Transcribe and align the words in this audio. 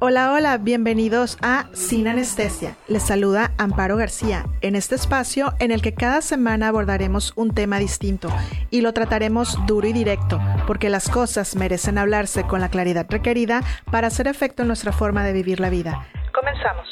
Hola, 0.00 0.32
hola, 0.32 0.56
bienvenidos 0.56 1.36
a 1.42 1.68
Sin 1.74 2.08
Anestesia. 2.08 2.78
Les 2.88 3.02
saluda 3.02 3.52
Amparo 3.58 3.98
García 3.98 4.46
en 4.62 4.74
este 4.74 4.94
espacio 4.94 5.52
en 5.58 5.70
el 5.70 5.82
que 5.82 5.92
cada 5.92 6.22
semana 6.22 6.68
abordaremos 6.68 7.34
un 7.36 7.52
tema 7.52 7.78
distinto 7.78 8.30
y 8.70 8.80
lo 8.80 8.94
trataremos 8.94 9.58
duro 9.66 9.86
y 9.86 9.92
directo, 9.92 10.40
porque 10.66 10.88
las 10.88 11.10
cosas 11.10 11.56
merecen 11.56 11.98
hablarse 11.98 12.44
con 12.44 12.62
la 12.62 12.70
claridad 12.70 13.04
requerida 13.10 13.60
para 13.90 14.06
hacer 14.06 14.28
efecto 14.28 14.62
en 14.62 14.68
nuestra 14.68 14.92
forma 14.92 15.26
de 15.26 15.34
vivir 15.34 15.60
la 15.60 15.68
vida. 15.68 16.06
Comenzamos. 16.32 16.88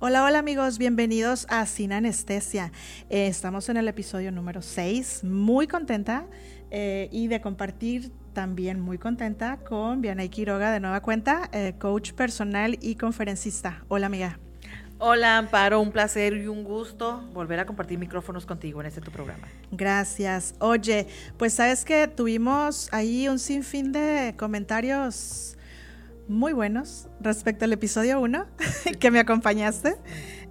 Hola, 0.00 0.22
hola 0.22 0.38
amigos, 0.38 0.76
bienvenidos 0.76 1.46
a 1.48 1.64
Sin 1.64 1.94
Anestesia. 1.94 2.72
Eh, 3.08 3.26
estamos 3.28 3.70
en 3.70 3.78
el 3.78 3.88
episodio 3.88 4.30
número 4.30 4.60
6, 4.60 5.24
muy 5.24 5.66
contenta 5.66 6.26
eh, 6.70 7.08
y 7.10 7.28
de 7.28 7.40
compartir 7.40 8.12
también 8.34 8.80
muy 8.80 8.98
contenta 8.98 9.56
con 9.58 10.02
Vianey 10.02 10.28
Quiroga 10.28 10.72
de 10.72 10.80
nueva 10.80 11.00
cuenta, 11.00 11.48
eh, 11.52 11.74
coach 11.78 12.12
personal 12.12 12.76
y 12.82 12.96
conferencista. 12.96 13.84
Hola 13.88 14.06
amiga. 14.06 14.38
Hola 14.98 15.38
Amparo, 15.38 15.80
un 15.80 15.90
placer 15.90 16.36
y 16.36 16.46
un 16.46 16.64
gusto 16.64 17.22
volver 17.32 17.60
a 17.60 17.66
compartir 17.66 17.98
micrófonos 17.98 18.44
contigo 18.44 18.80
en 18.80 18.86
este 18.86 19.00
tu 19.00 19.10
programa. 19.10 19.48
Gracias. 19.70 20.54
Oye, 20.58 21.06
pues 21.36 21.54
sabes 21.54 21.84
que 21.84 22.08
tuvimos 22.08 22.88
ahí 22.92 23.28
un 23.28 23.38
sinfín 23.38 23.92
de 23.92 24.34
comentarios 24.36 25.56
muy 26.28 26.52
buenos 26.52 27.08
respecto 27.20 27.64
al 27.64 27.72
episodio 27.72 28.20
1 28.20 28.46
que 29.00 29.10
me 29.10 29.20
acompañaste. 29.20 29.96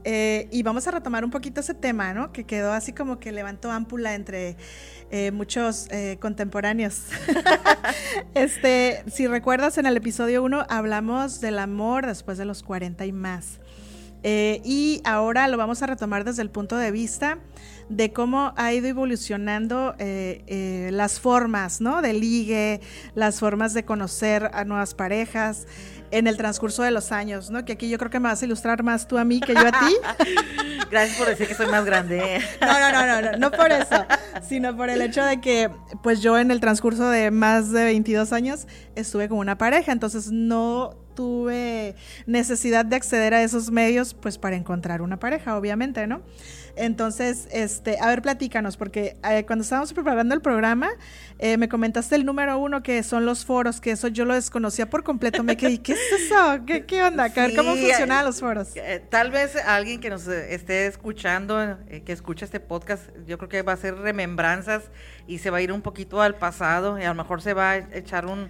Eh, 0.05 0.50
y 0.52 0.63
vamos 0.63 0.86
a 0.88 0.91
retomar 0.91 1.24
un 1.24 1.32
poquito 1.32 1.62
ese 1.62 1.74
tema, 1.74 2.13
¿no? 2.13 2.34
Que 2.34 2.44
quedó 2.44 2.74
así 2.74 2.91
como 2.91 3.20
que 3.20 3.32
levantó 3.32 3.72
ámpula 3.72 4.16
entre 4.16 4.58
eh, 5.16 5.30
muchos 5.31 5.88
eh, 5.91 6.17
contemporáneos. 6.20 7.03
este, 8.34 9.04
si 9.12 9.27
recuerdas, 9.27 9.77
en 9.77 9.85
el 9.85 9.95
episodio 9.95 10.41
1 10.41 10.66
hablamos 10.70 11.40
del 11.40 11.59
amor 11.59 12.08
después 12.08 12.40
de 12.40 12.45
los 12.45 12.63
40 12.63 13.05
y 13.05 13.12
más. 13.12 13.59
y 14.23 15.01
ahora 15.05 15.48
lo 15.49 15.57
vamos 15.57 15.84
a 15.84 15.85
retomar 15.85 16.23
desde 16.23 16.41
el 16.41 16.49
punto 16.49 16.77
de 16.77 16.90
vista 16.90 17.38
de 17.96 18.12
cómo 18.13 18.54
ha 18.55 18.74
ido 18.74 18.88
evolucionando 18.88 19.96
las 19.98 21.20
formas, 21.20 21.82
¿no? 21.82 22.02
De 22.02 22.13
ligue, 22.13 22.82
las 23.16 23.40
formas 23.40 23.74
de 23.74 23.85
conocer 23.85 24.50
a 24.54 24.66
nuevas 24.66 24.94
parejas, 24.94 25.68
en 26.13 26.27
el 26.27 26.38
transcurso 26.38 26.84
de 26.84 26.91
los 26.91 27.12
años, 27.12 27.50
¿no? 27.50 27.66
Que 27.66 27.74
aquí 27.74 27.90
yo 27.90 27.98
creo 27.98 28.12
que 28.12 28.20
me 28.20 28.30
vas 28.30 28.41
a 28.44 28.46
ilustrar 28.46 28.84
más 28.84 29.08
tú 29.08 29.18
a 29.18 29.26
mí 29.26 29.40
que 29.40 29.55
yo 29.55 29.68
a 29.68 29.72
ti. 29.72 29.96
Gracias 30.91 31.18
por 31.18 31.27
decir 31.27 31.48
que 31.48 31.55
soy 31.55 31.66
más 31.66 31.85
grande. 31.85 32.40
No, 32.62 32.80
no, 32.80 32.91
no, 32.91 33.08
no, 33.08 33.32
no, 33.32 33.38
no 33.38 33.52
por 33.52 33.72
eso, 33.72 34.05
sino 34.48 34.78
por 34.78 34.91
el 34.91 35.02
hecho 35.02 35.24
de 35.24 35.41
que, 35.41 35.72
pues 36.04 36.22
yo 36.22 36.38
en 36.38 36.52
el 36.52 36.60
transcurso 36.60 37.10
de 37.10 37.32
más 37.32 37.72
de 37.72 37.84
22 37.85 38.32
años 38.32 38.68
estuve 38.96 39.28
con 39.28 39.40
una 39.40 39.57
pareja, 39.57 39.91
entonces 39.91 40.32
no 40.32 40.96
tuve 41.16 41.96
necesidad 42.28 42.85
de 42.85 42.96
acceder 42.96 43.34
a 43.34 43.41
esos 43.41 43.72
medios, 43.72 44.13
pues 44.13 44.38
para 44.38 44.55
encontrar 44.55 45.02
una 45.02 45.18
pareja, 45.18 45.57
obviamente, 45.57 46.05
¿no? 46.05 46.22
Entonces, 46.76 47.48
este, 47.52 47.98
a 47.99 48.07
ver, 48.07 48.21
platícanos, 48.21 48.77
porque 48.77 49.16
eh, 49.29 49.46
cuando 49.46 49.63
estábamos 49.63 49.93
preparando 49.93 50.34
el 50.34 50.41
programa, 50.41 50.90
eh, 51.40 51.57
me 51.57 51.70
comentaste 51.70 52.16
el 52.16 52.26
número 52.26 52.57
uno, 52.57 52.82
que 52.82 53.04
son 53.04 53.26
los 53.26 53.46
foros, 53.46 53.79
que 53.79 53.91
eso 53.91 54.07
yo 54.07 54.26
lo 54.26 54.34
desconocía 54.34 54.90
por 54.90 55.04
completo. 55.04 55.44
Me 55.44 55.57
quedé, 55.57 55.79
¿qué 55.82 55.94
es 55.94 56.12
eso? 56.12 56.66
¿Qué, 56.66 56.85
qué 56.85 57.04
onda? 57.04 57.32
¿Cómo 57.55 57.76
funcionan 57.76 58.26
los 58.26 58.40
foros? 58.40 58.76
Eh, 58.76 59.04
tal 59.10 59.32
vez 59.32 59.55
alguien 59.55 59.99
que 59.99 60.10
nos 60.10 60.27
esté 60.27 60.88
escuchando, 60.88 61.77
que 62.05 62.12
escucha 62.12 62.46
este 62.46 62.60
podcast, 62.60 63.04
yo 63.27 63.38
creo 63.38 63.49
que 63.49 63.62
va 63.62 63.74
a 63.74 63.76
hacer 63.76 63.96
remembranzas 63.96 64.84
y 65.28 65.40
se 65.40 65.50
va 65.50 65.57
a 65.57 65.62
ir 65.62 65.72
un 65.72 65.81
poquito 65.81 66.22
al 66.22 66.35
pasado 66.35 67.00
y 67.00 67.03
a 67.03 67.09
lo 67.09 67.16
mejor 67.16 67.41
se 67.41 67.53
va 67.53 67.72
a 67.72 67.78
echar 67.78 68.25
un 68.25 68.50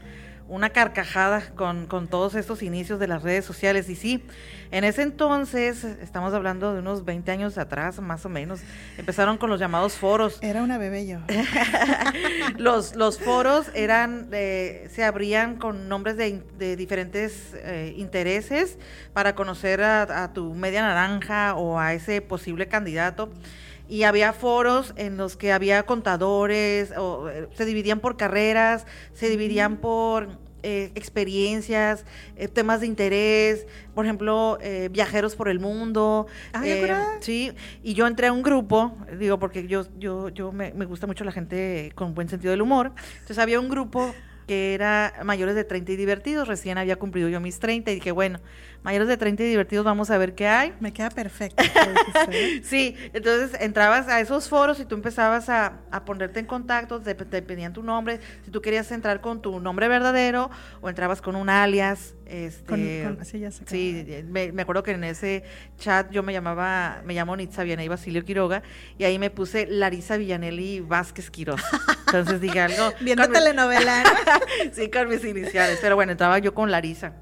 una 0.53 0.69
carcajada 0.69 1.41
con, 1.55 1.87
con, 1.87 2.07
todos 2.07 2.35
estos 2.35 2.61
inicios 2.61 2.99
de 2.99 3.07
las 3.07 3.23
redes 3.23 3.43
sociales. 3.43 3.89
Y 3.89 3.95
sí, 3.95 4.23
en 4.69 4.83
ese 4.83 5.01
entonces, 5.01 5.83
estamos 5.83 6.31
hablando 6.31 6.73
de 6.73 6.79
unos 6.79 7.05
20 7.05 7.31
años 7.31 7.57
atrás, 7.57 7.99
más 7.99 8.23
o 8.27 8.29
menos, 8.29 8.59
empezaron 8.95 9.37
con 9.37 9.49
los 9.49 9.59
llamados 9.59 9.94
foros. 9.94 10.38
Era 10.44 10.61
una 10.61 10.78
bebé 10.78 11.07
yo. 11.07 11.17
los, 12.57 12.95
los 12.95 13.17
foros 13.17 13.66
eran, 13.73 14.29
se 14.29 15.03
abrían 15.03 15.55
con 15.55 15.89
nombres 15.89 16.17
de, 16.17 16.44
de 16.59 16.75
diferentes 16.75 17.55
eh, 17.55 17.95
intereses 17.97 18.78
para 19.11 19.33
conocer 19.33 19.81
a, 19.81 20.23
a 20.23 20.33
tu 20.33 20.53
media 20.53 20.83
naranja 20.83 21.55
o 21.55 21.79
a 21.79 21.95
ese 21.95 22.22
posible 22.22 22.67
candidato 22.67 23.31
y 23.89 24.03
había 24.03 24.33
foros 24.33 24.94
en 24.95 25.17
los 25.17 25.35
que 25.35 25.51
había 25.51 25.83
contadores, 25.83 26.94
o, 26.97 27.29
eh, 27.29 27.47
se 27.53 27.66
dividían 27.66 27.99
por 27.99 28.17
carreras, 28.17 28.85
se 29.13 29.29
dividían 29.29 29.78
por 29.78 30.29
eh, 30.63 30.91
experiencias, 30.96 32.06
eh, 32.35 32.47
temas 32.47 32.81
de 32.81 32.88
interés, 32.88 33.68
por 33.94 34.06
ejemplo, 34.06 34.57
viajeros 34.91 35.35
por 35.35 35.50
el 35.50 35.59
mundo. 35.59 36.28
Ah, 36.53 36.63
sí, 37.19 37.51
y 37.84 37.94
yo 37.94 38.07
entré 38.07 38.28
a 38.28 38.34
un 38.34 38.41
grupo, 38.41 38.97
digo, 39.19 39.38
porque 39.40 39.68
yo, 39.68 39.85
yo, 40.00 40.29
yo 40.29 40.52
me, 40.52 40.73
me 40.73 40.85
gusta 40.85 41.06
mucho 41.06 41.23
la 41.23 41.31
gente 41.31 41.91
con 41.96 42.13
buen 42.13 42.29
sentido 42.29 42.52
del 42.52 42.62
humor. 42.62 42.91
Entonces 43.13 43.38
había 43.38 43.59
un 43.59 43.69
grupo 43.69 44.13
que 44.47 44.73
era 44.73 45.13
mayores 45.23 45.55
de 45.55 45.63
30 45.63 45.91
y 45.91 45.95
divertidos. 45.95 46.47
Recién 46.47 46.77
había 46.77 46.97
cumplido 46.97 47.29
yo 47.29 47.39
mis 47.39 47.59
30 47.59 47.91
y 47.91 47.95
dije, 47.95 48.11
bueno, 48.11 48.39
mayores 48.83 49.07
de 49.07 49.17
30 49.17 49.43
y 49.43 49.47
divertidos, 49.47 49.85
vamos 49.85 50.11
a 50.11 50.17
ver 50.17 50.35
qué 50.35 50.47
hay. 50.47 50.73
Me 50.79 50.93
queda 50.93 51.09
perfecto. 51.09 51.63
sí, 52.63 52.95
entonces 53.13 53.59
entrabas 53.61 54.07
a 54.07 54.19
esos 54.19 54.49
foros 54.49 54.79
y 54.79 54.85
tú 54.85 54.95
empezabas 54.95 55.49
a, 55.49 55.79
ponerte 56.05 56.39
en 56.39 56.45
contacto, 56.45 56.99
te, 57.01 57.15
pedían 57.15 57.73
tu 57.73 57.83
nombre, 57.83 58.19
si 58.43 58.51
tú 58.51 58.61
querías 58.61 58.91
entrar 58.91 59.21
con 59.21 59.41
tu 59.41 59.59
nombre 59.59 59.87
verdadero 59.87 60.49
o 60.81 60.89
entrabas 60.89 61.21
con 61.21 61.35
un 61.35 61.49
alias. 61.49 62.13
Este, 62.25 63.16
sí, 63.66 64.23
me, 64.29 64.61
acuerdo 64.61 64.81
que 64.81 64.91
en 64.91 65.03
ese 65.03 65.44
chat 65.78 66.09
yo 66.11 66.23
me 66.23 66.34
llamaba, 66.34 67.01
me 67.06 67.13
llamo 67.13 67.35
Nitza 67.35 67.63
Vianey 67.63 67.88
Basilio 67.88 68.23
Quiroga 68.23 68.63
y 68.97 69.03
ahí 69.03 69.19
me 69.19 69.29
puse 69.29 69.67
Larisa 69.67 70.17
Villanelli 70.17 70.79
Vázquez 70.79 71.29
Quiroz. 71.29 71.61
Entonces 72.07 72.41
dije 72.41 72.61
algo. 72.61 72.91
Viendo 73.01 73.28
telenovela. 73.29 74.03
sí, 74.72 74.89
con 74.89 75.09
mis 75.09 75.23
iniciales. 75.25 75.79
Pero 75.81 75.95
bueno, 75.95 76.13
entraba 76.13 76.39
yo 76.39 76.53
con 76.53 76.72
Larisa 76.72 77.13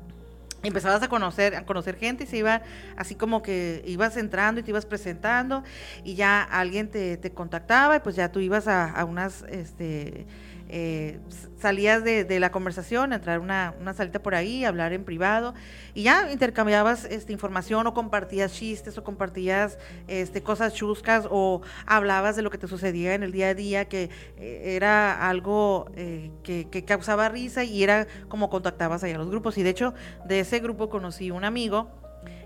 empezabas 0.64 1.02
a 1.02 1.10
conocer, 1.10 1.56
a 1.56 1.66
conocer 1.66 1.98
gente 1.98 2.26
y 2.26 2.28
se 2.28 2.38
iba 2.38 2.62
así 2.96 3.16
como 3.16 3.42
que 3.42 3.82
ibas 3.86 4.18
entrando 4.18 4.62
y 4.62 4.64
te 4.64 4.72
ibas 4.72 4.86
presentando 4.86 5.64
y 6.04 6.16
ya 6.16 6.44
alguien 6.44 6.90
te, 6.90 7.18
te 7.18 7.32
contactaba 7.32 7.96
y 7.96 8.00
pues 8.02 8.16
ya 8.16 8.32
tú 8.32 8.40
ibas 8.40 8.68
a, 8.68 8.92
a 8.92 9.06
unas 9.06 9.44
este 9.50 10.28
eh, 10.74 11.20
salías 11.60 12.02
de, 12.04 12.40
la 12.40 12.50
conversación, 12.50 13.12
entrar 13.12 13.40
una, 13.40 13.76
una 13.82 13.94
salita 13.94 14.24
por 14.24 14.36
ahí, 14.36 14.64
hablar 14.64 14.94
en 14.94 15.04
privado 15.04 15.54
y 15.94 16.04
ya 16.04 16.32
intercambiabas 16.32 17.04
este, 17.04 17.34
información 17.34 17.86
o 17.88 17.94
compartías 17.94 18.54
chistes 18.54 18.98
o 18.98 19.04
compartías 19.04 19.78
este, 20.08 20.42
cosas 20.42 20.74
chuscas 20.74 21.28
o 21.30 21.62
hablabas 21.86 22.38
de 22.38 22.42
lo 22.42 22.50
que 22.50 22.58
te 22.58 22.70
sucedía 22.70 23.14
en 23.14 23.24
el 23.24 23.34
día 23.34 23.50
a 23.50 23.54
día, 23.54 23.90
que 23.90 24.10
eh, 24.38 24.76
era 24.78 25.28
algo 25.28 25.92
eh, 25.96 26.32
que, 26.42 26.70
que, 26.70 26.86
causaba 26.86 27.28
risa 27.28 27.66
y 27.66 27.84
era 27.84 28.08
como 28.30 28.50
contactabas 28.50 29.04
ahí 29.04 29.12
a 29.12 29.18
los 29.18 29.30
grupos. 29.30 29.58
Y 29.58 29.64
de 29.64 29.72
hecho, 29.72 29.94
de 30.26 30.40
ese 30.40 30.60
grupo 30.60 30.90
conocí 30.90 31.32
un 31.32 31.44
amigo 31.44 31.92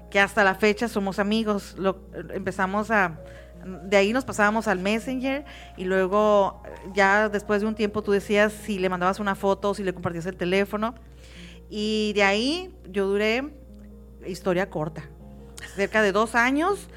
que 0.10 0.20
hasta 0.20 0.44
la 0.44 0.56
fecha 0.56 0.88
somos 0.88 1.20
amigos. 1.20 1.76
Lo, 1.78 2.00
empezamos 2.34 2.90
a 2.90 3.20
de 3.66 3.98
ahí 3.98 4.14
nos 4.14 4.26
pasábamos 4.26 4.68
al 4.68 4.80
Messenger 4.80 5.44
y 5.76 5.86
luego 5.86 6.62
ya 6.94 7.30
después 7.30 7.62
de 7.62 7.68
un 7.68 7.76
tiempo 7.76 8.04
tú 8.04 8.12
decías 8.12 8.54
si 8.54 8.78
le 8.78 8.90
mandabas 8.90 9.20
una 9.20 9.34
foto 9.34 9.74
si 9.74 9.84
le 9.84 9.94
compartías 9.94 10.28
el 10.28 10.38
teléfono. 10.38 10.94
Y 11.70 12.14
de 12.14 12.24
ahí 12.24 12.76
yo 12.88 13.08
duré, 13.08 13.44
historia 14.28 14.70
corta, 14.70 15.10
cerca 15.76 16.04
de 16.04 16.12
dos 16.12 16.36
años 16.36 16.88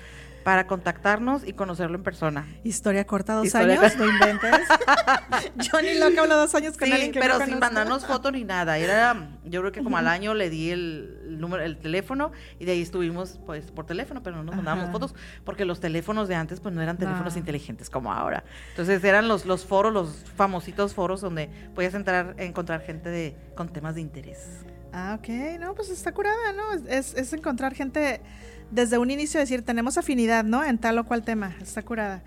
para 0.44 0.66
contactarnos 0.66 1.46
y 1.46 1.52
conocerlo 1.52 1.96
en 1.96 2.02
persona. 2.02 2.46
Historia 2.64 3.06
corta, 3.06 3.34
dos 3.34 3.54
años, 3.54 3.96
no 3.96 4.06
inventes. 4.06 4.68
yo 5.56 5.82
ni 5.82 5.98
loca 5.98 6.22
hablo 6.22 6.36
dos 6.36 6.54
años 6.54 6.76
con 6.76 6.92
alguien 6.92 7.12
que 7.12 7.20
pero 7.20 7.44
sin 7.44 7.58
mandarnos 7.58 8.06
foto 8.06 8.30
ni 8.30 8.44
nada. 8.44 8.78
Era, 8.78 9.28
yo 9.44 9.60
creo 9.60 9.72
que 9.72 9.82
como 9.82 9.98
al 9.98 10.08
año 10.08 10.34
le 10.34 10.50
di 10.50 10.70
el, 10.70 11.38
número, 11.38 11.62
el 11.62 11.78
teléfono 11.78 12.32
y 12.58 12.64
de 12.64 12.72
ahí 12.72 12.82
estuvimos 12.82 13.38
pues 13.46 13.70
por 13.70 13.86
teléfono, 13.86 14.22
pero 14.22 14.36
no 14.36 14.44
nos 14.44 14.56
mandábamos 14.56 14.90
fotos 14.90 15.14
porque 15.44 15.64
los 15.64 15.80
teléfonos 15.80 16.28
de 16.28 16.34
antes 16.34 16.60
pues 16.60 16.74
no 16.74 16.82
eran 16.82 16.96
teléfonos 16.96 17.36
inteligentes 17.36 17.90
como 17.90 18.12
ahora. 18.12 18.44
Entonces 18.70 19.02
eran 19.04 19.28
los, 19.28 19.46
los 19.46 19.64
foros, 19.64 19.92
los 19.92 20.24
famositos 20.36 20.94
foros 20.94 21.20
donde 21.20 21.50
podías 21.74 21.94
entrar, 21.94 22.34
encontrar 22.38 22.80
gente 22.82 23.10
de, 23.10 23.36
con 23.54 23.68
temas 23.68 23.94
de 23.94 24.00
interés. 24.00 24.64
Ah, 24.92 25.18
ok, 25.18 25.28
no, 25.60 25.74
pues 25.74 25.90
está 25.90 26.12
curada, 26.12 26.52
¿no? 26.56 26.72
Es, 26.88 27.14
es 27.14 27.32
encontrar 27.34 27.74
gente 27.74 28.22
desde 28.70 28.98
un 28.98 29.10
inicio 29.10 29.40
decir, 29.40 29.62
tenemos 29.62 29.98
afinidad, 29.98 30.44
¿no? 30.44 30.64
En 30.64 30.78
tal 30.78 30.98
o 30.98 31.04
cual 31.04 31.22
tema, 31.22 31.56
está 31.60 31.82
curada. 31.82 32.22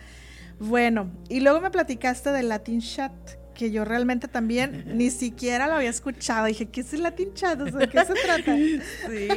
Bueno, 0.59 1.11
y 1.29 1.39
luego 1.39 1.61
me 1.61 1.71
platicaste 1.71 2.31
del 2.31 2.49
Latin 2.49 2.81
Chat, 2.81 3.11
que 3.55 3.71
yo 3.71 3.83
realmente 3.83 4.27
también 4.27 4.83
ni 4.97 5.09
siquiera 5.09 5.67
lo 5.67 5.73
había 5.73 5.89
escuchado. 5.89 6.45
Dije, 6.45 6.67
¿qué 6.67 6.81
es 6.81 6.93
el 6.93 7.03
Latin 7.03 7.33
Chat? 7.33 7.61
O 7.61 7.65
¿de 7.65 7.87
qué 7.87 8.05
se 8.05 8.13
trata? 8.13 8.55
Sí. 8.55 9.27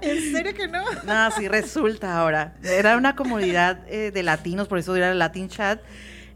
¿En 0.00 0.32
serio 0.32 0.54
que 0.54 0.68
no? 0.68 0.84
No, 1.04 1.30
sí 1.32 1.48
resulta 1.48 2.18
ahora. 2.18 2.54
Era 2.62 2.96
una 2.96 3.14
comunidad 3.14 3.80
eh, 3.88 4.10
de 4.10 4.22
latinos, 4.22 4.68
por 4.68 4.78
eso 4.78 4.96
era 4.96 5.12
el 5.12 5.18
Latin 5.18 5.48
Chat 5.48 5.80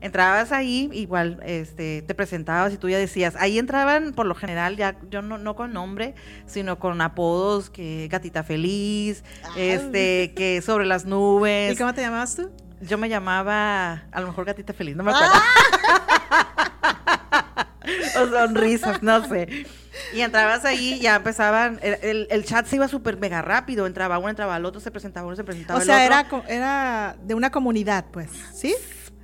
entrabas 0.07 0.53
ahí, 0.53 0.89
igual 0.93 1.41
este, 1.45 2.03
te 2.03 2.15
presentabas 2.15 2.73
y 2.73 2.79
tú 2.79 2.89
ya 2.89 2.99
decías, 2.99 3.35
ahí 3.37 3.59
entraban 3.59 4.13
por 4.13 4.27
lo 4.27 4.35
general, 4.35 4.77
ya 4.77 4.97
yo 5.11 5.23
no, 5.23 5.39
no 5.39 5.55
con 5.55 5.73
nombre, 5.73 6.15
sino 6.47 6.79
con 6.79 7.01
apodos 7.01 7.71
que 7.71 8.09
Gatita 8.11 8.43
Feliz, 8.43 9.25
este, 9.57 10.33
que 10.35 10.63
sobre 10.63 10.87
las 10.87 11.05
nubes. 11.05 11.75
¿Y 11.75 11.77
cómo 11.77 11.93
te 11.93 12.01
llamabas 12.01 12.37
tú? 12.37 12.51
Yo 12.81 12.99
me 12.99 13.09
llamaba, 13.09 14.05
a 14.13 14.21
lo 14.21 14.29
mejor 14.29 14.45
Gatita 14.45 14.73
Feliz, 14.73 14.97
no 14.97 15.03
me 15.03 15.11
acuerdo. 15.11 15.35
o 18.21 18.27
sonrisas, 18.29 19.03
no 19.03 19.27
sé. 19.29 19.67
Y 20.15 20.21
entrabas 20.21 20.65
ahí, 20.65 21.01
ya 21.01 21.17
empezaban, 21.17 21.81
el, 21.83 22.29
el, 22.31 22.45
chat 22.45 22.67
se 22.67 22.77
iba 22.77 22.87
súper 22.87 23.17
mega 23.17 23.43
rápido, 23.43 23.87
entraba 23.87 24.19
uno, 24.19 24.29
entraba 24.29 24.57
el 24.57 24.65
otro, 24.65 24.81
se 24.81 24.91
presentaba 24.91 25.27
uno, 25.27 25.37
se 25.37 25.45
presentaba 25.45 25.79
o 25.79 25.83
el 25.83 25.89
otro. 25.89 25.95
O 25.95 25.97
sea, 25.97 26.07
era, 26.07 26.27
era 26.49 27.17
de 27.23 27.35
una 27.35 27.51
comunidad, 27.51 28.05
pues, 28.13 28.29
¿sí? 28.55 28.75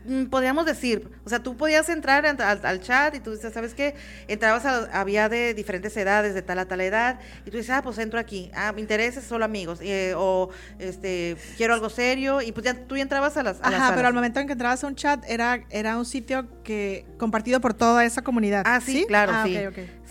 Mm, 0.05 0.25
podríamos 0.27 0.67
decir, 0.67 1.09
o 1.25 1.29
sea, 1.29 1.43
tú 1.43 1.57
podías 1.57 1.89
entrar 1.89 2.27
al, 2.27 2.81
chat 2.81 3.15
y 3.15 3.21
tú 3.21 3.33
dices, 3.33 3.53
¿sabes 3.53 3.75
qué? 3.75 3.95
Entrabas, 4.27 4.65
había 4.93 5.29
de 5.29 5.55
diferentes 5.55 5.97
edades, 5.97 6.35
de 6.35 6.43
tal 6.43 6.59
a 6.59 6.67
tal 6.67 6.81
edad, 6.81 7.21
y 7.47 7.51
tú 7.51 7.57
dices, 7.57 7.71
ah, 7.71 7.83
pues 7.83 7.99
entro 7.99 8.19
aquí, 8.19 8.51
ah, 8.55 8.73
me 8.73 8.81
interesa, 8.81 9.21
solo 9.21 9.45
amigos, 9.45 9.79
eh, 9.81 10.15
o 10.17 10.51
este, 10.79 11.37
quiero 11.57 11.75
algo 11.75 11.89
serio, 11.89 12.43
y 12.43 12.53
pues 12.53 12.65
ya 12.65 12.75
tú 12.75 12.97
ya 12.97 13.03
entrabas 13.03 13.37
a 13.37 13.43
las. 13.43 13.59
Ajá, 13.63 13.95
pero 13.95 14.09
al 14.09 14.15
momento 14.15 14.41
en 14.41 14.47
que 14.47 14.53
entrabas 14.55 14.83
a 14.83 14.87
un 14.87 14.97
chat, 14.97 15.25
era, 15.29 15.65
era 15.71 15.97
un 15.97 16.05
sitio 16.05 16.47
que 16.65 17.07
compartido 17.19 17.61
por 17.61 17.75
toda 17.75 18.05
esa 18.05 18.23
comunidad. 18.23 18.63
Ah, 18.67 18.81
sí, 18.81 19.05
claro, 19.07 19.33
ah, 19.35 19.45
sí. 19.47 19.57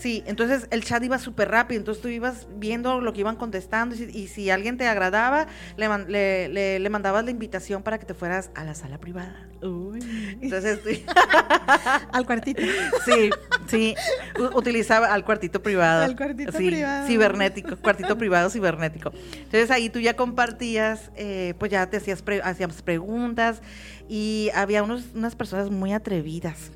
Sí, 0.02 0.24
entonces 0.26 0.66
el 0.72 0.82
chat 0.82 1.00
iba 1.04 1.16
súper 1.20 1.48
rápido, 1.48 1.78
entonces 1.78 2.02
tú 2.02 2.08
ibas 2.08 2.48
viendo 2.56 3.00
lo 3.00 3.12
que 3.12 3.20
iban 3.20 3.36
contestando, 3.36 3.94
y, 3.94 4.26
si 4.26 4.50
alguien 4.50 4.76
te 4.76 4.88
agradaba, 4.88 5.46
le, 5.76 6.48
le, 6.48 6.80
le 6.80 6.90
mandabas 6.90 7.24
la 7.24 7.30
invitación 7.30 7.84
para 7.84 7.98
que 7.98 8.06
te 8.06 8.12
fueras 8.12 8.50
a 8.56 8.64
la 8.64 8.74
sala 8.74 8.98
privada. 8.98 9.46
Entonces, 10.40 10.80
al 12.12 12.26
cuartito. 12.26 12.62
Sí, 13.04 13.30
sí. 13.68 13.94
utilizaba 14.56 15.14
al 15.14 15.24
cuartito 15.24 15.62
privado. 15.62 16.02
Al 16.02 16.16
cuartito 16.16 16.50
privado. 16.50 17.06
Cibernético, 17.06 17.76
cuartito 17.76 18.18
privado 18.18 18.50
cibernético. 18.50 19.12
Entonces 19.34 19.70
ahí 19.70 19.88
tú 19.88 20.00
ya 20.00 20.16
compartías, 20.16 21.12
eh, 21.14 21.54
pues 21.60 21.70
ya 21.70 21.88
te 21.88 21.98
hacías 21.98 22.24
hacíamos 22.42 22.82
preguntas 22.82 23.62
y 24.08 24.50
había 24.52 24.82
unos, 24.82 25.04
unas 25.14 25.36
personas 25.36 25.70
muy 25.70 25.92
atrevidas. 25.92 26.72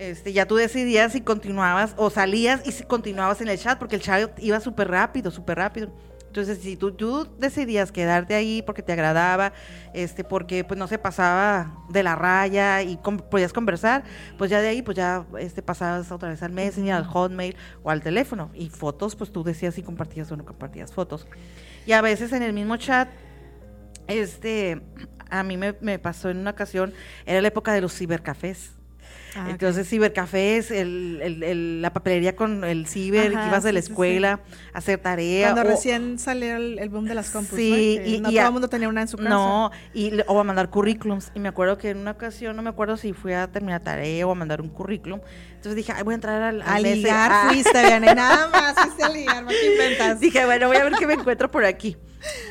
Este, 0.00 0.32
ya 0.32 0.46
tú 0.46 0.56
decidías 0.56 1.12
si 1.12 1.20
continuabas 1.20 1.92
o 1.98 2.08
salías 2.08 2.66
y 2.66 2.72
si 2.72 2.84
continuabas 2.84 3.42
en 3.42 3.48
el 3.48 3.58
chat, 3.58 3.78
porque 3.78 3.96
el 3.96 4.00
chat 4.00 4.30
iba 4.42 4.58
súper 4.58 4.88
rápido, 4.88 5.30
súper 5.30 5.58
rápido. 5.58 5.92
Entonces, 6.26 6.60
si 6.62 6.74
tú, 6.74 6.92
tú, 6.92 7.28
decidías 7.38 7.92
quedarte 7.92 8.34
ahí 8.34 8.62
porque 8.62 8.82
te 8.82 8.94
agradaba, 8.94 9.52
este, 9.92 10.24
porque 10.24 10.64
pues 10.64 10.78
no 10.78 10.86
se 10.86 10.96
pasaba 10.96 11.84
de 11.90 12.02
la 12.02 12.16
raya 12.16 12.80
y 12.80 12.96
podías 13.28 13.52
conversar, 13.52 14.04
pues 14.38 14.50
ya 14.50 14.62
de 14.62 14.68
ahí 14.68 14.80
pues 14.80 14.96
ya 14.96 15.26
este, 15.38 15.60
pasabas 15.60 16.10
otra 16.10 16.30
vez 16.30 16.42
al 16.42 16.52
Messenger, 16.52 16.94
al 16.94 17.04
Hotmail 17.04 17.54
o 17.82 17.90
al 17.90 18.00
teléfono. 18.00 18.50
Y 18.54 18.70
fotos, 18.70 19.14
pues 19.16 19.30
tú 19.30 19.44
decías 19.44 19.74
si 19.74 19.82
compartías 19.82 20.32
o 20.32 20.36
no 20.38 20.46
compartías 20.46 20.94
fotos. 20.94 21.26
Y 21.84 21.92
a 21.92 22.00
veces 22.00 22.32
en 22.32 22.42
el 22.42 22.54
mismo 22.54 22.78
chat, 22.78 23.10
este, 24.06 24.80
a 25.28 25.42
mí 25.42 25.58
me, 25.58 25.74
me 25.82 25.98
pasó 25.98 26.30
en 26.30 26.38
una 26.38 26.52
ocasión, 26.52 26.94
era 27.26 27.42
la 27.42 27.48
época 27.48 27.74
de 27.74 27.82
los 27.82 27.94
cibercafés. 27.94 28.79
Ah, 29.36 29.48
Entonces, 29.50 29.88
cibercafés, 29.88 30.70
el, 30.70 31.20
el, 31.22 31.82
la 31.82 31.92
papelería 31.92 32.34
con 32.34 32.64
el 32.64 32.86
ciber, 32.86 33.32
ibas 33.32 33.62
de 33.62 33.72
la 33.72 33.78
escuela 33.78 34.40
a 34.72 34.78
hacer 34.78 34.98
tarea. 34.98 35.52
Cuando 35.52 35.70
recién 35.70 36.18
salió 36.18 36.56
el, 36.56 36.88
boom 36.88 37.04
de 37.04 37.14
las 37.14 37.30
compus, 37.30 37.56
sí, 37.56 38.00
y, 38.04 38.20
no 38.20 38.30
todo 38.30 38.46
el 38.46 38.52
mundo 38.52 38.68
tenía 38.68 38.88
una 38.88 39.02
en 39.02 39.08
su 39.08 39.16
casa. 39.16 39.28
No, 39.28 39.70
y, 39.94 40.12
o 40.26 40.40
a 40.40 40.44
mandar 40.44 40.70
currículums. 40.70 41.30
Y 41.34 41.40
me 41.40 41.48
acuerdo 41.48 41.78
que 41.78 41.90
en 41.90 41.98
una 41.98 42.12
ocasión, 42.12 42.56
no 42.56 42.62
me 42.62 42.70
acuerdo 42.70 42.96
si 42.96 43.12
fui 43.12 43.32
a 43.32 43.46
terminar 43.50 43.82
tarea 43.82 44.26
o 44.26 44.32
a 44.32 44.34
mandar 44.34 44.60
un 44.60 44.68
currículum. 44.68 45.20
Entonces 45.50 45.76
dije, 45.76 45.92
Ay, 45.92 46.02
voy 46.02 46.12
a 46.12 46.16
entrar 46.16 46.42
al, 46.42 46.62
al 46.62 46.68
a 46.68 46.80
ligar, 46.80 47.30
ah. 47.32 47.48
fuiste, 47.48 47.82
bien, 47.82 48.02
nada 48.02 48.48
más 48.48 48.74
fuiste 48.74 49.04
a 49.04 49.08
ligar, 49.08 49.46
¿qué 49.46 49.72
inventas? 49.72 50.20
Dije, 50.20 50.44
bueno, 50.44 50.68
voy 50.68 50.76
a 50.76 50.84
ver 50.84 50.94
qué 50.98 51.06
me 51.06 51.14
encuentro 51.14 51.50
por 51.50 51.64
aquí. 51.64 51.96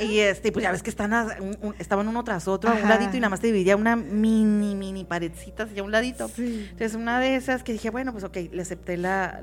Y 0.01 0.19
este, 0.19 0.51
pues 0.51 0.63
ya 0.63 0.71
ves 0.71 0.83
que 0.83 0.89
están 0.89 1.13
estaban 1.80 2.07
uno 2.07 2.24
tras 2.24 2.48
otro, 2.48 2.71
a 2.71 2.74
un 2.74 2.89
ladito, 2.89 3.18
y 3.18 3.19
nada 3.19 3.30
más 3.30 3.39
te 3.39 3.48
dividía 3.48 3.75
una 3.75 3.95
mini, 3.95 4.75
mini 4.75 5.06
paredcita 5.06 5.63
así 5.63 5.80
a 5.80 5.83
un 5.83 5.92
ladito. 5.92 6.30
Entonces, 6.38 6.95
una 6.95 7.19
de 7.19 7.36
esas 7.36 7.63
que 7.63 7.74
dije, 7.74 7.89
bueno, 7.89 8.12
pues 8.12 8.24
ok, 8.24 8.38
le 8.51 8.62
acepté 8.62 8.98
la, 8.98 9.39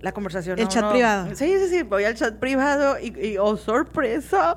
la, 0.00 0.12
conversación. 0.12 0.58
El 0.58 0.68
chat 0.68 0.90
privado. 0.90 1.34
Sí, 1.34 1.52
sí, 1.58 1.68
sí, 1.68 1.82
voy 1.82 2.04
al 2.04 2.14
chat 2.14 2.36
privado 2.36 2.96
y, 3.00 3.36
oh, 3.38 3.56
sorpresa, 3.56 4.54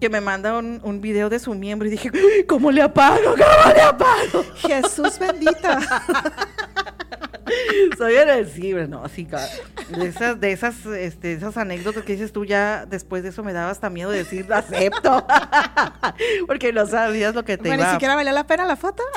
que 0.00 0.08
me 0.10 0.20
manda 0.20 0.58
un, 0.58 0.80
un, 0.82 1.00
video 1.00 1.30
de 1.30 1.38
su 1.38 1.54
miembro 1.54 1.88
y 1.88 1.90
dije, 1.92 2.10
¿cómo 2.46 2.70
le 2.70 2.82
apago? 2.82 3.30
¿Cómo 3.30 3.74
le 3.74 3.80
apago? 3.80 4.44
Jesús 4.56 5.18
bendito. 5.18 5.68
Soy 7.98 8.16
agresiva, 8.16 8.86
no, 8.86 9.04
así, 9.04 9.26
de 9.88 10.06
esas, 10.06 10.40
de 10.40 10.52
esas, 10.52 10.86
este, 10.86 11.34
esas 11.34 11.56
anécdotas 11.56 12.04
que 12.04 12.12
dices 12.12 12.32
tú 12.32 12.44
ya, 12.44 12.86
después 12.86 13.22
de 13.22 13.30
eso 13.30 13.42
me 13.42 13.52
daba 13.52 13.70
hasta 13.70 13.90
miedo 13.90 14.10
de 14.10 14.18
decir, 14.18 14.52
acepto, 14.52 15.26
porque 16.46 16.72
no 16.72 16.86
sabías 16.86 17.34
lo 17.34 17.44
que 17.44 17.56
te 17.56 17.68
bueno, 17.68 17.84
ni 17.84 17.90
siquiera 17.92 18.14
valía 18.14 18.32
la 18.32 18.46
pena 18.46 18.64
la 18.64 18.76
foto. 18.76 19.02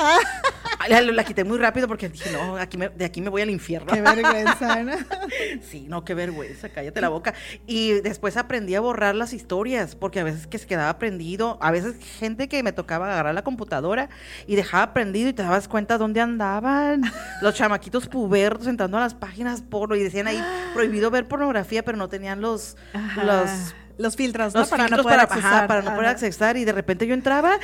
La, 0.97 1.01
la, 1.01 1.23
quité 1.23 1.43
muy 1.43 1.57
rápido 1.57 1.87
porque 1.87 2.09
dije, 2.09 2.31
no, 2.31 2.57
aquí 2.57 2.77
de 2.77 3.05
aquí 3.05 3.21
me 3.21 3.29
voy 3.29 3.41
al 3.41 3.49
infierno. 3.49 3.91
Qué 3.93 4.01
vergüenza, 4.01 4.83
¿no? 4.83 4.93
sí, 5.61 5.85
no, 5.89 6.05
qué 6.05 6.13
vergüenza, 6.13 6.69
cállate 6.69 7.01
la 7.01 7.09
boca. 7.09 7.33
Y 7.65 7.93
después 8.01 8.37
aprendí 8.37 8.75
a 8.75 8.79
borrar 8.79 9.15
las 9.15 9.33
historias, 9.33 9.95
porque 9.95 10.19
a 10.19 10.23
veces 10.23 10.47
que 10.47 10.57
se 10.57 10.67
quedaba 10.67 10.97
prendido, 10.97 11.57
a 11.61 11.71
veces 11.71 11.95
gente 12.19 12.47
que 12.47 12.63
me 12.63 12.71
tocaba 12.71 13.11
agarrar 13.11 13.35
la 13.35 13.43
computadora 13.43 14.09
y 14.45 14.55
dejaba 14.55 14.93
prendido 14.93 15.29
y 15.29 15.33
te 15.33 15.43
dabas 15.43 15.67
cuenta 15.67 15.97
dónde 15.97 16.21
andaban 16.21 17.01
los 17.41 17.55
chamaquitos 17.55 18.07
pubertos 18.07 18.67
entrando 18.67 18.97
a 18.97 19.01
las 19.01 19.13
páginas 19.13 19.61
porno 19.61 19.95
y 19.95 20.03
decían 20.03 20.27
ahí 20.27 20.41
prohibido 20.73 21.11
ver 21.11 21.27
pornografía, 21.27 21.83
pero 21.83 21.97
no 21.97 22.07
tenían 22.07 22.41
los, 22.41 22.77
los 23.23 23.75
los 23.97 24.15
filtros, 24.15 24.53
¿no? 24.53 24.65
para 24.65 24.87
no 24.87 25.03
poder 25.03 25.19
accesar. 25.19 25.67
para 25.67 25.81
no 25.81 25.95
poder 25.95 26.09
accesar. 26.09 26.57
Y 26.57 26.65
de 26.65 26.71
repente 26.71 27.07
yo 27.07 27.13
entraba 27.13 27.59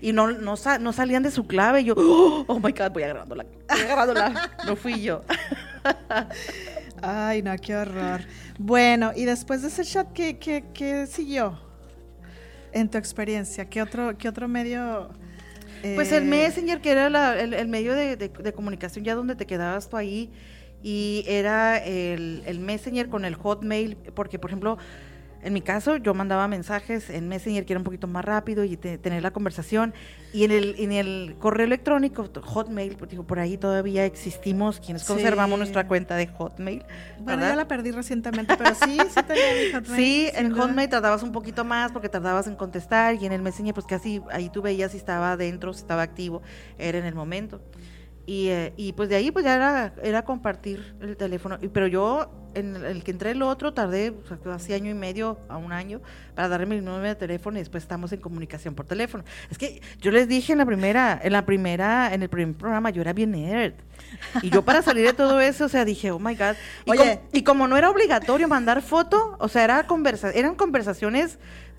y 0.00 0.12
no, 0.12 0.32
no, 0.32 0.54
no 0.80 0.92
salían 0.92 1.22
de 1.22 1.30
su 1.30 1.46
clave. 1.46 1.80
Y 1.80 1.84
yo, 1.84 1.94
oh, 1.96 2.60
my 2.60 2.72
God, 2.72 2.90
voy 2.92 3.02
agarrándola. 3.02 3.44
Voy 3.68 3.80
agarrándola. 3.80 4.50
no 4.66 4.76
fui 4.76 5.02
yo. 5.02 5.22
Ay, 7.02 7.42
no, 7.42 7.56
qué 7.56 7.76
horror. 7.76 8.22
Bueno, 8.58 9.12
y 9.14 9.24
después 9.24 9.62
de 9.62 9.68
ese 9.68 9.84
chat, 9.84 10.12
¿qué, 10.12 10.38
qué, 10.38 10.64
qué 10.74 11.06
siguió 11.06 11.58
en 12.72 12.90
tu 12.90 12.98
experiencia? 12.98 13.68
¿Qué 13.68 13.82
otro, 13.82 14.16
qué 14.18 14.28
otro 14.28 14.48
medio...? 14.48 15.10
Pues 15.94 16.10
el 16.10 16.24
eh, 16.24 16.26
Messenger, 16.26 16.80
que 16.80 16.90
era 16.90 17.40
el, 17.40 17.68
medio 17.68 17.94
de, 17.94 18.16
de, 18.16 18.52
comunicación 18.52 19.04
ya 19.04 19.14
donde 19.14 19.36
te 19.36 19.46
quedabas 19.46 19.88
tú 19.88 19.96
ahí, 19.96 20.32
y 20.82 21.24
era 21.28 21.78
el, 21.78 22.42
el 22.46 22.58
Messenger 22.58 23.08
con 23.08 23.24
el 23.24 23.36
Hotmail, 23.36 23.96
porque 24.14 24.40
por 24.40 24.50
ejemplo, 24.50 24.76
en 25.42 25.52
mi 25.52 25.60
caso, 25.60 25.96
yo 25.96 26.14
mandaba 26.14 26.48
mensajes 26.48 27.10
en 27.10 27.28
Messenger 27.28 27.64
que 27.64 27.72
era 27.72 27.78
un 27.78 27.84
poquito 27.84 28.06
más 28.06 28.24
rápido 28.24 28.64
y 28.64 28.76
tener 28.76 29.22
la 29.22 29.30
conversación. 29.30 29.94
Y 30.32 30.44
en 30.44 30.50
el, 30.50 30.74
en 30.78 30.92
el 30.92 31.36
correo 31.38 31.64
electrónico, 31.64 32.28
Hotmail, 32.42 32.96
pues, 32.96 33.10
digo, 33.10 33.24
por 33.24 33.38
ahí 33.38 33.56
todavía 33.56 34.04
existimos 34.04 34.80
quienes 34.80 35.04
conservamos 35.04 35.58
nuestra 35.58 35.86
cuenta 35.86 36.16
de 36.16 36.26
Hotmail. 36.26 36.84
Bueno, 37.20 37.42
ya 37.42 37.56
la 37.56 37.68
perdí 37.68 37.92
recientemente, 37.92 38.56
pero 38.56 38.74
sí, 38.74 38.98
sí 39.08 39.22
tenía 39.26 39.44
mi 39.54 39.72
Hotmail. 39.72 39.96
Sí, 39.96 40.30
en 40.34 40.52
Hotmail 40.52 40.88
tardabas 40.88 41.22
un 41.22 41.32
poquito 41.32 41.64
más 41.64 41.92
porque 41.92 42.08
tardabas 42.08 42.46
en 42.46 42.56
contestar 42.56 43.14
y 43.14 43.24
en 43.24 43.32
el 43.32 43.40
Messenger, 43.40 43.74
pues 43.74 43.86
casi 43.86 44.20
ahí 44.30 44.50
tú 44.50 44.60
veías 44.60 44.90
si 44.90 44.98
estaba 44.98 45.32
adentro, 45.32 45.72
si 45.72 45.80
estaba 45.80 46.02
activo, 46.02 46.42
era 46.78 46.98
en 46.98 47.04
el 47.04 47.14
momento. 47.14 47.60
Y, 48.28 48.48
eh, 48.48 48.74
y 48.76 48.92
pues 48.92 49.08
de 49.08 49.16
ahí 49.16 49.30
pues 49.30 49.46
ya 49.46 49.56
era, 49.56 49.94
era 50.02 50.22
compartir 50.22 50.94
el 51.00 51.16
teléfono. 51.16 51.56
Pero 51.72 51.86
yo 51.86 52.30
en 52.54 52.76
el 52.76 53.02
que 53.02 53.10
entré 53.10 53.30
el 53.30 53.40
otro 53.40 53.72
tardé 53.72 54.14
casi 54.44 54.74
año 54.74 54.90
y 54.90 54.94
medio 54.94 55.38
a 55.48 55.56
un 55.56 55.72
año 55.72 56.02
para 56.34 56.48
darle 56.48 56.66
mi 56.66 56.76
número 56.76 57.08
de 57.08 57.14
teléfono 57.14 57.56
y 57.56 57.60
después 57.60 57.82
estamos 57.82 58.12
en 58.12 58.20
comunicación 58.20 58.74
por 58.74 58.84
teléfono. 58.84 59.24
Es 59.50 59.56
que 59.56 59.80
yo 60.02 60.10
les 60.10 60.28
dije 60.28 60.52
en 60.52 60.58
la 60.58 60.66
primera, 60.66 61.18
en 61.22 61.32
la 61.32 61.46
primera, 61.46 62.12
en 62.12 62.22
el 62.22 62.28
primer 62.28 62.54
programa, 62.54 62.90
yo 62.90 63.00
era 63.00 63.14
bien 63.14 63.30
nerd. 63.30 63.72
Y 64.42 64.50
yo 64.50 64.62
para 64.62 64.82
salir 64.82 65.06
de 65.06 65.14
todo 65.14 65.40
eso, 65.40 65.64
o 65.64 65.68
sea, 65.70 65.86
dije, 65.86 66.10
oh 66.10 66.18
my 66.18 66.34
God. 66.34 66.54
Y, 66.84 66.90
Oye, 66.90 67.20
y 67.32 67.44
como 67.44 67.66
no 67.66 67.78
era 67.78 67.88
obligatorio 67.88 68.46
mandar 68.46 68.82
foto, 68.82 69.36
o 69.38 69.48
sea, 69.48 69.64
era 69.64 69.86
conversa 69.86 70.32
eran 70.32 70.54
conversaciones 70.54 71.38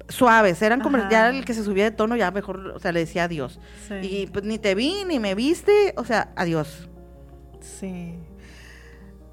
suaves, 0.10 0.62
eran 0.62 0.82
como 0.82 0.98
ya 1.10 1.30
el 1.30 1.46
que 1.46 1.54
se 1.54 1.64
subía 1.64 1.86
de 1.86 1.92
tono, 1.92 2.16
ya 2.16 2.32
mejor, 2.32 2.74
o 2.76 2.80
sea, 2.80 2.92
le 2.92 3.02
decía 3.02 3.24
adiós. 3.24 3.60
Y 4.02 4.28
pues 4.28 4.44
ni 4.44 4.58
te 4.58 4.76
vi, 4.76 5.06
ni 5.06 5.20
me 5.20 5.36
viste, 5.36 5.94
o 5.96 6.04
sea, 6.04 6.32
adiós. 6.36 6.90
Sí. 7.62 8.16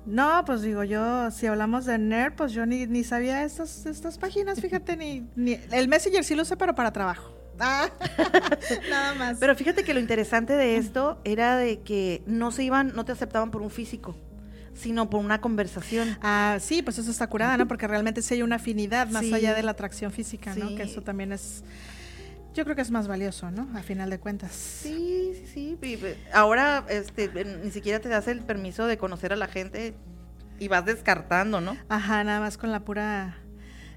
No, 0.05 0.45
pues 0.47 0.63
digo 0.63 0.85
yo, 0.85 1.31
si 1.33 1.47
hablamos 1.47 1.85
de 1.85 1.99
nerd, 1.99 2.35
pues 2.35 2.53
yo 2.53 2.65
ni, 2.65 2.87
ni 2.87 3.03
sabía 3.03 3.43
estas, 3.43 3.87
estas 3.87 4.19
páginas, 4.19 4.61
fíjate, 4.61 4.97
ni, 4.97 5.27
ni 5.35 5.59
el 5.73 5.89
Messenger 5.89 6.23
sí 6.23 6.37
lo 6.37 6.45
sé, 6.45 6.57
pero 6.57 6.75
para 6.75 6.93
trabajo. 6.93 7.35
Ah, 7.59 7.89
nada 8.91 9.15
más. 9.15 9.39
Pero 9.41 9.57
fíjate 9.57 9.83
que 9.83 9.95
lo 9.95 10.01
interesante 10.01 10.53
de 10.53 10.77
esto 10.77 11.21
era 11.25 11.57
de 11.57 11.81
que 11.81 12.23
no 12.27 12.53
se 12.53 12.63
iban, 12.63 12.93
no 12.95 13.05
te 13.05 13.13
aceptaban 13.13 13.51
por 13.51 13.63
un 13.63 13.71
físico 13.71 14.15
sino 14.77 15.09
por 15.11 15.21
una 15.25 15.41
conversación. 15.41 16.19
Ah, 16.23 16.59
sí, 16.61 16.83
pues 16.83 16.99
eso 16.99 17.11
está 17.11 17.27
curada, 17.27 17.57
¿no? 17.57 17.67
Porque 17.67 17.87
realmente 17.87 18.23
sí 18.23 18.35
hay 18.35 18.43
una 18.43 18.57
afinidad 18.57 19.09
más 19.09 19.25
allá 19.33 19.55
de 19.55 19.63
la 19.63 19.73
atracción 19.73 20.13
física, 20.13 20.55
¿no? 20.55 20.75
Que 20.75 20.85
eso 20.85 21.01
también 21.03 21.33
es 21.33 21.65
Yo 22.55 22.65
creo 22.65 22.75
que 22.77 22.83
es 22.83 22.91
más 22.91 23.07
valioso, 23.09 23.51
¿no? 23.51 23.69
A 23.77 23.83
final 23.83 24.09
de 24.11 24.19
cuentas. 24.19 24.53
Sí, 24.53 25.33
sí, 25.35 25.47
sí. 25.53 25.79
eh, 25.83 26.17
Ahora 26.33 26.85
este, 26.89 27.29
ni 27.63 27.71
siquiera 27.71 28.01
te 28.01 28.09
das 28.09 28.29
el 28.29 28.41
permiso 28.41 28.87
de 28.87 28.97
conocer 28.97 29.33
a 29.33 29.37
la 29.37 29.47
gente 29.47 29.95
y 30.59 30.69
vas 30.69 30.87
descartando, 30.87 31.61
¿no? 31.61 31.77
Ajá, 31.91 32.25
nada 32.25 32.41
más 32.41 32.57
con 32.57 32.73
la 32.73 32.81
pura, 32.81 33.37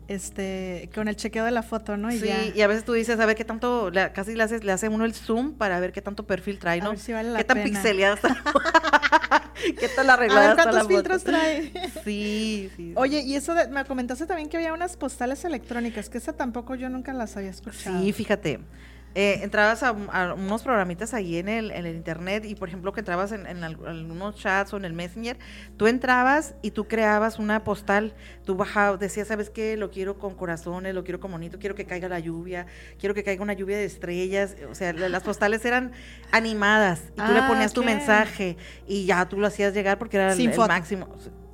este, 0.10 0.90
con 0.94 1.08
el 1.08 1.16
chequeo 1.16 1.46
de 1.46 1.52
la 1.52 1.64
foto, 1.64 1.96
¿no? 1.96 2.12
Y 2.12 2.20
sí, 2.20 2.26
ya. 2.26 2.44
y 2.48 2.62
a 2.62 2.68
veces 2.68 2.84
tú 2.84 2.92
dices, 2.92 3.18
a 3.20 3.26
ver 3.26 3.38
qué 3.38 3.46
tanto, 3.46 3.92
le- 3.92 4.12
casi 4.12 4.36
le, 4.36 4.44
haces, 4.44 4.66
le 4.66 4.74
hace 4.74 4.90
uno 4.90 5.06
el 5.06 5.14
zoom 5.14 5.54
para 5.54 5.80
ver 5.80 5.94
qué 5.94 6.02
tanto 6.02 6.26
perfil 6.28 6.60
trae, 6.60 6.82
A 6.82 6.84
¿no? 6.84 6.90
ver 6.90 7.00
si 7.00 7.14
vale 7.14 7.32
la 7.32 7.38
¿Qué 7.40 7.46
tan 7.46 7.64
pixeleada 7.64 8.16
está? 8.16 8.36
¿Qué 9.80 9.90
tal 9.90 10.10
A 10.10 10.14
arreglada 10.14 10.42
ver 10.42 10.50
está 10.52 10.64
cuántos 10.64 10.88
filtros 10.88 11.24
trae. 11.24 11.72
Sí, 12.04 12.70
sí. 12.76 12.94
Oye, 12.96 13.22
y 13.22 13.36
eso 13.36 13.54
de- 13.54 13.68
me 13.68 13.84
comentaste 13.86 14.26
también 14.26 14.50
que 14.50 14.58
había 14.58 14.74
unas 14.74 14.98
postales 14.98 15.44
electrónicas, 15.46 16.10
que 16.10 16.18
esa 16.18 16.34
tampoco 16.34 16.76
yo 16.76 16.90
nunca 16.90 17.14
las 17.14 17.36
había 17.38 17.50
escuchado. 17.50 18.02
Sí, 18.02 18.14
fíjate. 18.14 18.60
Eh, 19.16 19.40
entrabas 19.42 19.82
a, 19.84 19.90
a 19.90 20.34
unos 20.36 20.62
programitas 20.64 21.14
ahí 21.14 21.38
en 21.38 21.50
el, 21.50 21.72
en 21.72 21.86
el 21.86 21.96
internet 21.96 22.46
y 22.46 22.56
por 22.56 22.68
ejemplo 22.70 22.94
que 22.94 23.00
entrabas 23.02 23.32
en, 23.32 23.48
en 23.48 23.64
al- 23.64 23.78
algunos 23.88 24.36
chats 24.36 24.74
o 24.74 24.78
en 24.78 24.86
el 24.86 24.94
messenger, 24.94 25.38
tú 25.78 25.88
entrabas 25.88 26.54
y 26.62 26.72
tú 26.72 26.88
creabas 26.88 27.40
una 27.40 27.64
postal, 27.64 28.14
tú 28.46 28.56
bajabas, 28.56 29.00
decías, 29.00 29.28
¿sabes 29.28 29.50
qué? 29.50 29.78
Lo 29.78 29.90
quiero 29.92 30.20
con 30.20 30.36
corazones, 30.36 30.94
lo 30.94 31.04
quiero 31.04 31.20
con 31.20 31.32
bonito, 31.32 31.58
quiero 31.60 31.74
que 31.76 31.86
caiga 31.86 32.08
la 32.08 32.20
lluvia, 32.20 32.68
quiero 33.00 33.16
que 33.16 33.24
caiga 33.24 33.42
una 33.42 33.54
lluvia 33.54 33.78
de 33.78 33.86
estrellas, 33.86 34.56
o 34.70 34.76
sea, 34.76 34.94
la- 34.94 35.10
las 35.10 35.24
postales 35.24 35.66
eran 35.66 35.92
animadas 36.32 37.02
y 37.16 37.22
tú 37.22 37.32
le 37.34 37.40
Ah, 37.40 37.48
ponías 37.48 37.74
tu 37.74 37.84
mensaje 37.84 38.58
y 38.88 39.06
ya 39.06 39.28
tú 39.28 39.40
lo 39.40 39.48
hacías 39.48 39.74
llegar 39.74 39.98
porque 39.98 40.18
era 40.18 40.32
el- 40.32 40.38
Sin 40.38 40.52
el, 40.52 40.58
máximo. 40.58 41.08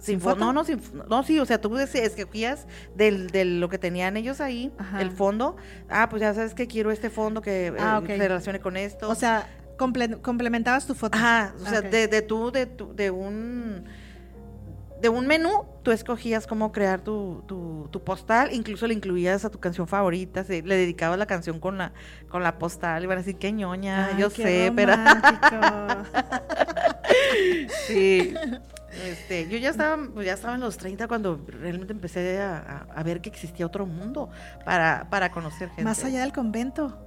Sin, 0.06 0.14
¿Sin 0.16 0.22
foto. 0.22 0.36
No, 0.40 0.54
no, 0.54 0.64
sin, 0.64 0.80
no, 1.10 1.24
sí, 1.24 1.40
o 1.40 1.46
sea, 1.46 1.60
tú 1.60 1.76
escogías 1.78 2.68
del, 2.96 3.28
de 3.28 3.44
lo 3.46 3.70
que 3.70 3.78
tenían 3.80 4.18
ellos 4.18 4.40
ahí, 4.42 4.72
Ajá. 4.78 5.02
el 5.02 5.12
fondo. 5.12 5.56
Ah, 5.90 6.10
pues 6.10 6.22
ya 6.22 6.34
sabes 6.34 6.54
que 6.54 6.68
quiero 6.68 6.92
este 6.92 7.10
fondo 7.10 7.42
que 7.42 7.68
eh, 7.68 7.74
Ah, 7.80 8.02
se 8.06 8.18
relacione 8.18 8.60
con 8.60 8.78
esto. 8.78 9.10
O 9.10 9.16
sea, 9.16 9.48
comple- 9.78 10.22
complementabas 10.22 10.86
tu 10.86 10.94
foto. 10.94 11.18
Ajá, 11.18 11.54
o 11.62 11.66
sea, 11.68 11.82
de, 11.82 12.08
de 12.08 12.22
tú, 12.22 12.52
de, 12.52 12.66
tu- 12.68 12.94
de 12.96 13.10
un 13.12 13.86
de 15.02 15.10
un 15.10 15.28
menú, 15.28 15.66
tú 15.84 15.92
escogías 15.92 16.48
cómo 16.48 16.72
crear 16.72 17.02
tu, 17.02 17.44
tu, 17.48 17.88
tu 17.92 18.04
postal, 18.04 18.50
incluso 18.54 18.88
le 18.88 18.94
incluías 18.94 19.44
a 19.46 19.50
tu 19.50 19.60
canción 19.60 19.88
favorita, 19.88 20.44
se- 20.44 20.62
le 20.64 20.76
dedicabas 20.78 21.18
la 21.20 21.26
canción 21.26 21.60
con 21.60 21.78
la, 21.78 21.94
con 22.30 22.44
la 22.44 22.58
postal, 22.58 23.04
iban 23.04 23.18
a 23.18 23.22
decir, 23.22 23.38
qué 23.38 23.52
ñoña, 23.52 24.08
Ay, 24.08 24.22
yo 24.22 24.30
qué 24.30 24.44
sé, 24.44 24.74
pero 24.76 24.94
sí. 27.88 28.34
Este, 29.06 29.50
yo 29.50 29.58
ya 29.58 29.72
estaba, 29.72 29.98
ya 30.24 30.34
estaba 30.34 30.56
en 30.56 30.62
los 30.62 30.78
30 30.78 31.10
cuando 31.10 31.42
realmente 31.48 31.92
empecé 31.92 32.40
a, 32.42 32.58
a- 32.58 32.88
a 33.00 33.04
ver 33.04 33.20
que 33.20 33.30
existía 33.30 33.66
otro 33.66 33.86
mundo 33.86 34.30
para, 34.64 35.08
para 35.10 35.32
conocer 35.32 35.68
gente. 35.70 35.84
Más 35.84 36.02
allá 36.06 36.22
del 36.22 36.32
convento. 36.32 37.06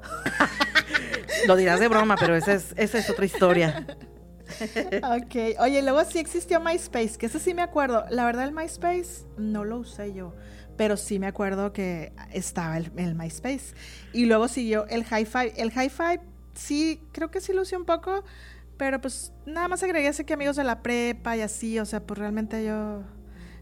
Lo 1.47 1.57
dirás 1.57 1.81
de 1.81 1.89
broma, 1.89 2.17
pero 2.21 2.37
esa 2.37 2.53
es, 2.53 2.75
esa 2.77 2.99
es 2.99 3.09
otra 3.09 3.25
historia. 3.25 3.87
Ok. 5.03 5.61
Oye, 5.61 5.83
luego 5.83 6.05
sí 6.05 6.19
existió 6.19 6.61
MySpace, 6.61 7.17
que 7.19 7.27
ese 7.27 7.39
sí 7.39 7.55
me 7.55 7.63
acuerdo. 7.63 8.05
La 8.11 8.25
verdad, 8.25 8.45
el 8.45 8.53
MySpace 8.53 9.27
no 9.37 9.65
lo 9.65 9.79
usé 9.79 10.13
yo, 10.13 10.35
pero 10.77 10.97
sí 10.97 11.19
me 11.19 11.27
acuerdo 11.27 11.73
que 11.73 12.13
estaba 12.33 12.77
el, 12.77 13.15
MySpace. 13.15 13.75
Y 14.13 14.27
luego 14.27 14.49
siguió 14.49 14.87
el 14.87 15.05
Hi-Fi. 15.05 15.53
El 15.57 15.71
Hi-Fi 15.71 16.21
sí, 16.55 17.01
creo 17.13 17.31
que 17.31 17.41
sí 17.41 17.53
lo 17.53 17.63
usé 17.63 17.77
un 17.77 17.85
poco, 17.85 18.25
pero 18.77 19.01
pues 19.01 19.33
nada 19.47 19.69
más 19.69 19.83
agregué 19.83 20.09
así 20.09 20.25
que 20.25 20.35
amigos 20.35 20.57
de 20.57 20.65
la 20.65 20.83
prepa 20.83 21.37
y 21.37 21.41
así, 21.41 21.79
o 21.79 21.85
sea, 21.85 22.05
pues 22.05 22.19
realmente 22.19 22.65
yo... 22.65 23.03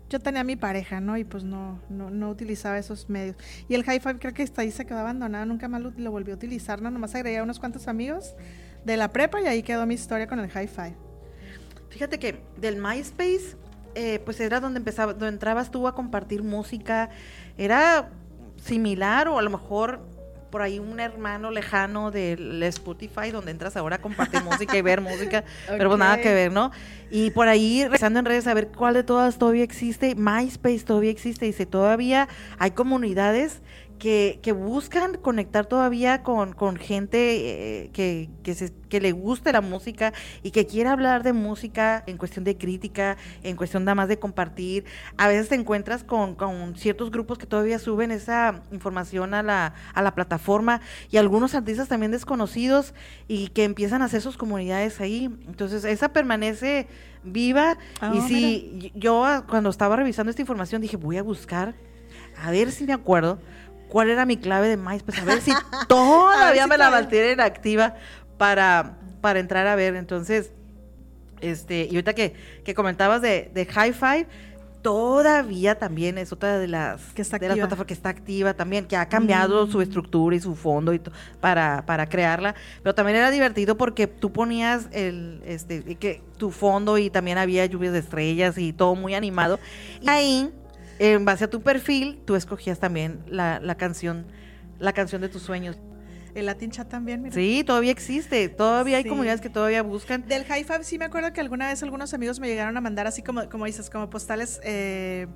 Yo 0.09 0.21
tenía 0.21 0.45
mi 0.45 0.55
pareja, 0.55 1.01
¿no? 1.01 1.17
Y 1.17 1.25
pues 1.25 1.43
no, 1.43 1.81
no, 1.89 2.11
no 2.11 2.31
utilizaba 2.31 2.79
esos 2.79 3.11
medios. 3.11 3.35
Y 3.69 3.75
el 3.75 3.81
Hi-Fi 3.81 4.21
creo 4.21 4.33
que 4.33 4.45
hasta 4.45 4.63
ahí 4.63 4.71
se 4.71 4.87
quedó 4.87 5.01
abandonado, 5.01 5.47
nunca 5.47 5.67
más 5.67 5.83
lo, 5.83 5.91
lo 5.97 6.13
volví 6.13 6.31
a 6.31 6.35
utilizar, 6.37 6.81
¿no? 6.81 6.93
Nomás 6.93 7.17
agregué 7.17 7.39
a 7.39 7.43
unos 7.43 7.59
cuantos 7.59 7.89
amigos 7.89 8.37
de 8.87 8.97
la 8.97 9.13
prepa 9.13 9.41
y 9.41 9.47
ahí 9.47 9.63
quedó 9.65 9.85
mi 9.85 9.95
historia 9.95 10.29
con 10.29 10.39
el 10.39 10.47
Hi-Fi. 10.47 10.95
Fíjate 11.91 12.19
que 12.21 12.41
del 12.57 12.77
MySpace, 12.77 13.57
eh, 13.97 14.21
pues 14.25 14.39
era 14.41 14.61
donde 14.61 14.79
empezaba, 14.79 15.13
donde 15.13 15.29
entrabas 15.29 15.73
tú 15.73 15.89
a 15.89 15.95
compartir 15.95 16.45
música, 16.45 17.11
era 17.59 18.11
similar 18.63 19.27
o 19.27 19.39
a 19.39 19.43
lo 19.43 19.51
mejor 19.51 20.01
por 20.51 20.63
ahí 20.63 20.79
un 20.79 21.01
hermano 21.01 21.51
lejano 21.51 22.13
del 22.13 22.63
Spotify 22.63 23.33
donde 23.33 23.51
entras 23.51 23.77
ahora 23.77 23.97
a 23.97 23.99
compartir 23.99 24.43
música 24.45 24.77
y 24.77 24.83
ver 24.83 25.01
música, 25.01 25.43
pero 25.67 25.91
pues 25.91 25.99
nada 25.99 26.21
que 26.21 26.33
ver, 26.33 26.53
¿no? 26.53 26.71
Y 27.11 27.31
por 27.31 27.49
ahí, 27.49 27.85
revisando 27.85 28.21
en 28.21 28.25
redes 28.25 28.47
a 28.47 28.55
ver 28.55 28.69
cuál 28.69 28.95
de 28.95 29.03
todas 29.03 29.37
todavía 29.37 29.65
existe, 29.65 30.15
MySpace 30.15 30.85
todavía 30.85 31.11
existe, 31.11 31.45
dice, 31.45 31.67
todavía 31.67 32.29
hay 32.59 32.71
comunidades 32.71 33.63
que, 33.99 34.41
que 34.43 34.53
buscan 34.53 35.15
conectar 35.17 35.67
todavía 35.67 36.23
con, 36.23 36.53
con 36.53 36.77
gente 36.77 37.85
eh, 37.85 37.91
que, 37.93 38.29
que, 38.43 38.55
se- 38.55 38.73
que 38.89 39.01
le 39.01 39.13
guste 39.13 39.53
la 39.53 39.61
música 39.61 40.13
y 40.43 40.51
que 40.51 40.67
quiera 40.67 40.93
hablar 40.93 41.23
de 41.23 41.33
música 41.33 42.05
en 42.07 42.19
cuestión 42.19 42.45
de 42.45 42.57
crítica, 42.57 43.17
en 43.43 43.57
cuestión 43.57 43.85
nada 43.85 43.95
más 43.95 44.09
de 44.09 44.19
compartir. 44.19 44.85
A 45.17 45.29
veces 45.29 45.49
te 45.49 45.55
encuentras 45.55 46.05
con, 46.05 46.35
con 46.35 46.77
ciertos 46.77 47.11
grupos 47.11 47.39
que 47.39 47.47
todavía 47.47 47.79
suben 47.79 48.11
esa 48.11 48.63
información 48.71 49.33
a 49.35 49.43
la, 49.43 49.75
a 49.95 50.03
la 50.03 50.15
plataforma 50.15 50.81
y 51.11 51.17
algunos 51.17 51.55
artistas 51.55 51.89
también 51.89 52.13
desconocidos 52.13 52.93
y 53.29 53.49
que 53.49 53.65
empiezan 53.65 54.03
a 54.03 54.07
hacer 54.07 54.21
sus 54.21 54.37
comunidades 54.37 55.01
ahí. 55.01 55.25
Entonces, 55.47 55.85
esa 55.85 56.11
permanece 56.11 56.87
viva 57.25 57.77
Ah, 58.01 58.13
y 58.15 58.21
sí, 58.21 58.93
yo 58.95 59.25
ah, 59.25 59.47
cuando 59.49 59.71
estaba 59.71 59.97
revisando 59.97 60.31
esta 60.31 60.43
información 60.43 60.83
dije, 60.83 60.97
voy 60.97 61.17
a 61.17 61.23
buscar, 61.23 61.75
a 62.41 62.51
ver 62.51 62.71
si 62.71 62.85
me 62.85 62.93
acuerdo 62.93 63.39
cuál 63.89 64.11
era 64.11 64.25
mi 64.27 64.37
clave 64.37 64.69
de 64.69 64.77
MySpace, 64.77 65.21
a 65.21 65.25
ver 65.25 65.41
si 65.41 65.53
todavía 65.89 66.65
si 66.65 66.69
me 66.69 66.79
la 66.79 66.91
mantienen 66.91 67.41
activa 67.41 67.95
para, 68.39 68.99
para 69.21 69.39
entrar 69.41 69.67
a 69.67 69.75
ver. 69.77 69.97
Entonces, 69.97 70.53
este, 71.41 71.85
y 71.85 71.91
ahorita 71.97 72.15
que, 72.15 72.35
que 72.65 72.75
comentabas 72.75 73.21
de, 73.23 73.51
de 73.53 73.63
Hi-Fi, 73.63 74.27
todavía 74.83 75.77
también 75.79 76.17
es 76.17 76.33
otra 76.33 76.59
de 76.59 76.69
las, 76.69 77.01
Que 77.13 77.23
está 77.23 77.39
de 77.39 77.49
las 77.49 77.57
plataformas 77.57 77.87
que 77.89 77.95
está 77.95 78.09
activa 78.09 78.55
también, 78.55 78.87
que 78.87 78.97
ha 78.97 79.09
cambiado 79.09 79.67
su 79.67 79.79
Mm. 79.79 79.83
estructura 79.83 80.37
y 80.37 80.41
su 80.41 80.55
fondo 80.55 80.95
y 80.95 81.01
para, 81.41 81.85
para 81.87 82.09
crearla. 82.09 82.55
Pero 82.85 82.95
también 82.95 83.17
era 83.19 83.33
divertido 83.33 83.77
porque 83.77 84.07
tú 84.07 84.33
ponías 84.33 84.87
el, 84.93 85.43
este, 85.45 85.97
que 85.97 86.23
tu 86.37 86.53
fondo 86.53 86.99
y 86.99 87.11
también 87.11 87.37
había 87.37 87.67
lluvias 87.67 87.93
de 87.95 87.99
estrellas 87.99 88.59
y 88.59 88.73
todo 88.73 88.95
muy 88.95 89.15
animado. 89.15 89.59
Y 90.01 90.09
ahí, 90.09 90.51
en 90.99 91.25
base 91.25 91.45
a 91.45 91.51
tu 91.51 91.61
perfil, 91.63 92.21
tú 92.25 92.35
escogías 92.37 92.79
también 92.79 93.21
la, 93.29 93.61
la 93.61 93.77
canción, 93.77 94.27
la 94.79 94.93
canción 94.93 95.21
de 95.23 95.29
tus 95.29 95.43
sueños. 95.43 95.77
El 96.35 96.47
Latin 96.47 96.71
Chat 96.71 96.89
también, 96.91 97.23
mira. 97.23 97.35
Sí, 97.35 97.65
todavía 97.65 97.91
existe, 97.91 98.49
todavía 98.51 98.99
hay 98.99 99.05
comunidades 99.05 99.41
que 99.41 99.49
todavía 99.49 99.83
buscan. 99.83 100.27
Del 100.29 100.45
High 100.45 100.65
Five 100.65 100.85
sí 100.85 100.99
me 100.99 101.07
acuerdo 101.07 101.33
que 101.33 101.41
alguna 101.41 101.69
vez 101.69 101.83
algunos 101.83 102.13
amigos 102.13 102.41
me 102.41 102.47
llegaron 102.49 102.77
a 102.77 102.81
mandar 102.83 103.07
así 103.07 103.23
como, 103.23 103.49
como 103.49 103.65
dices, 103.65 103.89
como 103.89 104.11
postales, 104.11 104.61
eh, 104.63 105.27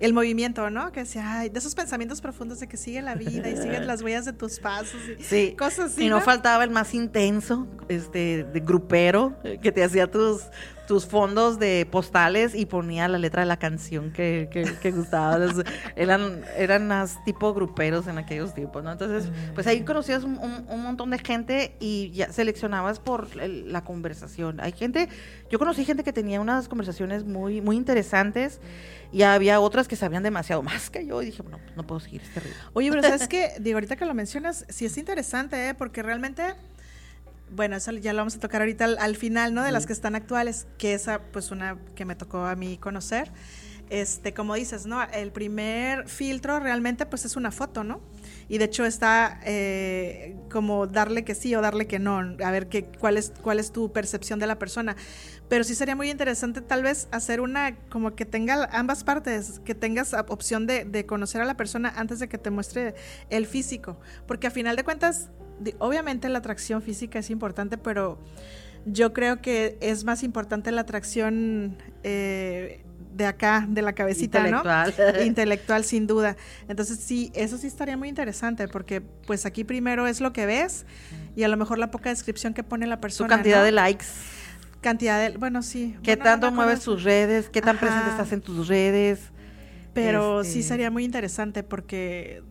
el 0.00 0.12
movimiento, 0.12 0.68
¿no? 0.68 0.90
Que 0.90 1.00
decía, 1.00 1.38
ay, 1.38 1.48
de 1.48 1.58
esos 1.60 1.76
pensamientos 1.76 2.20
profundos 2.20 2.58
de 2.58 2.66
que 2.66 2.76
sigue 2.76 3.00
la 3.02 3.14
vida 3.14 3.48
y 3.48 3.56
siguen 3.56 3.86
las 3.86 4.02
huellas 4.02 4.24
de 4.24 4.32
tus 4.32 4.58
pasos 4.58 5.00
y 5.18 5.22
Sí. 5.22 5.54
cosas 5.56 5.92
así. 5.92 6.04
y 6.06 6.08
no, 6.08 6.20
faltaba 6.20 6.64
el 6.64 6.70
más 6.70 6.92
intenso, 6.92 7.68
este, 7.88 8.42
de 8.44 8.60
grupero, 8.60 9.36
eh, 9.44 9.58
que 9.62 9.70
te 9.70 9.84
hacía 9.84 10.10
tus, 10.10 10.42
tus 10.86 11.06
fondos 11.06 11.58
de 11.58 11.86
postales 11.90 12.54
y 12.54 12.66
ponía 12.66 13.08
la 13.08 13.18
letra 13.18 13.42
de 13.42 13.46
la 13.46 13.58
canción 13.58 14.12
que, 14.12 14.48
que, 14.50 14.64
que 14.80 14.90
gustaba. 14.92 15.38
Eran, 15.96 16.42
eran 16.56 16.86
más 16.88 17.22
tipo 17.24 17.52
gruperos 17.54 18.06
en 18.06 18.18
aquellos 18.18 18.54
tiempos, 18.54 18.84
¿no? 18.84 18.92
Entonces, 18.92 19.30
pues 19.54 19.66
ahí 19.66 19.82
conocías 19.82 20.22
un, 20.24 20.38
un- 20.38 20.66
un 20.68 20.82
montón 20.82 21.10
de 21.10 21.18
gente 21.18 21.76
y 21.80 22.10
ya 22.12 22.32
seleccionabas 22.32 23.00
por 23.00 23.28
el- 23.40 23.72
la 23.72 23.84
conversación. 23.84 24.60
Hay 24.60 24.72
gente, 24.72 25.08
yo 25.50 25.58
conocí 25.58 25.84
gente 25.84 26.04
que 26.04 26.12
tenía 26.12 26.40
unas 26.40 26.68
conversaciones 26.68 27.24
muy, 27.24 27.60
muy 27.60 27.76
interesantes 27.76 28.60
y 29.12 29.22
había 29.22 29.60
otras 29.60 29.88
que 29.88 29.96
sabían 29.96 30.22
demasiado 30.22 30.62
más 30.62 30.90
que 30.90 31.04
yo 31.06 31.20
y 31.22 31.26
dije, 31.26 31.42
bueno, 31.42 31.58
no 31.76 31.86
puedo 31.86 32.00
seguir 32.00 32.22
este 32.22 32.40
ritmo. 32.40 32.56
Oye, 32.74 32.90
pero 32.90 33.02
¿sabes 33.02 33.26
qué? 33.28 33.50
Digo, 33.60 33.76
ahorita 33.76 33.96
que 33.96 34.04
lo 34.06 34.14
mencionas, 34.14 34.64
sí 34.68 34.84
es 34.86 34.96
interesante, 34.98 35.68
¿eh? 35.68 35.74
Porque 35.74 36.02
realmente, 36.02 36.42
bueno, 37.50 37.76
eso 37.76 37.92
ya 37.92 38.12
lo 38.12 38.18
vamos 38.18 38.36
a 38.36 38.40
tocar 38.40 38.60
ahorita 38.62 38.84
al, 38.84 38.98
al 38.98 39.16
final, 39.16 39.54
¿no? 39.54 39.62
De 39.62 39.72
las 39.72 39.86
que 39.86 39.92
están 39.92 40.14
actuales, 40.14 40.66
que 40.78 40.94
esa, 40.94 41.20
pues 41.32 41.50
una 41.50 41.78
que 41.94 42.04
me 42.04 42.14
tocó 42.16 42.44
a 42.44 42.56
mí 42.56 42.78
conocer. 42.78 43.32
Este, 43.88 44.34
como 44.34 44.56
dices, 44.56 44.84
¿no? 44.84 45.00
El 45.00 45.30
primer 45.30 46.08
filtro 46.08 46.58
realmente, 46.58 47.06
pues 47.06 47.24
es 47.24 47.36
una 47.36 47.52
foto, 47.52 47.84
¿no? 47.84 48.00
Y 48.48 48.58
de 48.58 48.64
hecho 48.64 48.84
está 48.84 49.40
eh, 49.44 50.34
como 50.50 50.88
darle 50.88 51.24
que 51.24 51.36
sí 51.36 51.54
o 51.54 51.60
darle 51.60 51.86
que 51.86 52.00
no, 52.00 52.18
a 52.18 52.50
ver 52.50 52.68
qué, 52.68 52.82
cuál, 52.98 53.16
es, 53.16 53.32
cuál 53.42 53.60
es 53.60 53.70
tu 53.70 53.92
percepción 53.92 54.40
de 54.40 54.48
la 54.48 54.58
persona. 54.58 54.96
Pero 55.48 55.62
sí 55.62 55.76
sería 55.76 55.94
muy 55.94 56.10
interesante 56.10 56.62
tal 56.62 56.82
vez 56.82 57.06
hacer 57.12 57.40
una, 57.40 57.76
como 57.88 58.16
que 58.16 58.24
tenga 58.24 58.68
ambas 58.72 59.04
partes, 59.04 59.60
que 59.64 59.76
tengas 59.76 60.14
op- 60.14 60.30
opción 60.32 60.66
de, 60.66 60.84
de 60.84 61.06
conocer 61.06 61.40
a 61.40 61.44
la 61.44 61.56
persona 61.56 61.92
antes 61.94 62.18
de 62.18 62.28
que 62.28 62.38
te 62.38 62.50
muestre 62.50 62.96
el 63.30 63.46
físico. 63.46 64.00
Porque 64.26 64.48
a 64.48 64.50
final 64.50 64.74
de 64.74 64.82
cuentas, 64.82 65.30
obviamente 65.78 66.28
la 66.28 66.38
atracción 66.38 66.82
física 66.82 67.18
es 67.18 67.30
importante, 67.30 67.78
pero 67.78 68.18
yo 68.84 69.12
creo 69.12 69.40
que 69.40 69.76
es 69.80 70.04
más 70.04 70.22
importante 70.22 70.70
la 70.72 70.82
atracción 70.82 71.76
eh, 72.04 72.82
de 73.14 73.26
acá, 73.26 73.66
de 73.68 73.80
la 73.82 73.94
cabecita, 73.94 74.38
Intelectual. 74.40 74.94
¿no? 75.16 75.22
Intelectual, 75.24 75.84
sin 75.84 76.06
duda. 76.06 76.36
Entonces, 76.68 76.98
sí, 76.98 77.32
eso 77.34 77.56
sí 77.56 77.66
estaría 77.66 77.96
muy 77.96 78.08
interesante, 78.08 78.68
porque 78.68 79.00
pues 79.00 79.46
aquí 79.46 79.64
primero 79.64 80.06
es 80.06 80.20
lo 80.20 80.32
que 80.32 80.44
ves 80.46 80.84
y 81.34 81.42
a 81.42 81.48
lo 81.48 81.56
mejor 81.56 81.78
la 81.78 81.90
poca 81.90 82.10
descripción 82.10 82.52
que 82.54 82.62
pone 82.62 82.86
la 82.86 82.96
Su 82.96 83.00
persona. 83.00 83.28
cantidad 83.28 83.58
¿no? 83.60 83.64
de 83.64 83.72
likes. 83.72 84.06
Cantidad 84.82 85.18
de, 85.30 85.36
bueno, 85.38 85.62
sí. 85.62 85.96
¿Qué 86.02 86.12
Bueno, 86.16 86.24
tanto 86.24 86.52
mueves 86.52 86.80
tus 86.80 87.02
redes? 87.02 87.48
¿Qué 87.48 87.60
tan 87.62 87.78
presente 87.78 88.10
estás 88.10 88.30
en 88.32 88.40
tus 88.42 88.68
redes? 88.68 89.18
Pero 89.94 90.42
Este- 90.42 90.52
sí 90.52 90.62
sería 90.62 90.90
muy 90.90 91.04
interesante 91.04 91.62
porque 91.62 92.42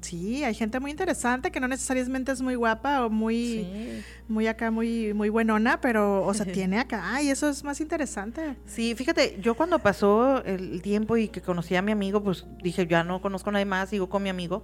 sí, 0.00 0.44
hay 0.44 0.54
gente 0.54 0.78
muy 0.80 0.90
interesante 0.90 1.50
que 1.50 1.60
no 1.60 1.68
necesariamente 1.68 2.32
es 2.32 2.40
muy 2.42 2.54
guapa 2.54 3.04
o 3.04 3.10
muy, 3.10 3.36
Sí. 3.36 4.04
muy 4.28 4.46
acá, 4.46 4.70
muy, 4.70 5.12
muy 5.14 5.28
buenona, 5.28 5.80
pero, 5.80 6.24
o 6.24 6.34
sea, 6.34 6.46
tiene 6.52 6.78
acá 6.78 7.20
y 7.22 7.30
eso 7.30 7.48
es 7.48 7.64
más 7.64 7.80
interesante. 7.80 8.56
Sí, 8.66 8.94
fíjate, 8.94 9.38
yo 9.40 9.54
cuando 9.54 9.78
pasó 9.78 10.42
el 10.44 10.82
tiempo 10.82 11.16
y 11.16 11.28
que 11.28 11.40
conocí 11.40 11.74
a 11.76 11.82
mi 11.82 11.92
amigo, 11.92 12.22
pues 12.22 12.46
dije, 12.62 12.86
ya 12.86 13.04
no 13.04 13.20
conozco 13.20 13.50
a 13.50 13.54
nadie 13.54 13.66
más, 13.66 13.90
sigo 13.90 14.08
con 14.08 14.22
mi 14.22 14.28
amigo. 14.28 14.62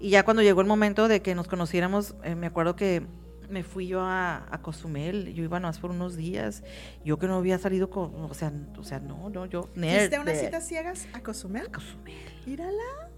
Y 0.00 0.10
ya 0.10 0.24
cuando 0.24 0.42
llegó 0.42 0.60
el 0.60 0.66
momento 0.66 1.06
de 1.06 1.22
que 1.22 1.34
nos 1.34 1.46
conociéramos, 1.46 2.14
eh, 2.24 2.34
me 2.34 2.46
acuerdo 2.48 2.74
que 2.74 3.06
me 3.48 3.62
fui 3.62 3.86
yo 3.86 4.00
a, 4.00 4.46
a 4.50 4.62
Cozumel, 4.62 5.34
yo 5.34 5.44
iba 5.44 5.60
nomás 5.60 5.78
por 5.78 5.90
unos 5.90 6.16
días, 6.16 6.64
yo 7.04 7.18
que 7.18 7.26
no 7.26 7.36
había 7.36 7.58
salido 7.58 7.90
con, 7.90 8.14
o 8.14 8.32
sea, 8.34 8.50
o 8.78 8.82
sea, 8.82 8.98
no, 8.98 9.28
no, 9.28 9.44
yo, 9.46 9.68
nerd, 9.74 9.98
¿Fuiste 9.98 10.16
a 10.16 10.20
unas 10.22 10.40
citas 10.40 10.66
ciegas 10.66 11.06
a 11.12 11.20
Cozumel? 11.22 11.70
Cozumel. 11.70 12.14
Mírala. 12.46 13.11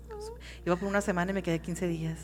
Iba 0.66 0.76
por 0.76 0.88
una 0.88 1.00
semana 1.00 1.30
y 1.30 1.34
me 1.34 1.42
quedé 1.42 1.58
15 1.58 1.86
días. 1.88 2.18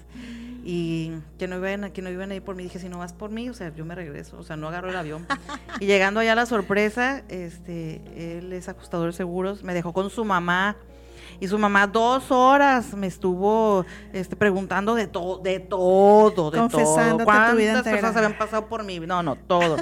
Y 0.64 1.12
que 1.38 1.48
no 1.48 1.56
iban 1.56 1.90
que 1.92 2.02
no 2.02 2.10
iban 2.10 2.30
a 2.30 2.34
ir 2.34 2.42
por 2.42 2.54
mí. 2.54 2.64
Dije, 2.64 2.78
si 2.78 2.88
no 2.88 2.98
vas 2.98 3.12
por 3.12 3.30
mí, 3.30 3.48
o 3.48 3.54
sea, 3.54 3.74
yo 3.74 3.84
me 3.84 3.94
regreso. 3.94 4.36
O 4.38 4.42
sea, 4.42 4.56
no 4.56 4.68
agarro 4.68 4.90
el 4.90 4.96
avión. 4.96 5.26
y 5.80 5.86
llegando 5.86 6.20
allá 6.20 6.32
a 6.32 6.36
la 6.36 6.46
sorpresa, 6.46 7.22
este, 7.28 8.00
él 8.38 8.52
es 8.52 8.68
ajustador 8.68 9.08
de 9.08 9.12
seguros, 9.12 9.62
me 9.62 9.74
dejó 9.74 9.92
con 9.92 10.10
su 10.10 10.24
mamá. 10.24 10.76
Y 11.38 11.48
su 11.48 11.58
mamá 11.58 11.86
dos 11.86 12.30
horas 12.30 12.92
me 12.94 13.06
estuvo 13.06 13.86
este, 14.12 14.36
preguntando 14.36 14.94
de 14.94 15.06
todo, 15.06 15.38
de 15.38 15.60
todo, 15.60 16.50
de 16.50 16.58
Confesándote 16.58 17.24
todo. 17.24 17.50
tu 17.50 17.56
vida 17.56 17.72
¿Cuántas 17.72 17.78
entera. 17.78 17.82
personas 17.82 18.16
habían 18.16 18.38
pasado 18.38 18.66
por 18.66 18.84
mí? 18.84 19.00
No, 19.00 19.22
no, 19.22 19.36
todo. 19.36 19.76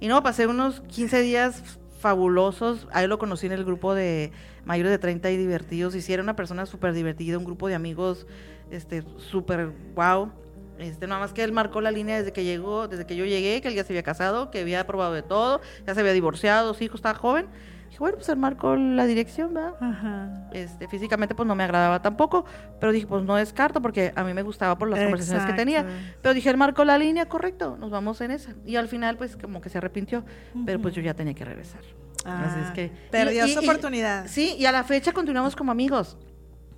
y 0.00 0.08
no, 0.08 0.22
pasé 0.22 0.46
unos 0.46 0.80
15 0.80 1.20
días 1.20 1.62
fabulosos. 2.00 2.88
Ahí 2.92 3.06
lo 3.06 3.18
conocí 3.18 3.46
en 3.46 3.52
el 3.52 3.64
grupo 3.64 3.94
de 3.94 4.32
mayores 4.64 4.90
de 4.90 4.98
30 4.98 5.30
y 5.30 5.36
divertidos. 5.36 5.94
Y 5.94 6.02
sí, 6.02 6.12
era 6.12 6.22
una 6.22 6.36
persona 6.36 6.66
súper 6.66 6.92
divertida, 6.92 7.38
un 7.38 7.44
grupo 7.44 7.68
de 7.68 7.74
amigos 7.74 8.26
este 8.70 9.02
súper 9.18 9.72
wow. 9.94 10.30
Este, 10.78 11.06
nada 11.06 11.20
más 11.20 11.32
que 11.34 11.44
él 11.44 11.52
marcó 11.52 11.82
la 11.82 11.90
línea 11.90 12.16
desde 12.16 12.32
que 12.32 12.42
llegó, 12.42 12.88
desde 12.88 13.04
que 13.04 13.14
yo 13.14 13.26
llegué, 13.26 13.60
que 13.60 13.68
él 13.68 13.74
ya 13.74 13.84
se 13.84 13.92
había 13.92 14.02
casado, 14.02 14.50
que 14.50 14.60
había 14.60 14.86
probado 14.86 15.12
de 15.12 15.22
todo, 15.22 15.60
ya 15.86 15.94
se 15.94 16.00
había 16.00 16.12
divorciado, 16.12 16.68
dos 16.68 16.80
hijos, 16.80 17.00
estaba 17.00 17.18
joven. 17.18 17.46
Dije, 17.88 17.98
bueno, 17.98 18.16
pues 18.16 18.28
él 18.30 18.36
marcó 18.36 18.76
la 18.76 19.04
dirección, 19.04 19.52
¿verdad? 19.52 19.74
Ajá. 19.80 20.48
Este, 20.52 20.88
físicamente 20.88 21.34
pues 21.34 21.46
no 21.46 21.54
me 21.54 21.64
agradaba 21.64 22.00
tampoco, 22.00 22.46
pero 22.78 22.92
dije, 22.92 23.06
pues 23.06 23.24
no 23.24 23.36
descarto 23.36 23.82
porque 23.82 24.12
a 24.14 24.24
mí 24.24 24.32
me 24.32 24.42
gustaba 24.42 24.78
por 24.78 24.88
las 24.88 25.00
conversaciones 25.00 25.44
que 25.44 25.52
tenía. 25.52 25.80
Exacto. 25.80 26.18
Pero 26.22 26.34
dije, 26.34 26.48
él 26.48 26.56
marcó 26.56 26.84
la 26.84 26.96
línea, 26.96 27.28
correcto, 27.28 27.76
nos 27.78 27.90
vamos 27.90 28.20
en 28.22 28.30
esa. 28.30 28.54
Y 28.64 28.76
al 28.76 28.88
final 28.88 29.18
pues 29.18 29.36
como 29.36 29.60
que 29.60 29.68
se 29.68 29.78
arrepintió, 29.78 30.24
pero 30.64 30.80
pues 30.80 30.94
yo 30.94 31.02
ya 31.02 31.12
tenía 31.12 31.34
que 31.34 31.44
regresar. 31.44 31.82
Así 32.24 32.60
es 32.60 32.66
Ah, 32.68 32.72
que... 32.74 32.90
Perdió 33.10 33.46
y- 33.46 33.52
su 33.54 33.60
y- 33.62 33.68
oportunidad. 33.68 34.26
Sí, 34.28 34.54
y 34.58 34.66
a 34.66 34.72
la 34.72 34.84
fecha 34.84 35.12
continuamos 35.12 35.56
como 35.56 35.72
amigos. 35.72 36.16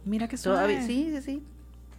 Mira 0.04 0.28
que 0.28 0.36
Todavía, 0.36 0.78
suave. 0.80 0.86
sí, 0.86 1.12
sí, 1.16 1.22
sí. 1.22 1.42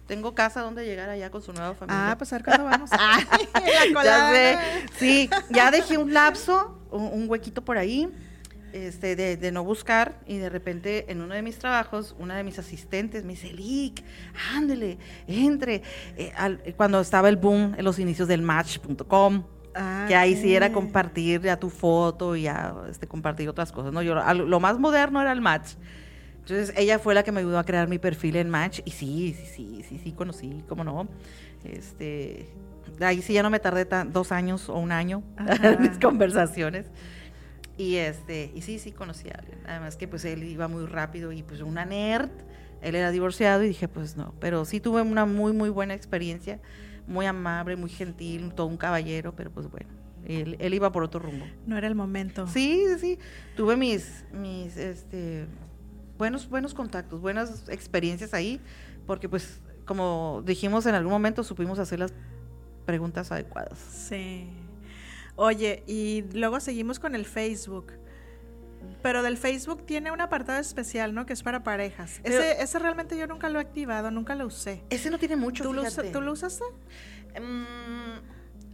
Tengo 0.06 0.34
casa 0.34 0.60
donde 0.60 0.84
llegar 0.84 1.08
allá 1.08 1.30
con 1.30 1.40
su 1.40 1.52
nueva 1.54 1.74
familia. 1.74 2.10
Ah, 2.10 2.18
pues 2.18 2.30
a 2.32 2.36
ver 2.36 2.44
cuándo 2.44 2.64
vamos. 2.64 2.90
La 3.94 4.04
ya 4.04 4.30
sé. 4.30 4.58
Sí, 4.98 5.30
ya 5.50 5.70
dejé 5.70 5.96
un 5.96 6.12
lapso, 6.12 6.78
un, 6.90 7.04
un 7.04 7.30
huequito 7.30 7.64
por 7.64 7.78
ahí, 7.78 8.10
este, 8.74 9.16
de, 9.16 9.36
de 9.38 9.52
no 9.52 9.64
buscar, 9.64 10.20
y 10.26 10.36
de 10.36 10.50
repente 10.50 11.10
en 11.10 11.22
uno 11.22 11.32
de 11.34 11.40
mis 11.40 11.58
trabajos, 11.58 12.14
una 12.18 12.36
de 12.36 12.44
mis 12.44 12.58
asistentes 12.58 13.24
me 13.24 13.32
dice, 13.32 13.52
Lick, 13.54 14.04
ándele, 14.54 14.98
entre. 15.26 15.82
Eh, 16.18 16.32
al- 16.36 16.60
cuando 16.76 17.00
estaba 17.00 17.30
el 17.30 17.36
boom 17.36 17.74
en 17.78 17.84
los 17.84 17.98
inicios 17.98 18.28
del 18.28 18.42
Match.com, 18.42 19.44
Ah, 19.74 20.04
que 20.08 20.14
ahí 20.14 20.36
sí 20.36 20.54
era 20.54 20.70
compartir 20.72 21.40
ya 21.42 21.58
tu 21.58 21.70
foto 21.70 22.36
y 22.36 22.42
ya 22.42 22.74
este, 22.90 23.06
compartir 23.08 23.48
otras 23.48 23.72
cosas, 23.72 23.92
¿no? 23.92 24.02
Yo, 24.02 24.20
al- 24.22 24.48
lo 24.48 24.60
más 24.60 24.78
moderno 24.78 25.20
era 25.20 25.32
el 25.32 25.40
Match. 25.40 25.72
Entonces 26.40 26.74
ella 26.76 26.98
fue 26.98 27.14
la 27.14 27.22
que 27.22 27.32
me 27.32 27.40
ayudó 27.40 27.58
a 27.58 27.64
crear 27.64 27.88
mi 27.88 27.98
perfil 27.98 28.36
en 28.36 28.50
Match 28.50 28.80
y 28.84 28.90
sí, 28.90 29.34
sí, 29.38 29.46
sí, 29.46 29.82
sí, 29.88 29.98
sí, 30.02 30.12
conocí, 30.12 30.62
cómo 30.68 30.84
no. 30.84 31.08
Este, 31.64 32.46
ahí 33.00 33.22
sí 33.22 33.32
ya 33.32 33.42
no 33.42 33.50
me 33.50 33.60
tardé 33.60 33.86
tan- 33.86 34.12
dos 34.12 34.30
años 34.30 34.68
o 34.68 34.74
un 34.78 34.92
año 34.92 35.22
Ajá. 35.36 35.72
en 35.72 35.82
mis 35.82 35.98
conversaciones. 35.98 36.86
Y 37.76 37.96
este, 37.96 38.52
y 38.54 38.62
sí, 38.62 38.78
sí 38.78 38.92
conocí 38.92 39.28
a 39.30 39.38
alguien. 39.38 39.58
Además 39.66 39.96
que 39.96 40.06
pues 40.06 40.24
él 40.24 40.44
iba 40.44 40.68
muy 40.68 40.86
rápido 40.86 41.32
y 41.32 41.42
pues 41.42 41.60
una 41.60 41.84
nerd, 41.84 42.30
él 42.82 42.94
era 42.94 43.10
divorciado 43.10 43.62
y 43.64 43.68
dije 43.68 43.88
pues 43.88 44.16
no, 44.16 44.34
pero 44.38 44.64
sí 44.64 44.78
tuve 44.80 45.02
una 45.02 45.26
muy, 45.26 45.52
muy 45.52 45.70
buena 45.70 45.94
experiencia, 45.94 46.60
muy 47.06 47.26
amable, 47.26 47.76
muy 47.76 47.90
gentil, 47.90 48.52
todo 48.54 48.66
un 48.66 48.76
caballero, 48.76 49.34
pero 49.34 49.50
pues 49.50 49.70
bueno, 49.70 49.90
él, 50.26 50.56
él 50.58 50.74
iba 50.74 50.90
por 50.92 51.02
otro 51.02 51.20
rumbo. 51.20 51.46
No 51.66 51.76
era 51.76 51.86
el 51.86 51.94
momento. 51.94 52.46
Sí, 52.46 52.84
sí, 52.88 52.98
sí. 52.98 53.18
Tuve 53.56 53.76
mis, 53.76 54.24
mis, 54.32 54.76
este, 54.76 55.46
buenos, 56.18 56.48
buenos 56.48 56.74
contactos, 56.74 57.20
buenas 57.20 57.68
experiencias 57.68 58.34
ahí, 58.34 58.60
porque 59.06 59.28
pues, 59.28 59.60
como 59.84 60.42
dijimos 60.44 60.86
en 60.86 60.94
algún 60.94 61.12
momento, 61.12 61.44
supimos 61.44 61.78
hacer 61.78 61.98
las 61.98 62.12
preguntas 62.86 63.32
adecuadas. 63.32 63.78
Sí. 63.78 64.48
Oye, 65.36 65.82
y 65.86 66.24
luego 66.32 66.60
seguimos 66.60 66.98
con 66.98 67.14
el 67.14 67.24
Facebook. 67.24 67.92
Pero 69.04 69.22
del 69.22 69.36
Facebook 69.36 69.84
tiene 69.84 70.10
un 70.12 70.22
apartado 70.22 70.58
especial, 70.58 71.12
¿no? 71.12 71.26
Que 71.26 71.34
es 71.34 71.42
para 71.42 71.62
parejas. 71.62 72.20
Pero- 72.22 72.38
ese, 72.40 72.62
ese 72.62 72.78
realmente 72.78 73.18
yo 73.18 73.26
nunca 73.26 73.50
lo 73.50 73.58
he 73.58 73.62
activado, 73.62 74.10
nunca 74.10 74.34
lo 74.34 74.46
usé. 74.46 74.82
Ese 74.88 75.10
no 75.10 75.18
tiene 75.18 75.36
mucho, 75.36 75.62
¿Tú 75.62 75.74
lo, 75.74 75.82
usa-. 75.82 76.10
¿Tú 76.10 76.22
lo 76.22 76.32
usaste? 76.32 76.64
Mm, 77.38 78.14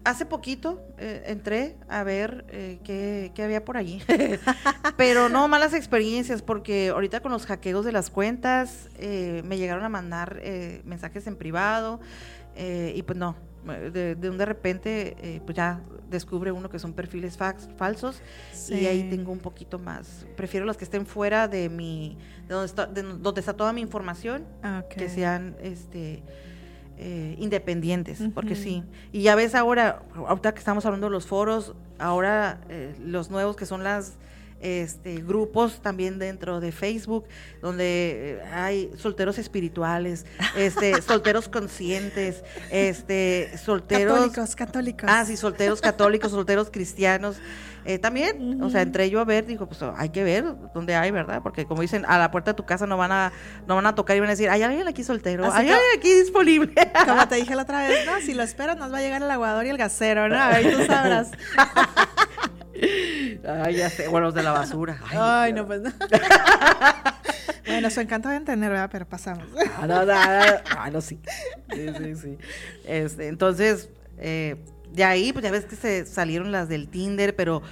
hace 0.04 0.26
poquito 0.26 0.86
eh, 0.98 1.24
entré 1.26 1.76
a 1.88 2.04
ver 2.04 2.44
eh, 2.50 2.78
qué, 2.84 3.32
qué 3.34 3.42
había 3.42 3.64
por 3.64 3.76
allí. 3.76 4.00
Pero 4.96 5.28
no 5.28 5.48
malas 5.48 5.74
experiencias, 5.74 6.42
porque 6.42 6.90
ahorita 6.90 7.18
con 7.22 7.32
los 7.32 7.44
hackeos 7.46 7.84
de 7.84 7.90
las 7.90 8.08
cuentas 8.08 8.88
eh, 8.98 9.42
me 9.44 9.58
llegaron 9.58 9.82
a 9.82 9.88
mandar 9.88 10.38
eh, 10.44 10.80
mensajes 10.84 11.26
en 11.26 11.34
privado 11.34 11.98
eh, 12.54 12.92
y 12.94 13.02
pues 13.02 13.18
no. 13.18 13.34
De, 13.64 14.14
de 14.14 14.30
un 14.30 14.38
de 14.38 14.46
repente, 14.46 15.16
eh, 15.20 15.40
pues 15.44 15.54
ya 15.56 15.80
descubre 16.08 16.50
uno 16.50 16.70
que 16.70 16.78
son 16.78 16.92
perfiles 16.94 17.38
fax- 17.38 17.68
falsos 17.76 18.22
y 18.70 18.86
ahí 18.86 19.02
Sí. 19.02 19.10
tengo 19.10 19.32
un 19.32 19.38
poquito 19.38 19.78
más. 19.78 20.26
Prefiero 20.36 20.64
los 20.64 20.76
que 20.78 20.84
estén 20.84 21.04
fuera 21.06 21.46
de 21.46 21.68
mi, 21.68 22.16
de 22.48 22.54
donde 22.54 22.66
está, 22.66 22.86
de 22.86 23.02
donde 23.02 23.40
está 23.40 23.52
toda 23.52 23.72
mi 23.74 23.80
información 23.82 24.46
Ah, 24.62 24.82
ok. 24.84 24.94
que 24.94 25.08
sean 25.10 25.56
este 25.62 26.22
eh, 27.02 27.34
independientes, 27.38 28.20
porque 28.34 28.54
sí. 28.56 28.82
Y 29.12 29.22
ya 29.22 29.34
ves 29.34 29.54
ahora, 29.54 30.02
ahorita 30.14 30.52
que 30.52 30.58
estamos 30.58 30.84
hablando 30.84 31.06
de 31.06 31.12
los 31.12 31.26
foros, 31.26 31.74
ahora 31.98 32.60
eh, 32.68 32.94
los 33.02 33.30
nuevos 33.30 33.56
que 33.56 33.64
son 33.66 33.84
las 33.84 34.18
este, 34.60 35.16
grupos 35.22 35.80
también 35.80 36.18
dentro 36.18 36.60
de 36.60 36.72
Facebook, 36.72 37.24
donde 37.62 38.40
eh, 38.42 38.42
hay 38.52 38.90
solteros 38.96 39.38
espirituales, 39.38 40.26
este, 40.56 41.00
solteros 41.02 41.48
conscientes, 41.48 42.44
este, 42.70 43.56
solteros 43.58 44.14
Católicos, 44.14 44.56
católicos. 44.56 45.10
Ah, 45.10 45.24
sí, 45.24 45.36
solteros 45.36 45.80
católicos, 45.80 46.30
solteros 46.30 46.70
cristianos. 46.70 47.36
Eh, 47.86 47.98
también, 47.98 48.62
o 48.62 48.68
sea, 48.68 48.82
entré 48.82 49.08
yo 49.08 49.20
a 49.20 49.24
ver, 49.24 49.46
dijo, 49.46 49.66
pues 49.66 49.80
hay 49.96 50.10
que 50.10 50.22
ver 50.22 50.44
dónde 50.74 50.94
hay, 50.94 51.10
¿verdad? 51.10 51.40
Porque 51.42 51.64
como 51.64 51.80
dicen, 51.80 52.04
a 52.06 52.18
la 52.18 52.30
puerta 52.30 52.50
de 52.50 52.54
tu 52.56 52.66
casa 52.66 52.86
no 52.86 52.98
van 52.98 53.10
a, 53.10 53.32
no 53.66 53.74
van 53.76 53.86
a 53.86 53.94
tocar 53.94 54.14
y 54.18 54.20
van 54.20 54.28
a 54.28 54.32
decir, 54.32 54.50
hay 54.50 54.62
alguien 54.62 54.86
aquí 54.86 55.02
soltero, 55.02 55.46
Así 55.46 55.60
hay 55.60 55.66
que- 55.66 55.72
alguien 55.72 55.90
aquí 55.98 56.12
disponible. 56.12 56.74
Como 57.06 57.26
te 57.26 57.36
dije 57.36 57.54
la 57.56 57.62
otra 57.62 57.88
vez, 57.88 58.04
no, 58.04 58.20
si 58.20 58.34
lo 58.34 58.42
esperas 58.42 58.76
nos 58.76 58.92
va 58.92 58.98
a 58.98 59.00
llegar 59.00 59.22
el 59.22 59.30
aguador 59.30 59.64
y 59.64 59.70
el 59.70 59.78
gasero, 59.78 60.28
¿no? 60.28 60.38
Ahí 60.38 60.70
tú 60.70 60.84
sabrás. 60.84 61.30
Ay, 63.46 63.76
ya 63.76 63.90
sé, 63.90 64.08
bueno, 64.08 64.26
los 64.26 64.34
de 64.34 64.42
la 64.42 64.52
basura. 64.52 65.00
Ay, 65.10 65.52
no, 65.52 65.66
pues 65.66 65.80
no. 65.80 65.90
bueno, 67.66 67.90
su 67.90 68.00
encanto 68.00 68.28
deben 68.28 68.44
tener, 68.44 68.70
¿verdad? 68.70 68.88
Pero 68.92 69.08
pasamos. 69.08 69.46
Ah, 69.76 69.86
no, 69.86 70.04
no, 70.04 70.06
no, 70.06 70.14
ah, 70.14 70.90
no, 70.90 71.00
sí. 71.00 71.18
Sí, 71.72 71.86
sí, 71.96 72.14
sí. 72.16 72.38
Este, 72.84 73.28
entonces, 73.28 73.90
eh, 74.18 74.56
de 74.92 75.04
ahí, 75.04 75.32
pues 75.32 75.44
ya 75.44 75.50
ves 75.50 75.64
que 75.64 75.76
se 75.76 76.06
salieron 76.06 76.52
las 76.52 76.68
del 76.68 76.88
Tinder, 76.88 77.34
pero, 77.34 77.62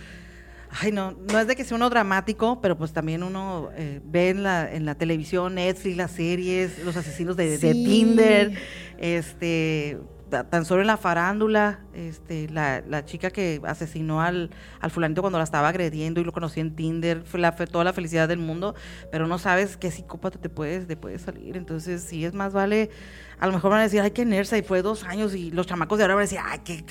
ay, 0.70 0.92
no, 0.92 1.12
no 1.12 1.38
es 1.38 1.46
de 1.46 1.56
que 1.56 1.64
sea 1.64 1.76
uno 1.76 1.90
dramático, 1.90 2.60
pero 2.60 2.76
pues 2.78 2.92
también 2.92 3.22
uno 3.22 3.70
eh, 3.76 4.00
ve 4.04 4.30
en 4.30 4.42
la, 4.42 4.72
en 4.72 4.84
la 4.84 4.94
televisión, 4.94 5.56
Netflix, 5.56 5.96
las 5.96 6.12
series, 6.12 6.78
los 6.84 6.96
asesinos 6.96 7.36
de, 7.36 7.58
de. 7.58 7.72
Tinder, 7.72 8.52
este, 8.98 9.98
tan 10.28 10.64
solo 10.64 10.82
en 10.82 10.86
la 10.86 10.96
farándula, 10.96 11.80
este, 11.94 12.48
la, 12.48 12.82
la 12.86 13.04
chica 13.04 13.30
que 13.30 13.60
asesinó 13.64 14.20
al, 14.20 14.50
al 14.80 14.90
fulanito 14.90 15.20
cuando 15.22 15.38
la 15.38 15.44
estaba 15.44 15.68
agrediendo 15.68 16.20
y 16.20 16.24
lo 16.24 16.32
conocí 16.32 16.60
en 16.60 16.74
Tinder, 16.74 17.22
fue, 17.24 17.40
la, 17.40 17.54
toda 17.54 17.84
la 17.84 17.92
felicidad 17.92 18.28
del 18.28 18.38
mundo, 18.38 18.74
pero 19.10 19.26
no 19.26 19.38
sabes 19.38 19.76
qué 19.76 19.90
psicópata 19.90 20.38
te 20.38 20.48
puedes, 20.48 20.86
te 20.86 20.96
puedes 20.96 21.22
salir. 21.22 21.56
Entonces, 21.56 22.02
sí 22.02 22.24
es 22.24 22.34
más 22.34 22.52
vale, 22.52 22.90
a 23.38 23.46
lo 23.46 23.52
mejor 23.52 23.70
van 23.70 23.80
a 23.80 23.84
decir, 23.84 24.00
ay, 24.00 24.10
qué 24.10 24.24
nersa, 24.24 24.58
y 24.58 24.62
fue 24.62 24.82
dos 24.82 25.04
años, 25.04 25.34
y 25.34 25.50
los 25.50 25.66
chamacos 25.66 25.98
de 25.98 26.04
ahora 26.04 26.14
van 26.14 26.22
a 26.22 26.24
decir, 26.24 26.40
ay, 26.44 26.60
que, 26.60 26.84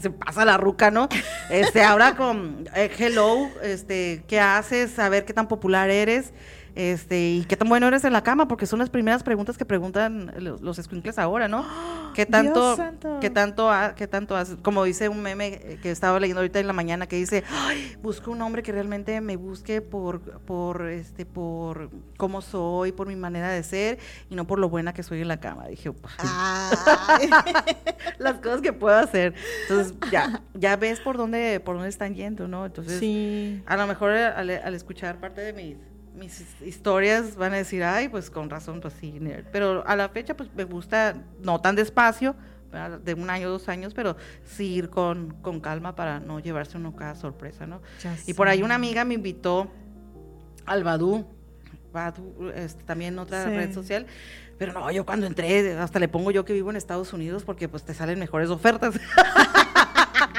se 0.00 0.10
pasa 0.10 0.44
la 0.44 0.56
ruca, 0.56 0.90
¿no? 0.90 1.08
Este, 1.50 1.82
ahora 1.82 2.16
con 2.16 2.68
eh, 2.74 2.90
hello, 2.98 3.48
este, 3.62 4.24
¿qué 4.26 4.40
haces? 4.40 4.98
A 4.98 5.08
ver 5.08 5.24
qué 5.24 5.32
tan 5.32 5.48
popular 5.48 5.90
eres. 5.90 6.32
Este, 6.74 7.32
y 7.32 7.44
qué 7.44 7.56
tan 7.56 7.68
bueno 7.68 7.86
eres 7.86 8.04
en 8.04 8.12
la 8.12 8.22
cama, 8.22 8.48
porque 8.48 8.66
son 8.66 8.78
las 8.78 8.88
primeras 8.88 9.22
preguntas 9.22 9.58
que 9.58 9.64
preguntan 9.64 10.32
los, 10.38 10.62
los 10.62 10.78
ahora, 11.18 11.48
¿no? 11.48 11.64
¿Qué 12.14 12.26
tanto, 12.26 12.76
qué 13.20 13.30
tanto, 13.30 13.70
qué 13.96 14.06
tanto 14.06 14.36
haces? 14.36 14.58
Como 14.62 14.84
dice 14.84 15.08
un 15.08 15.22
meme 15.22 15.78
que 15.82 15.90
estaba 15.90 16.20
leyendo 16.20 16.40
ahorita 16.40 16.60
en 16.60 16.66
la 16.66 16.74
mañana 16.74 17.06
que 17.06 17.16
dice, 17.16 17.42
Ay, 17.50 17.96
busco 18.02 18.30
un 18.30 18.42
hombre 18.42 18.62
que 18.62 18.70
realmente 18.70 19.18
me 19.22 19.36
busque 19.36 19.80
por, 19.80 20.20
por, 20.20 20.88
este, 20.88 21.24
por 21.24 21.90
cómo 22.18 22.42
soy, 22.42 22.92
por 22.92 23.06
mi 23.06 23.16
manera 23.16 23.50
de 23.50 23.62
ser 23.62 23.98
y 24.28 24.34
no 24.34 24.46
por 24.46 24.58
lo 24.58 24.68
buena 24.68 24.92
que 24.92 25.02
soy 25.02 25.22
en 25.22 25.28
la 25.28 25.40
cama. 25.40 25.68
Dije, 25.68 25.90
las 28.18 28.34
cosas 28.40 28.60
que 28.60 28.72
puedo 28.72 28.96
hacer. 28.96 29.34
Entonces, 29.62 29.94
ya, 30.10 30.42
ya 30.54 30.76
ves 30.76 31.00
por 31.00 31.16
dónde, 31.16 31.60
por 31.60 31.76
dónde 31.76 31.88
están 31.88 32.14
yendo, 32.14 32.46
¿no? 32.46 32.66
Entonces, 32.66 33.02
a 33.66 33.76
lo 33.76 33.86
mejor 33.86 34.10
al, 34.10 34.50
al 34.50 34.74
escuchar 34.74 35.18
parte 35.18 35.40
de 35.40 35.52
mis 35.54 35.76
mis 36.14 36.44
historias 36.62 37.36
van 37.36 37.54
a 37.54 37.56
decir, 37.56 37.82
ay, 37.82 38.08
pues 38.08 38.30
con 38.30 38.50
razón, 38.50 38.80
pues 38.80 38.94
sí, 39.00 39.20
pero 39.50 39.86
a 39.86 39.96
la 39.96 40.08
fecha 40.08 40.36
pues 40.36 40.48
me 40.54 40.64
gusta, 40.64 41.14
no 41.42 41.60
tan 41.60 41.74
despacio, 41.74 42.36
de 43.04 43.14
un 43.14 43.28
año, 43.28 43.50
dos 43.50 43.68
años, 43.68 43.92
pero 43.92 44.16
sí 44.44 44.74
ir 44.74 44.88
con, 44.88 45.34
con 45.42 45.60
calma 45.60 45.94
para 45.94 46.20
no 46.20 46.40
llevarse 46.40 46.78
uno 46.78 46.96
cada 46.96 47.14
sorpresa, 47.14 47.66
¿no? 47.66 47.82
y 48.26 48.34
por 48.34 48.48
ahí 48.48 48.62
una 48.62 48.74
amiga 48.74 49.04
me 49.04 49.14
invitó 49.14 49.70
al 50.64 50.82
Badu, 50.82 51.26
Badu 51.92 52.50
este, 52.54 52.82
también 52.84 53.18
otra 53.18 53.44
red 53.44 53.74
social, 53.74 54.06
pero 54.58 54.72
no, 54.72 54.90
yo 54.90 55.04
cuando 55.04 55.26
entré, 55.26 55.76
hasta 55.78 55.98
le 55.98 56.08
pongo 56.08 56.30
yo 56.30 56.44
que 56.44 56.52
vivo 56.52 56.70
en 56.70 56.76
Estados 56.76 57.12
Unidos 57.12 57.42
porque 57.44 57.68
pues 57.68 57.82
te 57.82 57.94
salen 57.94 58.18
mejores 58.18 58.48
ofertas. 58.48 58.94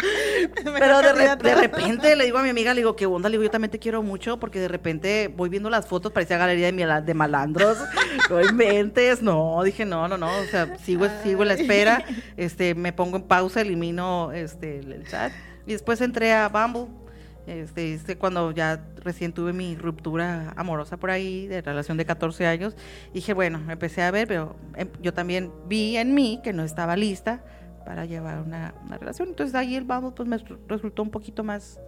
Pero 0.64 1.02
de, 1.02 1.56
repente 1.56 2.16
le 2.16 2.26
digo 2.26 2.38
a 2.38 2.44
mi 2.44 2.50
amiga, 2.50 2.74
le 2.74 2.82
digo, 2.82 2.96
¿qué 2.96 3.06
onda? 3.06 3.30
Le 3.30 3.34
digo, 3.34 3.44
yo 3.44 3.52
también 3.52 3.72
te 3.72 3.80
quiero 3.80 4.04
mucho 4.04 4.40
porque 4.40 4.60
de 4.60 4.68
repente 4.68 5.34
voy 5.36 5.50
viendo 5.50 5.70
las 5.70 5.88
fotos, 5.88 6.12
parecía 6.12 6.38
galería 6.38 6.72
de, 6.72 7.02
de 7.02 7.14
malandros. 7.14 7.78
no 8.30 8.42
inventes, 8.42 9.22
no, 9.22 9.62
dije, 9.64 9.86
no, 9.86 10.08
no, 10.08 10.18
no, 10.18 10.28
o 10.28 10.46
sea, 10.46 10.78
sigo, 10.80 11.08
sigo 11.24 11.46
la 11.46 11.54
espera, 11.54 12.04
este, 12.38 12.76
me 12.76 12.94
pongo 12.94 13.18
en 13.18 13.24
pausa, 13.24 13.62
elimino 13.62 14.32
este, 14.32 14.80
el 14.80 15.08
chat. 15.08 15.32
Y 15.66 15.72
después 15.72 16.02
entré 16.02 16.34
a 16.34 16.50
Bumble, 16.50 16.88
este, 17.48 17.94
este, 17.94 18.18
cuando 18.18 18.52
ya 18.52 18.86
recién 19.04 19.34
tuve 19.34 19.52
mi 19.52 19.76
ruptura 19.76 20.54
amorosa 20.56 20.98
por 20.98 21.12
ahí, 21.12 21.48
de 21.48 21.62
relación 21.62 21.98
de 21.98 22.06
14 22.06 22.48
años, 22.48 22.76
dije, 23.14 23.34
bueno, 23.34 23.62
empecé 23.70 24.02
a 24.02 24.12
ver, 24.12 24.28
pero 24.28 24.56
em, 24.76 24.88
yo 25.02 25.14
también 25.14 25.52
vi 25.68 25.98
en 25.98 26.14
mí 26.14 26.40
que 26.44 26.54
no 26.54 26.64
estaba 26.64 26.96
lista 26.96 27.44
para 27.86 28.06
llevar 28.06 28.40
una, 28.40 28.74
relación. 29.00 29.30
Entonces 29.30 29.56
ahí 29.56 29.76
el 29.76 29.84
vamos 29.84 30.14
pues 30.16 30.28
me 30.28 30.38
resultó 30.68 31.04
un 31.04 31.12
poquito 31.12 31.44
más 31.44 31.80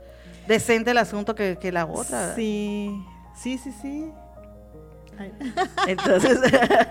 decente 0.48 0.92
el 0.92 0.98
asunto 0.98 1.36
que, 1.36 1.72
la 1.72 1.86
otra. 1.86 2.36
Sí, 2.36 2.92
sí, 3.36 3.58
sí, 3.58 3.72
sí. 3.82 4.12
Entonces, 5.88 6.40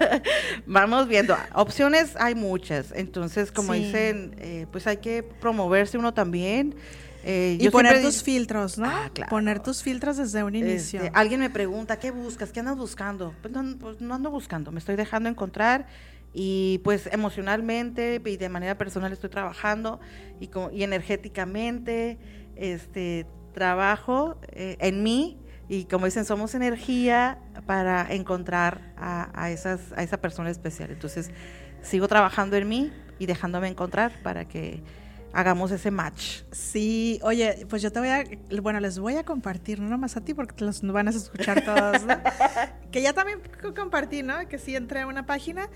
vamos 0.66 1.08
viendo. 1.08 1.36
Opciones 1.54 2.16
hay 2.18 2.34
muchas. 2.34 2.90
Entonces, 2.94 3.52
como 3.52 3.74
dicen, 3.74 4.34
eh, 4.38 4.66
pues 4.72 4.86
hay 4.86 4.96
que 4.96 5.22
promoverse 5.22 5.98
uno 5.98 6.14
también. 6.14 6.74
Eh, 7.26 7.56
y 7.58 7.70
poner 7.70 8.02
tus 8.02 8.22
filtros, 8.22 8.76
¿no? 8.76 8.86
Ah, 8.86 9.10
poner 9.30 9.60
tus 9.60 9.82
filtros 9.82 10.18
desde 10.18 10.44
un 10.44 10.54
este, 10.54 10.70
inicio. 10.70 11.10
alguien 11.14 11.40
me 11.40 11.48
pregunta, 11.48 11.98
¿qué 11.98 12.10
buscas? 12.10 12.52
¿Qué 12.52 12.60
andas 12.60 12.76
buscando? 12.76 13.34
Pues 13.40 13.52
no, 13.54 13.78
pues 13.78 14.00
no 14.02 14.14
ando 14.14 14.30
buscando, 14.30 14.70
me 14.70 14.78
estoy 14.78 14.96
dejando 14.96 15.30
encontrar 15.30 15.86
y 16.34 16.80
pues 16.84 17.08
emocionalmente 17.12 18.20
y 18.24 18.36
de 18.36 18.48
manera 18.48 18.76
personal 18.76 19.12
estoy 19.12 19.30
trabajando 19.30 20.00
y, 20.40 20.50
y 20.72 20.82
energéticamente 20.82 22.18
este, 22.56 23.26
trabajo 23.52 24.38
eh, 24.50 24.76
en 24.80 25.02
mí 25.02 25.38
y 25.68 25.84
como 25.84 26.04
dicen, 26.04 26.24
somos 26.24 26.54
energía 26.54 27.38
para 27.66 28.12
encontrar 28.12 28.92
a, 28.96 29.30
a, 29.40 29.50
esas, 29.50 29.92
a 29.96 30.02
esa 30.02 30.20
persona 30.20 30.50
especial. 30.50 30.90
Entonces, 30.90 31.30
sigo 31.80 32.06
trabajando 32.06 32.56
en 32.56 32.68
mí 32.68 32.92
y 33.18 33.26
dejándome 33.26 33.68
encontrar 33.68 34.12
para 34.22 34.46
que 34.46 34.82
hagamos 35.32 35.70
ese 35.72 35.90
match. 35.90 36.42
Sí, 36.52 37.18
oye, 37.22 37.66
pues 37.68 37.82
yo 37.82 37.90
te 37.90 37.98
voy 37.98 38.08
a, 38.08 38.24
bueno, 38.62 38.78
les 38.80 38.98
voy 38.98 39.16
a 39.16 39.24
compartir, 39.24 39.80
no 39.80 39.88
nomás 39.88 40.16
a 40.16 40.20
ti 40.20 40.32
porque 40.32 40.54
te 40.54 40.64
los 40.64 40.80
van 40.82 41.08
a 41.08 41.10
escuchar 41.10 41.64
todos, 41.64 42.02
que 42.92 43.02
ya 43.02 43.12
también 43.12 43.40
compartí, 43.74 44.22
¿no? 44.22 44.46
Que 44.48 44.58
sí 44.58 44.76
entré 44.76 45.00
a 45.00 45.06
una 45.06 45.26
página 45.26 45.68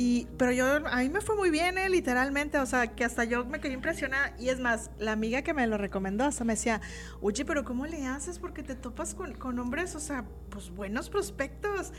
y, 0.00 0.28
pero 0.36 0.52
yo, 0.52 0.64
a 0.86 0.98
mí 0.98 1.08
me 1.08 1.20
fue 1.20 1.34
muy 1.34 1.50
bien, 1.50 1.76
¿eh? 1.76 1.88
literalmente, 1.88 2.56
o 2.60 2.66
sea, 2.66 2.86
que 2.86 3.04
hasta 3.04 3.24
yo 3.24 3.44
me 3.44 3.58
quedé 3.58 3.72
impresionada. 3.72 4.32
Y 4.38 4.48
es 4.48 4.60
más, 4.60 4.92
la 5.00 5.10
amiga 5.10 5.42
que 5.42 5.52
me 5.52 5.66
lo 5.66 5.76
recomendó, 5.76 6.22
hasta 6.22 6.44
me 6.44 6.52
decía, 6.52 6.80
oye, 7.20 7.44
pero 7.44 7.64
¿cómo 7.64 7.84
le 7.84 8.06
haces? 8.06 8.38
Porque 8.38 8.62
te 8.62 8.76
topas 8.76 9.16
con, 9.16 9.58
hombres, 9.58 9.96
o 9.96 10.00
sea, 10.00 10.24
pues 10.50 10.70
buenos 10.70 11.10
prospectos. 11.10 11.92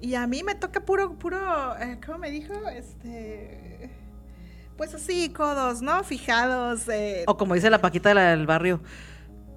Y 0.00 0.16
a 0.16 0.26
mí 0.26 0.42
me 0.42 0.56
toca 0.56 0.84
puro, 0.84 1.16
puro, 1.16 1.78
eh, 1.78 2.00
¿cómo 2.04 2.18
me 2.18 2.32
dijo? 2.32 2.54
Este, 2.70 3.88
pues 4.76 4.92
así, 4.92 5.28
codos, 5.28 5.80
¿no? 5.80 6.02
Fijados. 6.02 6.88
Eh. 6.88 7.22
O 7.28 7.36
como 7.36 7.54
dice 7.54 7.70
la 7.70 7.80
Paquita 7.80 8.12
del 8.12 8.46
barrio, 8.46 8.80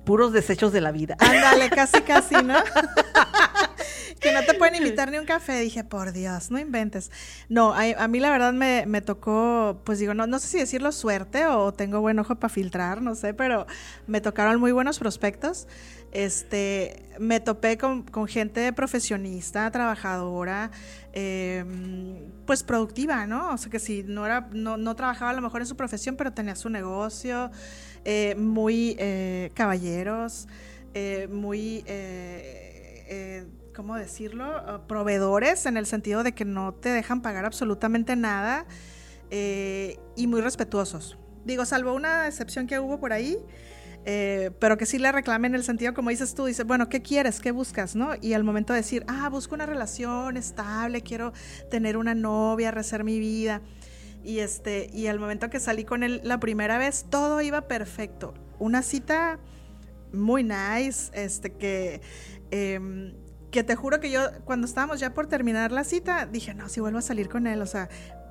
puros 0.08 0.32
desechos 0.32 0.72
de 0.72 0.80
la 0.80 0.94
vida. 0.94 1.18
Ándale, 1.20 1.70
casi, 1.70 2.02
casi, 2.02 2.36
¿no? 2.36 2.56
que 4.22 4.32
no 4.32 4.42
te 4.44 4.54
pueden 4.54 4.76
invitar 4.76 5.12
ni 5.12 5.18
un 5.18 5.26
café. 5.26 5.60
Dije, 5.60 5.84
por 5.84 6.14
Dios, 6.14 6.50
no 6.50 6.58
inventes. 6.58 7.12
No, 7.50 7.74
a, 7.74 8.08
mí 8.08 8.22
la 8.22 8.32
verdad 8.32 8.54
me, 8.54 8.86
me, 8.88 9.02
tocó, 9.02 9.82
pues 9.84 10.00
digo, 10.00 10.14
no, 10.14 10.26
no 10.26 10.40
sé 10.40 10.48
si 10.48 10.58
decirlo 10.60 10.94
suerte 10.94 11.46
o 11.46 11.74
tengo 11.74 12.00
buen 12.00 12.18
ojo 12.20 12.36
para 12.36 12.52
filtrar, 12.52 13.02
no 13.02 13.16
sé, 13.16 13.34
pero 13.34 13.68
me 14.08 14.22
tocaron 14.22 14.62
muy 14.62 14.72
buenos 14.72 14.98
prospectos. 14.98 15.68
Este, 16.14 17.04
me 17.20 17.42
topé 17.42 17.78
con, 17.78 18.04
con 18.04 18.28
gente 18.28 18.72
profesionista, 18.72 19.70
trabajadora, 19.72 20.72
em, 21.18 22.32
pues 22.46 22.64
productiva, 22.64 23.26
¿no? 23.26 23.54
O 23.54 23.58
sea 23.58 23.72
que 23.72 23.80
si 23.80 24.04
no 24.04 24.26
era, 24.26 24.50
no, 24.52 24.78
no, 24.78 24.96
trabajaba 24.96 25.32
a 25.32 25.34
lo 25.34 25.42
mejor 25.42 25.62
en 25.62 25.68
su 25.68 25.76
profesión, 25.76 26.16
pero 26.16 26.32
tenía 26.32 26.56
su 26.56 26.70
negocio, 26.70 27.52
eh, 28.06 28.36
muy 28.38 28.96
eh, 29.00 29.52
caballeros, 29.54 30.48
eh, 30.94 31.28
muy 31.32 31.84
¿cómo 33.76 33.96
decirlo? 33.96 34.84
Proveedores 34.88 35.66
en 35.66 35.78
el 35.78 35.86
sentido 35.86 36.24
de 36.24 36.34
que 36.34 36.46
no 36.46 36.74
te 36.74 36.90
dejan 36.90 37.22
pagar 37.22 37.46
absolutamente 37.46 38.16
nada 38.16 38.66
eh, 39.30 40.00
y 40.16 40.28
muy 40.28 40.42
respetuosos. 40.42 41.18
Digo, 41.46 41.66
salvo 41.66 41.94
una 41.94 42.28
excepción 42.28 42.66
que 42.66 42.80
hubo 42.80 43.00
por 43.00 43.14
ahí, 43.14 43.38
eh, 44.10 44.52
pero 44.60 44.78
que 44.78 44.86
sí 44.86 45.00
le 45.00 45.12
reclamen 45.12 45.52
en 45.52 45.56
el 45.56 45.66
sentido, 45.66 45.94
como 45.94 46.12
dices 46.12 46.34
tú, 46.34 46.46
dices, 46.46 46.66
bueno, 46.66 46.88
¿qué 46.88 47.02
quieres? 47.02 47.42
¿Qué 47.42 47.52
buscas? 47.52 47.94
¿no? 47.94 48.12
Y 48.22 48.32
al 48.32 48.46
momento 48.46 48.72
de 48.72 48.80
decir, 48.80 49.04
ah, 49.10 49.28
busco 49.28 49.54
una 49.54 49.66
relación 49.66 50.38
estable, 50.38 51.02
quiero 51.02 51.34
tener 51.70 51.98
una 51.98 52.16
novia, 52.16 52.72
rehacer 52.72 53.04
mi 53.04 53.20
vida. 53.20 53.62
Y, 54.24 54.40
este, 54.40 54.90
y 54.94 55.08
al 55.08 55.20
momento 55.20 55.50
que 55.50 55.60
salí 55.60 55.84
con 55.84 56.04
él 56.04 56.22
la 56.24 56.40
primera 56.40 56.78
vez, 56.78 57.06
todo 57.10 57.42
iba 57.42 57.68
perfecto. 57.68 58.34
Una 58.60 58.82
cita 58.82 59.40
muy 60.14 60.42
nice, 60.42 61.12
este, 61.14 61.52
que... 61.52 62.00
Em, 62.50 63.14
que 63.52 63.64
te 63.64 63.76
juro 63.76 64.02
que 64.02 64.12
yo 64.12 64.22
cuando 64.44 64.68
estábamos 64.68 65.00
ya 65.00 65.14
por 65.14 65.28
terminar 65.28 65.72
la 65.72 65.86
cita, 65.86 66.26
dije, 66.26 66.54
no, 66.54 66.68
si 66.68 66.82
vuelvo 66.82 67.00
a 67.00 67.02
salir 67.02 67.30
con 67.30 67.48
él, 67.48 67.62
o 67.62 67.66
sea, 67.66 67.88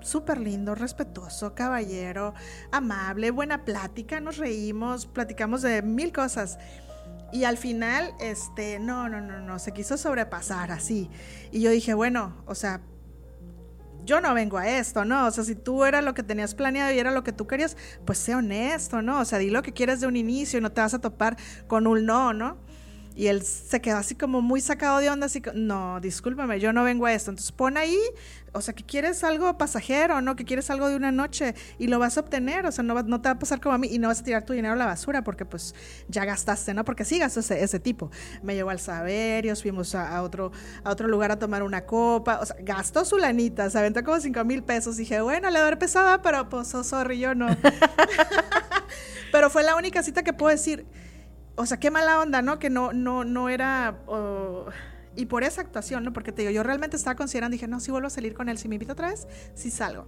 súper 0.07 0.39
lindo, 0.39 0.75
respetuoso, 0.75 1.55
caballero, 1.55 2.35
amable, 2.73 3.31
buena 3.31 3.65
plática, 3.65 4.21
nos 4.21 4.39
reímos, 4.39 5.07
platicamos 5.07 5.63
de 5.63 5.83
mil 5.83 6.13
cosas. 6.13 6.59
Y 7.33 7.45
al 7.45 7.57
final, 7.57 8.15
este, 8.21 8.79
no, 8.79 9.09
no, 9.09 9.21
no, 9.21 9.41
no, 9.41 9.59
se 9.59 9.73
quiso 9.73 9.97
sobrepasar 9.97 10.71
así. 10.71 11.11
Y 11.51 11.61
yo 11.61 11.71
dije, 11.71 11.93
bueno, 11.93 12.43
o 12.47 12.55
sea, 12.55 12.81
yo 14.05 14.21
no 14.21 14.33
vengo 14.33 14.57
a 14.59 14.69
esto, 14.69 15.05
¿no? 15.05 15.27
O 15.27 15.31
sea, 15.33 15.43
si 15.43 15.57
tú 15.57 15.85
era 15.85 16.01
lo 16.01 16.15
que 16.15 16.23
tenías 16.23 16.55
planeado 16.55 16.93
y 16.93 16.99
era 16.99 17.11
lo 17.11 17.25
que 17.25 17.33
tú 17.33 17.49
querías, 17.49 17.77
pues 18.05 18.19
sé 18.19 18.37
honesto, 18.37 19.03
¿no? 19.03 19.21
O 19.21 19.25
sea, 19.25 19.39
di 19.39 19.51
lo 19.51 19.63
que 19.63 19.73
quieres 19.73 20.01
de 20.01 20.07
un 20.07 20.17
inicio 20.17 20.61
y 20.61 20.63
no 20.63 20.71
te 20.71 20.81
vas 20.81 20.95
a 20.95 21.01
topar 21.01 21.37
con 21.67 21.89
un 21.89 22.07
no, 22.07 22.33
¿no? 22.33 22.59
Y 23.17 23.29
él 23.29 23.43
se 23.43 23.81
quedó 23.81 23.97
así 23.97 24.15
como 24.15 24.43
muy 24.43 24.61
sacado 24.61 24.99
de 24.99 25.09
onda, 25.09 25.25
así 25.25 25.41
que, 25.41 25.51
no, 25.55 25.99
discúlpame, 26.01 26.61
yo 26.61 26.75
no 26.75 26.85
vengo 26.85 27.07
a 27.07 27.15
esto. 27.15 27.31
Entonces 27.31 27.51
pon 27.51 27.79
ahí, 27.79 27.99
o 28.53 28.61
sea, 28.61 28.75
que 28.75 28.85
quieres 28.85 29.25
algo 29.25 29.57
pasajero, 29.57 30.21
¿no? 30.21 30.37
Que 30.37 30.45
quieres 30.45 30.69
algo 30.69 30.87
de 30.91 30.97
una 30.97 31.11
noche 31.13 31.55
y 31.79 31.87
lo 31.87 31.99
vas 31.99 32.19
a 32.19 32.21
obtener, 32.21 32.67
o 32.67 32.73
sea, 32.73 32.85
no, 32.85 33.03
no 33.03 33.23
te 33.23 33.31
va 33.31 33.35
a 33.37 33.39
pasar 33.39 33.59
como 33.59 33.75
a 33.75 33.79
mí 33.79 33.89
y 33.91 33.99
no 33.99 34.09
vas 34.09 34.21
a 34.21 34.23
tirar 34.23 34.45
tu 34.45 34.53
dinero 34.53 34.75
a 34.75 34.77
la 34.77 34.85
basura 34.85 35.25
porque 35.25 35.47
pues 35.47 35.75
ya 36.09 36.27
gastaste, 36.27 36.75
¿no? 36.75 36.85
Porque 36.85 37.07
sí 37.07 37.19
ese, 37.23 37.65
ese 37.65 37.81
tipo. 37.81 38.11
Me 38.43 38.55
llevó 38.55 38.69
al 38.69 38.81
Saberios, 38.81 39.63
fuimos 39.63 39.95
a, 39.95 40.23
otro, 40.23 40.53
a 40.85 40.91
otro 40.91 41.09
lugar 41.09 41.33
a 41.33 41.39
tomar 41.39 41.63
una 41.63 41.87
copa, 41.87 42.41
o 42.43 42.45
sea, 42.45 42.57
gastó 42.61 43.07
su 43.07 43.17
lanita, 43.17 43.71
se 43.71 43.79
aventó 43.79 44.05
como 44.05 44.21
5 44.21 44.45
mil 44.45 44.63
pesos. 44.63 44.99
Dije, 44.99 45.23
bueno, 45.23 45.49
le 45.49 45.59
daré 45.59 45.79
pesada, 45.79 46.21
pero 46.21 46.51
pues, 46.51 46.75
oh, 46.75 46.85
sorry, 46.85 47.19
yo 47.19 47.35
no. 47.35 47.47
pero 49.33 49.49
fue 49.49 49.63
la 49.63 49.75
única 49.75 50.03
cita 50.03 50.23
que 50.23 50.35
puedo 50.35 50.51
decir 50.51 50.87
o 51.57 51.67
sea, 51.67 51.79
qué 51.79 51.91
mala 51.91 52.21
onda, 52.21 52.43
¿no? 52.43 52.59
Que 52.59 52.71
no, 52.71 52.93
no, 52.93 53.25
no 53.25 53.49
era... 53.49 53.97
y 55.17 55.27
por 55.27 55.43
esa 55.43 55.63
actuación, 55.63 56.05
¿no? 56.05 56.13
Porque 56.13 56.33
te 56.33 56.43
digo, 56.43 56.53
yo 56.53 56.63
realmente 56.63 56.97
estaba 56.97 57.17
considerando, 57.17 57.55
dije, 57.55 57.67
no, 57.67 57.81
si 57.81 57.91
vuelvo 57.91 58.07
a 58.07 58.11
salir 58.11 58.35
con 58.35 58.49
él, 58.49 58.59
si 58.59 58.69
me 58.69 58.77
invita 58.77 58.93
otra 58.93 59.09
vez, 59.11 59.27
sí 59.55 59.71
salgo. 59.71 60.07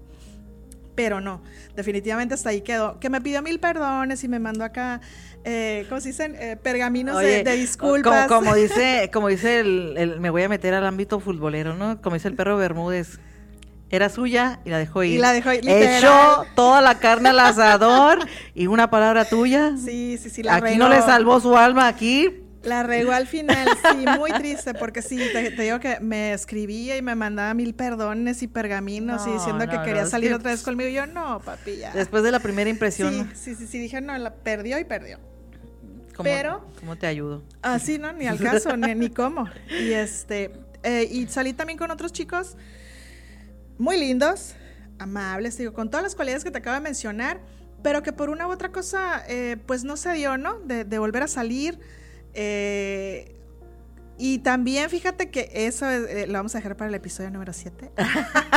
Pero 0.95 1.21
no, 1.21 1.43
definitivamente 1.77 2.35
hasta 2.35 2.51
ahí 2.51 2.61
quedó. 2.61 2.99
Que 2.99 3.09
me 3.09 3.21
pidió 3.21 3.41
mil 3.41 3.61
perdones 3.61 4.25
y 4.25 4.29
me 4.29 4.41
mandó 4.41 4.65
acá, 4.65 5.01
eh, 5.45 5.87
¿cómo 5.89 6.01
se 6.01 6.09
dicen? 6.09 6.35
Eh, 6.35 6.57
pergaminos 6.61 7.21
de, 7.21 7.45
disculpas. 7.57 8.27
Como, 8.27 8.53
dice, 8.57 9.09
como 9.13 9.29
dice 9.29 9.61
el, 9.61 10.19
me 10.19 10.31
voy 10.31 10.43
a 10.43 10.49
meter 10.49 10.75
al 10.75 10.85
ámbito 10.85 11.21
futbolero, 11.21 11.77
¿no? 11.77 12.03
Como 12.03 12.15
dice 12.15 12.27
el 12.27 12.35
perro 12.35 12.57
Bermúdez, 12.57 13.21
era 13.90 14.09
suya 14.09 14.61
y 14.64 14.70
la 14.70 14.79
dejó 14.79 15.03
ir. 15.03 15.14
Y 15.14 15.18
la 15.18 15.33
dejó 15.33 15.53
ir. 15.53 15.68
Echó 15.68 16.44
toda 16.55 16.81
la 16.81 16.98
carne 16.98 17.31
al 17.31 17.40
asador 17.40 18.18
y 18.55 18.66
una 18.66 18.90
palabra 18.90 19.24
tuya. 19.24 19.74
Sí, 19.77 20.18
sí, 20.18 20.31
sí. 20.31 20.42
La 20.42 20.57
aquí 20.57 20.77
no 20.77 20.88
le 20.88 21.01
salvó 21.01 21.40
su 21.40 21.57
alma, 21.57 21.88
aquí. 21.88 22.44
La 22.62 22.83
regó 22.83 23.12
al 23.12 23.27
final, 23.27 23.68
sí, 23.92 24.05
muy 24.18 24.33
triste, 24.33 24.74
porque 24.74 25.01
sí, 25.01 25.16
te, 25.33 25.51
digo 25.51 25.79
que 25.79 26.01
me 26.01 26.33
escribía 26.33 26.96
y 26.96 27.03
me 27.03 27.14
mandaba 27.14 27.55
mil 27.55 27.72
perdones 27.72 28.42
y 28.42 28.48
pergaminos 28.48 29.27
y 29.27 29.33
diciendo 29.33 29.66
que 29.68 29.81
quería 29.83 30.07
salir 30.07 30.35
otra 30.35 30.51
vez 30.51 30.62
conmigo. 30.62 30.90
Y 30.90 30.94
yo, 30.94 31.07
no, 31.07 31.40
papi, 31.40 31.77
ya. 31.77 31.92
Después 31.92 32.22
de 32.24 32.33
la 32.33 32.40
primera 32.40 32.68
impresión. 32.68 33.31
Sí, 33.33 33.55
sí, 33.55 33.55
sí, 33.55 33.66
sí, 33.68 33.79
dije, 33.79 34.01
no, 34.01 34.16
la 34.18 34.35
perdió 34.35 34.79
y 34.79 34.85
perdió. 34.85 35.18
¿Cómo, 36.14 36.24
Pero. 36.24 36.66
¿Cómo 36.81 36.96
te 36.96 37.07
ayudo? 37.07 37.44
Así, 37.62 37.98
¿no? 37.98 38.12
Ni 38.12 38.27
al 38.27 38.38
caso, 38.40 38.77
ni, 38.77 38.94
ni 38.94 39.09
cómo. 39.09 39.48
Y 39.70 39.92
este. 39.92 40.51
Eh, 40.83 41.09
y 41.11 41.27
salí 41.29 41.53
también 41.53 41.79
con 41.79 41.90
otros 41.90 42.12
chicos 42.12 42.57
muy 43.79 43.99
lindos, 43.99 44.55
amables, 44.99 45.57
digo, 45.57 45.73
con 45.73 45.91
todas 45.91 46.03
las 46.03 46.14
cualidades 46.14 46.45
que 46.45 46.51
te 46.51 46.59
acabo 46.59 46.75
de 46.75 46.81
mencionar, 46.81 47.41
pero 47.83 48.03
que 48.03 48.12
por 48.12 48.31
una 48.31 48.49
u 48.49 48.51
otra 48.51 48.71
cosa, 48.71 49.23
eh, 49.29 49.57
pues 49.67 49.85
no 49.85 49.97
se 49.97 50.12
dio, 50.12 50.37
¿no? 50.37 50.59
De, 50.61 50.99
volver 50.99 51.23
a 51.23 51.29
salir. 51.29 51.79
Eh, 52.35 53.37
y 54.19 54.41
también 54.41 54.91
fíjate 54.91 55.31
que 55.31 55.49
eso 55.53 55.88
eh, 55.88 56.27
lo 56.27 56.35
vamos 56.35 56.55
a 56.57 56.59
dejar 56.59 56.77
para 56.77 56.88
el 56.88 56.95
episodio 56.95 57.31
número 57.31 57.53
7. 57.53 57.93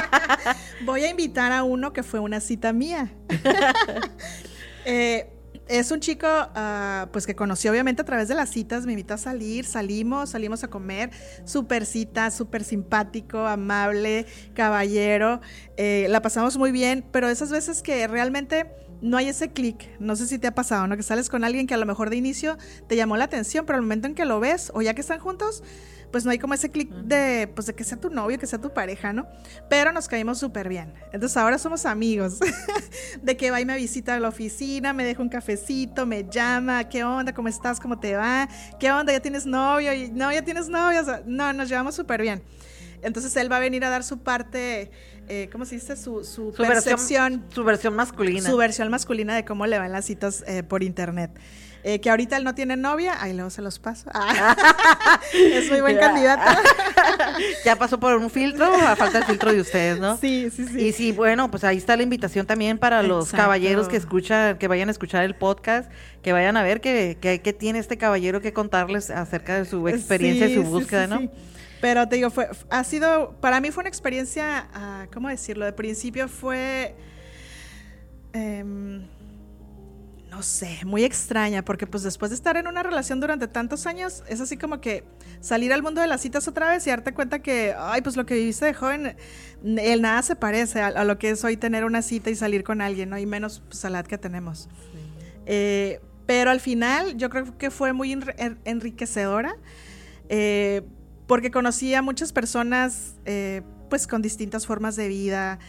Voy 0.86 1.04
a 1.04 1.10
invitar 1.10 1.52
a 1.52 1.64
uno 1.64 1.94
que 1.94 2.02
fue 2.02 2.20
una 2.20 2.40
cita 2.40 2.74
mía. 2.74 3.14
es 5.72 5.90
un 5.92 6.02
chico, 6.02 6.28
uh, 6.28 7.08
pues 7.12 7.26
que 7.26 7.34
conocí 7.34 7.70
obviamente 7.70 8.02
a 8.02 8.06
través 8.06 8.28
de 8.28 8.36
las 8.36 8.50
citas, 8.50 8.86
me 8.86 8.92
invitó 8.92 9.14
a 9.14 9.18
salir, 9.18 9.66
salimos, 9.66 10.32
salimos 10.32 10.66
a 10.66 10.68
comer, 10.68 11.12
súper 11.46 11.86
cita, 11.86 12.30
súper 12.30 12.66
simpático, 12.66 13.48
amable, 13.48 14.26
caballero, 14.54 15.40
eh, 15.78 16.08
la 16.10 16.22
pasamos 16.22 16.58
muy 16.58 16.74
bien, 16.74 17.06
pero 17.12 17.30
esas 17.30 17.52
veces 17.52 17.82
que 17.82 18.06
realmente 18.08 18.70
no 19.02 19.16
hay 19.16 19.30
ese 19.30 19.52
clic, 19.54 19.90
no 20.00 20.18
sé 20.18 20.28
si 20.28 20.38
te 20.40 20.48
ha 20.48 20.54
pasado, 20.54 20.88
¿no? 20.88 20.98
Que 20.98 21.04
sales 21.04 21.30
con 21.30 21.46
alguien 21.46 21.68
que 21.68 21.74
a 21.74 21.78
lo 21.78 21.86
mejor 21.86 22.10
de 22.10 22.18
inicio 22.18 22.58
te 22.88 22.98
llamó 22.98 23.16
la 23.16 23.24
atención, 23.24 23.66
pero 23.66 23.78
al 23.78 23.84
momento 23.84 24.08
en 24.08 24.14
que 24.14 24.26
lo 24.26 24.42
ves 24.42 24.72
o 24.76 24.82
ya 24.82 24.94
que 24.94 25.02
están 25.02 25.20
juntos, 25.20 25.64
pues 26.12 26.26
no 26.26 26.32
hay 26.32 26.40
como 26.40 26.54
ese 26.54 26.70
clic 26.70 26.90
de, 26.90 27.50
pues 27.54 27.68
de 27.68 27.74
que 27.74 27.84
sea 27.84 28.00
tu 28.00 28.10
novio, 28.10 28.38
que 28.38 28.48
sea 28.48 28.60
tu 28.60 28.74
pareja, 28.74 29.14
¿no? 29.14 29.28
Pero 29.70 29.92
nos 29.92 30.08
caímos 30.08 30.40
súper 30.40 30.70
bien. 30.70 30.94
Entonces 31.12 31.38
ahora 31.38 31.58
somos 31.58 31.86
amigos. 31.86 32.40
de 33.22 33.38
que 33.38 33.52
va 33.52 33.62
y 33.62 33.66
me 33.66 33.76
visita 33.78 34.16
a 34.16 34.20
la 34.20 34.28
oficina, 34.28 34.94
me 34.94 35.04
deja 35.04 35.22
un 35.22 35.30
cafecito, 35.30 36.06
me 36.06 36.26
llama, 36.30 36.88
¿qué 36.90 37.04
onda? 37.04 37.34
¿Cómo 37.34 37.48
estás? 37.48 37.80
¿Cómo 37.80 38.00
te 38.00 38.16
va? 38.16 38.48
¿Qué 38.80 38.92
onda? 38.92 39.14
¿Ya 39.14 39.20
tienes 39.20 39.46
novio? 39.46 39.94
Y, 39.94 40.12
no, 40.12 40.32
ya 40.32 40.44
tienes 40.44 40.68
novio. 40.68 41.02
no, 41.26 41.54
nos 41.54 41.70
llevamos 41.70 41.96
súper 41.96 42.22
bien. 42.22 42.44
Entonces 43.02 43.36
él 43.36 43.52
va 43.52 43.58
a 43.58 43.60
venir 43.60 43.84
a 43.84 43.90
dar 43.90 44.04
su 44.04 44.20
parte, 44.20 44.92
eh, 45.28 45.50
¿cómo 45.52 45.66
se 45.66 45.76
dice? 45.76 45.96
Su, 45.96 46.24
su, 46.24 46.54
percepción. 46.54 47.46
su 47.50 47.64
versión 47.64 47.96
masculina. 47.96 48.48
Su 48.50 48.58
versión 48.58 48.90
masculina 48.90 49.36
de 49.36 49.44
cómo 49.46 49.66
le 49.66 49.80
van 49.80 49.92
las 49.92 50.06
citas 50.06 50.44
eh, 50.48 50.64
por 50.64 50.84
internet. 50.84 51.32
Eh, 51.84 52.00
que 52.00 52.12
ahorita 52.12 52.38
él 52.38 52.44
no 52.44 52.54
tiene 52.54 52.78
novia, 52.78 53.22
ahí 53.22 53.34
luego 53.34 53.50
se 53.50 53.62
los 53.62 53.80
paso. 53.80 54.10
Ah, 54.14 55.20
es 55.34 55.70
muy 55.70 55.82
buen 55.82 55.98
candidato. 55.98 56.44
ya 57.66 57.76
pasó 57.76 58.00
por 58.00 58.16
un 58.16 58.30
filtro, 58.30 58.66
a 58.66 58.96
falta 58.96 59.18
el 59.18 59.24
filtro 59.24 59.52
de 59.52 59.62
ustedes, 59.62 60.00
¿no? 60.00 60.18
Sí, 60.18 60.50
sí, 60.56 60.68
sí. 60.68 60.80
Y 60.80 60.92
sí, 60.94 61.12
bueno, 61.12 61.50
pues 61.50 61.64
ahí 61.64 61.78
está 61.78 61.98
la 61.98 62.04
invitación 62.04 62.46
también 62.46 62.78
para 62.78 63.02
los 63.02 63.32
caballeros 63.32 63.88
que 63.88 63.98
escuchan, 63.98 64.60
que 64.60 64.68
vayan 64.68 64.90
a 64.90 64.92
escuchar 64.92 65.24
el 65.24 65.36
podcast, 65.36 65.92
que 66.22 66.34
vayan 66.34 66.56
a 66.56 66.64
ver 66.64 66.82
qué 66.82 67.18
que, 67.20 67.54
tiene 67.54 67.80
este 67.80 67.98
caballero 67.98 68.42
que 68.42 68.54
contarles 68.54 69.10
acerca 69.10 69.56
de 69.58 69.66
su 69.66 69.88
experiencia 69.88 70.48
y 70.48 70.56
su 70.56 70.64
búsqueda, 70.64 71.08
¿no? 71.08 71.30
Pero 71.82 72.08
te 72.08 72.18
digo, 72.18 72.30
fue, 72.30 72.48
ha 72.70 72.84
sido, 72.84 73.36
para 73.42 73.60
mí 73.60 73.72
fue 73.72 73.82
una 73.82 73.90
experiencia, 73.90 74.68
ah, 74.74 75.08
¿cómo 75.12 75.30
decirlo? 75.30 75.66
De 75.66 75.74
principio 75.74 76.28
fue... 76.28 76.96
Em, 78.34 79.08
no 80.32 80.44
sé, 80.44 80.80
muy 80.86 81.04
extraña, 81.04 81.64
porque 81.64 81.86
pues 81.86 82.04
después 82.04 82.32
de 82.32 82.36
estar 82.36 82.56
en 82.56 82.66
una 82.66 82.82
relación 82.84 83.20
durante 83.20 83.50
tantos 83.50 83.86
años, 83.86 84.24
es 84.30 84.40
así 84.40 84.56
como 84.56 84.80
que 84.80 85.04
salir 85.42 85.74
al 85.74 85.84
mundo 85.84 86.00
de 86.00 86.08
las 86.08 86.22
citas 86.22 86.48
otra 86.48 86.70
vez 86.70 86.88
y 86.88 86.90
darte 86.90 87.14
cuenta 87.14 87.40
que, 87.40 87.76
ay, 87.78 88.02
pues 88.02 88.16
lo 88.16 88.26
que 88.26 88.36
viviste 88.36 88.66
de 88.66 88.74
joven, 88.74 89.18
el 89.62 90.02
nada 90.02 90.22
se 90.22 90.38
parece 90.38 90.80
a, 90.80 91.04
lo 91.04 91.20
que 91.20 91.32
es 91.32 91.44
hoy 91.44 91.58
tener 91.58 91.84
una 91.84 92.02
cita 92.02 92.30
y 92.30 92.36
salir 92.36 92.64
con 92.64 92.80
alguien, 92.80 93.10
¿no? 93.10 93.18
Y 93.18 93.26
menos 93.26 93.62
pues, 93.68 93.84
a 93.84 93.90
la 93.90 94.00
edad 94.00 94.08
que 94.08 94.18
tenemos. 94.18 94.70
Eh, 95.46 96.00
pero 96.26 96.50
al 96.50 96.62
final 96.62 97.18
yo 97.18 97.30
creo 97.30 97.58
que 97.58 97.70
fue 97.70 97.92
muy 97.92 98.18
enriquecedora, 98.64 99.58
eh, 100.30 100.82
porque 101.28 101.52
conocí 101.52 101.94
a 101.94 102.02
muchas 102.02 102.32
personas, 102.32 103.16
eh, 103.26 103.64
pues 103.90 104.08
con 104.08 104.22
distintas 104.22 104.66
formas 104.66 104.96
de 104.96 105.10
vida, 105.10 105.60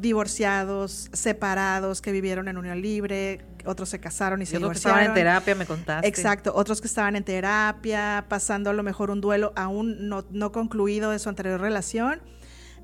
divorciados, 0.00 1.10
separados, 1.12 2.00
que 2.00 2.10
vivieron 2.10 2.48
en 2.48 2.56
unión 2.56 2.80
libre, 2.80 3.44
otros 3.66 3.88
se 3.88 4.00
casaron 4.00 4.42
y, 4.42 4.46
se 4.46 4.58
divorciaron. 4.58 4.98
que 4.98 5.04
estaban 5.04 5.04
en 5.04 5.14
terapia, 5.14 5.54
me 5.54 5.66
contaste. 5.66 6.06
Exacto, 6.06 6.52
otros 6.54 6.80
que 6.80 6.86
estaban 6.86 7.16
en 7.16 7.24
terapia, 7.24 8.24
pasando 8.28 8.70
a 8.70 8.72
lo 8.72 8.82
mejor 8.82 9.10
un 9.10 9.20
duelo 9.20 9.52
aún 9.56 10.08
no, 10.08 10.52
concluido 10.52 11.10
de 11.10 11.18
su 11.18 11.28
anterior 11.28 11.60
relación. 11.60 12.20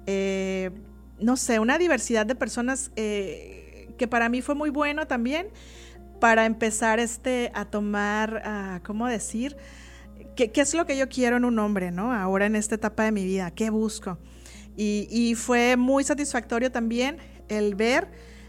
Eh, 0.06 0.70
no 1.20 1.36
sé, 1.36 1.58
una 1.58 1.78
diversidad 1.78 2.26
de 2.26 2.34
personas 2.34 2.90
eh, 2.96 3.90
que 3.98 4.06
para 4.06 4.28
mí 4.28 4.42
fue 4.42 4.54
muy 4.54 4.70
bueno 4.70 5.06
también 5.06 5.48
para 6.20 6.46
empezar 6.46 6.98
este 6.98 7.50
a 7.54 7.64
tomar, 7.64 8.42
uh, 8.44 8.84
¿cómo 8.84 9.06
decir? 9.06 9.56
¿Qué, 10.34 10.50
¿Qué, 10.50 10.60
es 10.60 10.74
lo 10.74 10.86
que 10.86 10.96
yo 10.96 11.08
quiero 11.08 11.36
en 11.36 11.44
un 11.44 11.58
hombre, 11.58 11.90
no? 11.90 12.12
Ahora 12.12 12.46
en 12.46 12.56
esta 12.56 12.76
etapa 12.76 13.04
de 13.04 13.12
mi 13.12 13.24
vida, 13.24 13.50
¿qué 13.50 13.70
busco? 13.70 14.18
Y, 14.76 15.08
y 15.10 15.34
fue 15.34 15.76
muy 15.76 16.04
satisfactorio 16.04 16.70
también 16.70 17.18
el 17.48 17.74
ver 17.74 18.08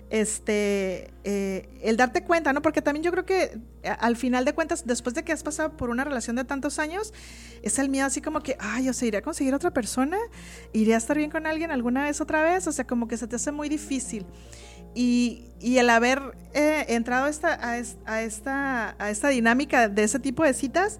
este, 0.09 1.11
eh, 1.23 1.69
el 1.81 1.97
darte 1.97 2.23
cuenta, 2.23 2.51
¿no? 2.51 2.61
Porque 2.61 2.81
también 2.81 3.03
yo 3.03 3.11
creo 3.11 3.25
que 3.25 3.59
al 3.99 4.15
final 4.15 4.43
de 4.43 4.53
cuentas, 4.53 4.85
después 4.85 5.13
de 5.15 5.23
que 5.23 5.31
has 5.31 5.43
pasado 5.43 5.77
por 5.77 5.89
una 5.89 6.03
relación 6.03 6.35
de 6.35 6.43
tantos 6.43 6.79
años, 6.79 7.13
es 7.61 7.77
el 7.79 7.89
miedo 7.89 8.07
así 8.07 8.21
como 8.21 8.41
que, 8.41 8.57
ay, 8.59 8.89
o 8.89 8.93
sea, 8.93 9.07
iré 9.07 9.19
a 9.19 9.21
conseguir 9.21 9.53
otra 9.53 9.71
persona, 9.71 10.17
iré 10.73 10.95
a 10.95 10.97
estar 10.97 11.15
bien 11.15 11.29
con 11.29 11.45
alguien 11.45 11.71
alguna 11.71 12.05
vez 12.05 12.21
otra 12.21 12.41
vez, 12.43 12.65
o 12.67 12.71
sea, 12.71 12.85
como 12.85 13.07
que 13.07 13.17
se 13.17 13.27
te 13.27 13.35
hace 13.35 13.51
muy 13.51 13.69
difícil. 13.69 14.25
Y, 14.95 15.45
el 15.61 15.89
haber 15.89 16.19
eh, 16.53 16.85
entrado 16.89 17.25
a 17.25 17.29
esta, 17.29 17.69
a, 18.05 18.21
esta, 18.21 18.95
a 18.97 19.09
esta 19.11 19.27
dinámica 19.29 19.89
de 19.89 20.03
ese 20.03 20.19
tipo 20.19 20.43
de 20.43 20.53
citas, 20.53 20.99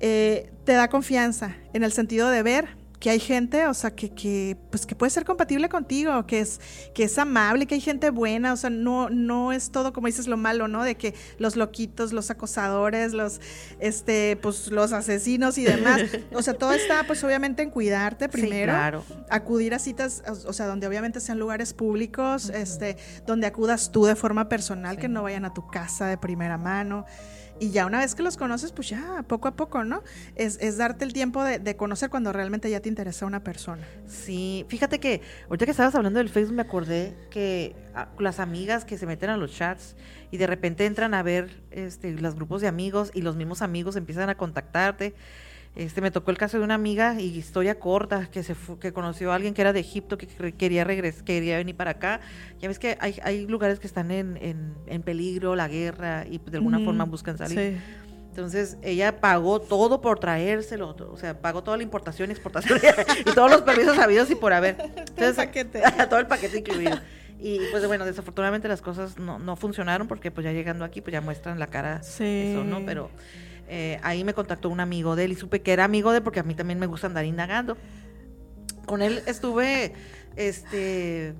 eh, 0.00 0.50
te 0.64 0.72
da 0.72 0.88
confianza 0.88 1.56
en 1.72 1.84
el 1.84 1.92
sentido 1.92 2.28
de 2.30 2.42
ver 2.42 2.83
que 2.98 3.10
hay 3.10 3.20
gente, 3.20 3.66
o 3.66 3.74
sea, 3.74 3.90
que, 3.90 4.10
que, 4.10 4.56
pues 4.70 4.86
que 4.86 4.94
puede 4.94 5.10
ser 5.10 5.24
compatible 5.24 5.68
contigo, 5.68 6.26
que 6.26 6.40
es, 6.40 6.60
que 6.94 7.04
es 7.04 7.18
amable, 7.18 7.66
que 7.66 7.74
hay 7.74 7.80
gente 7.80 8.10
buena, 8.10 8.52
o 8.52 8.56
sea, 8.56 8.70
no, 8.70 9.10
no 9.10 9.52
es 9.52 9.70
todo 9.70 9.92
como 9.92 10.06
dices 10.06 10.26
lo 10.26 10.36
malo, 10.36 10.68
¿no? 10.68 10.82
De 10.84 10.94
que 10.96 11.14
los 11.38 11.56
loquitos, 11.56 12.12
los 12.12 12.30
acosadores, 12.30 13.12
los, 13.12 13.40
este, 13.80 14.38
pues 14.40 14.70
los 14.70 14.92
asesinos 14.92 15.58
y 15.58 15.64
demás. 15.64 16.02
O 16.32 16.42
sea, 16.42 16.54
todo 16.54 16.72
está, 16.72 17.04
pues 17.06 17.22
obviamente 17.24 17.62
en 17.62 17.70
cuidarte 17.70 18.28
primero. 18.28 18.72
claro. 18.72 19.04
Acudir 19.30 19.74
a 19.74 19.78
citas, 19.78 20.22
o 20.46 20.52
sea, 20.52 20.66
donde 20.66 20.86
obviamente 20.86 21.20
sean 21.20 21.38
lugares 21.38 21.72
públicos, 21.74 22.50
este, 22.50 22.96
donde 23.26 23.46
acudas 23.46 23.92
tú 23.92 24.04
de 24.04 24.16
forma 24.16 24.48
personal, 24.48 24.96
que 24.96 25.08
no 25.08 25.22
vayan 25.22 25.44
a 25.44 25.54
tu 25.54 25.66
casa 25.68 26.06
de 26.06 26.16
primera 26.16 26.58
mano. 26.58 27.04
Y 27.60 27.70
ya 27.70 27.86
una 27.86 28.00
vez 28.00 28.14
que 28.14 28.22
los 28.22 28.36
conoces, 28.36 28.72
pues 28.72 28.88
ya, 28.88 29.24
poco 29.28 29.48
a 29.48 29.56
poco, 29.56 29.84
¿no? 29.84 30.02
Es, 30.34 30.58
es 30.60 30.76
darte 30.76 31.04
el 31.04 31.12
tiempo 31.12 31.42
de, 31.44 31.58
de, 31.58 31.76
conocer 31.76 32.10
cuando 32.10 32.32
realmente 32.32 32.68
ya 32.68 32.80
te 32.80 32.88
interesa 32.88 33.26
una 33.26 33.44
persona. 33.44 33.86
Sí, 34.06 34.66
fíjate 34.68 34.98
que 34.98 35.20
ahorita 35.48 35.64
que 35.64 35.70
estabas 35.70 35.94
hablando 35.94 36.18
del 36.18 36.28
Facebook 36.28 36.54
me 36.54 36.62
acordé 36.62 37.14
que 37.30 37.76
ah, 37.94 38.08
las 38.18 38.40
amigas 38.40 38.84
que 38.84 38.98
se 38.98 39.06
meten 39.06 39.30
a 39.30 39.36
los 39.36 39.52
chats 39.52 39.96
y 40.30 40.36
de 40.36 40.46
repente 40.46 40.86
entran 40.86 41.14
a 41.14 41.22
ver 41.22 41.62
este, 41.70 42.12
los 42.12 42.34
grupos 42.34 42.60
de 42.60 42.68
amigos 42.68 43.10
y 43.14 43.22
los 43.22 43.36
mismos 43.36 43.62
amigos 43.62 43.96
empiezan 43.96 44.28
a 44.30 44.36
contactarte 44.36 45.14
este, 45.76 46.00
me 46.00 46.10
tocó 46.10 46.30
el 46.30 46.38
caso 46.38 46.58
de 46.58 46.64
una 46.64 46.74
amiga 46.74 47.20
y 47.20 47.36
historia 47.36 47.78
corta 47.80 48.28
que 48.30 48.42
se 48.42 48.54
que 48.80 48.92
conoció 48.92 49.32
a 49.32 49.34
alguien 49.34 49.54
que 49.54 49.60
era 49.60 49.72
de 49.72 49.80
Egipto 49.80 50.16
que 50.16 50.26
quería 50.52 50.84
regresar, 50.84 51.24
quería 51.24 51.56
venir 51.56 51.76
para 51.76 51.92
acá. 51.92 52.20
Ya 52.60 52.68
ves 52.68 52.78
que 52.78 52.96
hay, 53.00 53.18
hay 53.24 53.46
lugares 53.46 53.80
que 53.80 53.86
están 53.86 54.10
en, 54.10 54.38
en, 54.86 55.02
peligro, 55.02 55.56
la 55.56 55.66
guerra 55.66 56.26
y 56.30 56.38
de 56.38 56.58
alguna 56.58 56.78
forma 56.78 57.04
buscan 57.04 57.38
salir. 57.38 57.80
Entonces 58.28 58.78
ella 58.82 59.20
pagó 59.20 59.60
todo 59.60 60.00
por 60.00 60.18
traérselo, 60.18 60.96
o 61.12 61.16
sea, 61.16 61.40
pagó 61.40 61.62
toda 61.62 61.76
la 61.76 61.84
importación, 61.84 62.32
exportación 62.32 62.80
y 63.20 63.32
todos 63.32 63.48
los 63.48 63.62
permisos 63.62 63.96
habidos 63.98 64.28
y 64.30 64.34
por 64.34 64.52
haber. 64.52 64.76
todo 64.76 65.28
el 65.28 65.34
paquete. 65.34 65.82
todo 66.10 66.18
el 66.18 66.26
paquete 66.26 66.58
incluido. 66.58 66.98
Y 67.38 67.60
pues 67.70 67.86
bueno, 67.86 68.04
desafortunadamente 68.04 68.66
las 68.68 68.80
cosas 68.80 69.18
no, 69.18 69.38
no 69.38 69.54
funcionaron 69.54 70.08
porque 70.08 70.30
pues 70.30 70.44
ya 70.44 70.52
llegando 70.52 70.84
aquí 70.84 71.00
pues 71.00 71.12
ya 71.12 71.20
muestran 71.20 71.58
la 71.58 71.66
cara 71.68 72.00
eso, 72.00 72.64
¿no? 72.64 72.84
Pero 72.86 73.10
eh, 73.68 73.98
ahí 74.02 74.24
me 74.24 74.34
contactó 74.34 74.68
un 74.68 74.80
amigo 74.80 75.16
de 75.16 75.24
él 75.24 75.32
y 75.32 75.36
supe 75.36 75.62
que 75.62 75.72
era 75.72 75.84
amigo 75.84 76.10
de 76.10 76.18
él 76.18 76.22
porque 76.22 76.40
a 76.40 76.42
mí 76.42 76.54
también 76.54 76.78
me 76.78 76.86
gusta 76.86 77.06
andar 77.06 77.24
indagando. 77.24 77.76
Con 78.86 79.02
él 79.02 79.22
estuve, 79.26 79.94
este, 80.36 81.34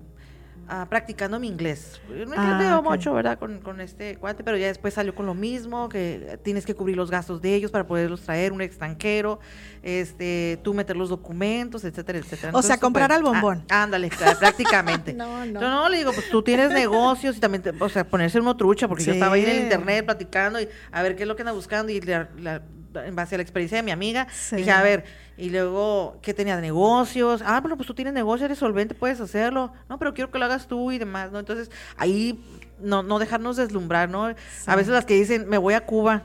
Ah, 0.68 0.86
practicando 0.88 1.38
mi 1.38 1.48
inglés. 1.48 2.00
Me 2.08 2.36
ah, 2.36 2.80
mucho, 2.82 3.12
¿verdad? 3.12 3.38
Con, 3.38 3.60
con, 3.60 3.80
este 3.80 4.16
cuate, 4.16 4.42
pero 4.42 4.56
ya 4.56 4.68
después 4.68 4.94
salió 4.94 5.14
con 5.14 5.26
lo 5.26 5.34
mismo, 5.34 5.88
que 5.88 6.38
tienes 6.42 6.64
que 6.64 6.74
cubrir 6.74 6.96
los 6.96 7.10
gastos 7.10 7.42
de 7.42 7.54
ellos 7.54 7.70
para 7.70 7.86
poderlos 7.86 8.22
traer, 8.22 8.52
un 8.52 8.62
extranjero, 8.62 9.40
este, 9.82 10.58
tú 10.62 10.72
meter 10.72 10.96
los 10.96 11.10
documentos, 11.10 11.84
etcétera, 11.84 12.18
etcétera. 12.18 12.52
o 12.54 12.62
sea, 12.62 12.78
comprar 12.78 13.12
al 13.12 13.22
bombón. 13.22 13.64
Ah, 13.70 13.82
ándale, 13.82 14.10
prácticamente. 14.38 15.12
no, 15.12 15.44
no. 15.44 15.60
Yo 15.60 15.68
no 15.68 15.88
le 15.88 15.98
digo, 15.98 16.12
pues 16.12 16.28
tú 16.30 16.42
tienes 16.42 16.70
negocios 16.72 17.36
y 17.36 17.40
también, 17.40 17.62
o 17.78 17.88
sea, 17.88 18.04
ponerse 18.04 18.40
uno 18.40 18.56
trucha, 18.56 18.88
porque 18.88 19.04
yo 19.04 19.12
estaba 19.12 19.34
ahí 19.34 19.44
en 19.44 19.50
el 19.50 19.62
internet 19.64 20.04
platicando 20.04 20.60
y 20.60 20.68
a 20.90 21.02
ver 21.02 21.16
qué 21.16 21.22
es 21.22 21.28
lo 21.28 21.36
que 21.36 21.42
anda 21.42 21.52
buscando 21.52 21.92
y 21.92 22.00
la 22.00 22.62
en 22.94 23.14
base 23.16 23.34
a 23.34 23.38
la 23.38 23.42
experiencia 23.42 23.76
de 23.76 23.82
mi 23.82 23.90
amiga, 23.90 24.26
dije, 24.52 24.70
a 24.70 24.82
ver, 24.82 25.04
y 25.36 25.50
luego, 25.50 26.18
¿qué 26.22 26.32
tenía 26.32 26.56
de 26.56 26.62
negocios? 26.62 27.42
Ah, 27.44 27.60
bueno, 27.60 27.76
pues 27.76 27.86
tú 27.86 27.94
tienes 27.94 28.14
negocio, 28.14 28.46
eres 28.46 28.58
solvente, 28.58 28.94
puedes 28.94 29.20
hacerlo. 29.20 29.72
No, 29.88 29.98
pero 29.98 30.14
quiero 30.14 30.30
que 30.30 30.38
lo 30.38 30.44
hagas 30.44 30.68
tú 30.68 30.92
y 30.92 30.98
demás, 30.98 31.32
¿no? 31.32 31.38
Entonces, 31.40 31.70
ahí 31.96 32.42
no, 32.80 33.02
no 33.02 33.18
dejarnos 33.18 33.56
deslumbrar, 33.56 34.08
¿no? 34.08 34.34
A 34.66 34.76
veces 34.76 34.92
las 34.92 35.04
que 35.04 35.14
dicen, 35.14 35.48
me 35.48 35.58
voy 35.58 35.74
a 35.74 35.84
Cuba. 35.84 36.24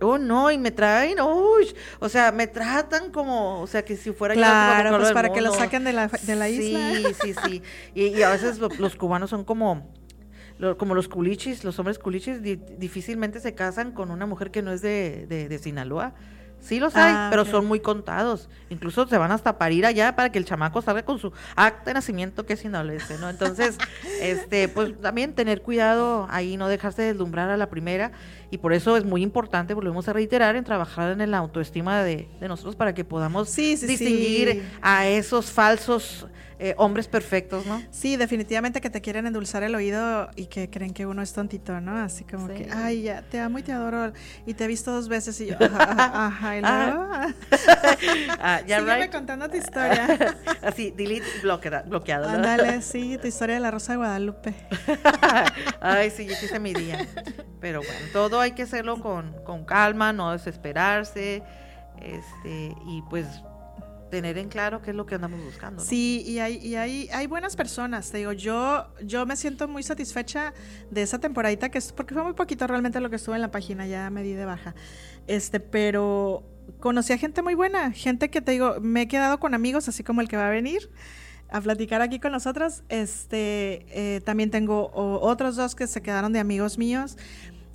Oh, 0.00 0.18
no, 0.18 0.50
y 0.50 0.58
me 0.58 0.70
traen, 0.70 1.20
uy, 1.22 1.74
o 2.00 2.08
sea, 2.10 2.30
me 2.30 2.46
tratan 2.46 3.10
como, 3.10 3.62
o 3.62 3.66
sea, 3.66 3.82
que 3.82 3.96
si 3.96 4.12
fuera 4.12 4.34
claro, 4.34 4.90
yo 4.90 4.98
pues 4.98 5.12
para 5.12 5.32
que 5.32 5.40
lo 5.40 5.54
saquen 5.54 5.84
de 5.84 5.94
la, 5.94 6.08
de 6.08 6.36
la 6.36 6.50
isla. 6.50 6.92
Sí, 6.92 7.04
sí, 7.22 7.34
sí. 7.44 7.62
Y, 7.94 8.22
a 8.22 8.28
veces 8.28 8.58
los 8.58 8.94
cubanos 8.96 9.30
son 9.30 9.44
como, 9.44 9.90
como 10.78 10.94
los 10.94 11.08
culichis, 11.08 11.64
los 11.64 11.78
hombres 11.78 11.98
culichis 11.98 12.40
difícilmente 12.78 13.40
se 13.40 13.54
casan 13.54 13.92
con 13.92 14.10
una 14.10 14.26
mujer 14.26 14.50
que 14.50 14.62
no 14.62 14.72
es 14.72 14.82
de, 14.82 15.26
de, 15.26 15.58
Sinaloa. 15.58 16.14
Sí 16.58 16.80
los 16.80 16.96
hay, 16.96 17.12
ah, 17.14 17.28
pero 17.30 17.44
son 17.44 17.66
muy 17.66 17.80
contados. 17.80 18.48
Incluso 18.70 19.06
se 19.06 19.18
van 19.18 19.30
hasta 19.30 19.58
parir 19.58 19.84
allá 19.84 20.16
para 20.16 20.32
que 20.32 20.38
el 20.38 20.46
chamaco 20.46 20.80
salga 20.80 21.04
con 21.04 21.18
su 21.18 21.30
acta 21.54 21.90
de 21.90 21.94
nacimiento 21.94 22.46
que 22.46 22.54
es 22.54 22.60
sinaloense, 22.60 23.18
¿no? 23.18 23.28
Entonces, 23.28 23.76
este, 24.22 24.68
pues 24.68 24.98
también 25.00 25.34
tener 25.34 25.60
cuidado 25.60 26.26
ahí, 26.30 26.56
no 26.56 26.68
dejarse 26.68 27.02
deslumbrar 27.02 27.50
a 27.50 27.56
la 27.58 27.68
primera. 27.68 28.12
Y 28.50 28.58
por 28.58 28.72
eso 28.72 28.96
es 28.96 29.04
muy 29.04 29.22
importante, 29.22 29.74
volvemos 29.74 30.08
a 30.08 30.12
reiterar, 30.12 30.56
en 30.56 30.64
trabajar 30.64 31.20
en 31.20 31.30
la 31.30 31.38
autoestima 31.38 32.02
de, 32.02 32.28
de 32.40 32.48
nosotros 32.48 32.76
para 32.76 32.94
que 32.94 33.04
podamos 33.04 33.54
distinguir 33.54 34.64
a 34.82 35.06
esos 35.08 35.50
falsos 35.50 36.26
eh, 36.58 36.74
hombres 36.78 37.06
perfectos, 37.06 37.66
¿no? 37.66 37.82
Sí, 37.90 38.16
definitivamente 38.16 38.80
que 38.80 38.88
te 38.88 39.02
quieren 39.02 39.26
endulzar 39.26 39.62
el 39.62 39.74
oído 39.74 40.30
y 40.36 40.46
que 40.46 40.70
creen 40.70 40.94
que 40.94 41.04
uno 41.04 41.20
es 41.20 41.34
tontito, 41.34 41.82
¿no? 41.82 41.98
Así 41.98 42.24
como 42.24 42.48
que, 42.48 42.70
ay, 42.72 43.02
ya, 43.02 43.20
te 43.20 43.38
amo 43.38 43.58
y 43.58 43.62
te 43.62 43.72
adoro. 43.72 44.14
Y 44.46 44.54
te 44.54 44.64
he 44.64 44.66
visto 44.66 44.90
dos 44.90 45.06
veces 45.06 45.38
y 45.42 45.48
yo, 45.48 45.56
ajá, 45.60 46.26
ajá, 46.26 46.56
y 46.56 46.60
luego, 46.62 47.08
ah. 47.12 47.34
ah, 48.40 48.60
ya 48.66 48.80
Sígueme 48.80 49.10
contando 49.10 49.50
tu 49.50 49.58
historia. 49.58 50.38
Así, 50.62 50.94
delete 50.96 51.26
bloqueado. 51.42 52.26
Ándale, 52.26 52.80
sí, 52.80 53.18
tu 53.20 53.26
historia 53.26 53.56
de 53.56 53.60
la 53.60 53.70
Rosa 53.70 53.92
de 53.92 53.98
Guadalupe. 53.98 54.54
ay, 55.80 56.10
sí, 56.10 56.24
yo 56.24 56.32
hice 56.42 56.58
mi 56.58 56.72
día. 56.72 57.06
Pero 57.60 57.80
bueno, 57.80 58.00
todo 58.14 58.35
hay 58.40 58.52
que 58.52 58.62
hacerlo 58.62 59.00
con, 59.00 59.34
con 59.44 59.64
calma, 59.64 60.12
no 60.12 60.32
desesperarse. 60.32 61.42
Este, 62.00 62.74
y 62.86 63.02
pues 63.08 63.26
tener 64.10 64.38
en 64.38 64.48
claro 64.48 64.82
qué 64.82 64.90
es 64.90 64.96
lo 64.96 65.06
que 65.06 65.16
andamos 65.16 65.42
buscando. 65.42 65.82
Sí, 65.82 66.22
y 66.26 66.38
hay, 66.38 66.56
y 66.56 66.76
hay, 66.76 67.08
hay 67.12 67.26
buenas 67.26 67.56
personas, 67.56 68.10
te 68.10 68.18
digo, 68.18 68.32
yo, 68.32 68.86
yo 69.02 69.26
me 69.26 69.36
siento 69.36 69.68
muy 69.68 69.82
satisfecha 69.82 70.54
de 70.90 71.02
esa 71.02 71.18
temporadita 71.18 71.70
que 71.70 71.78
es, 71.78 71.92
porque 71.92 72.14
fue 72.14 72.22
muy 72.22 72.34
poquito 72.34 72.66
realmente 72.66 73.00
lo 73.00 73.10
que 73.10 73.16
estuve 73.16 73.36
en 73.36 73.42
la 73.42 73.50
página, 73.50 73.86
ya 73.86 74.08
me 74.10 74.22
di 74.22 74.32
de 74.32 74.44
baja. 74.44 74.74
Este, 75.26 75.60
pero 75.60 76.44
conocí 76.78 77.12
a 77.12 77.18
gente 77.18 77.42
muy 77.42 77.54
buena, 77.54 77.92
gente 77.92 78.30
que 78.30 78.40
te 78.40 78.52
digo, 78.52 78.76
me 78.80 79.02
he 79.02 79.08
quedado 79.08 79.40
con 79.40 79.54
amigos, 79.54 79.88
así 79.88 80.04
como 80.04 80.20
el 80.20 80.28
que 80.28 80.36
va 80.36 80.46
a 80.46 80.50
venir 80.50 80.90
a 81.48 81.60
platicar 81.60 82.02
aquí 82.02 82.18
con 82.18 82.32
nosotros. 82.32 82.82
Este, 82.88 83.86
eh, 83.90 84.20
también 84.22 84.50
tengo 84.50 84.90
otros 84.94 85.56
dos 85.56 85.74
que 85.74 85.86
se 85.86 86.02
quedaron 86.02 86.32
de 86.32 86.40
amigos 86.40 86.78
míos. 86.78 87.16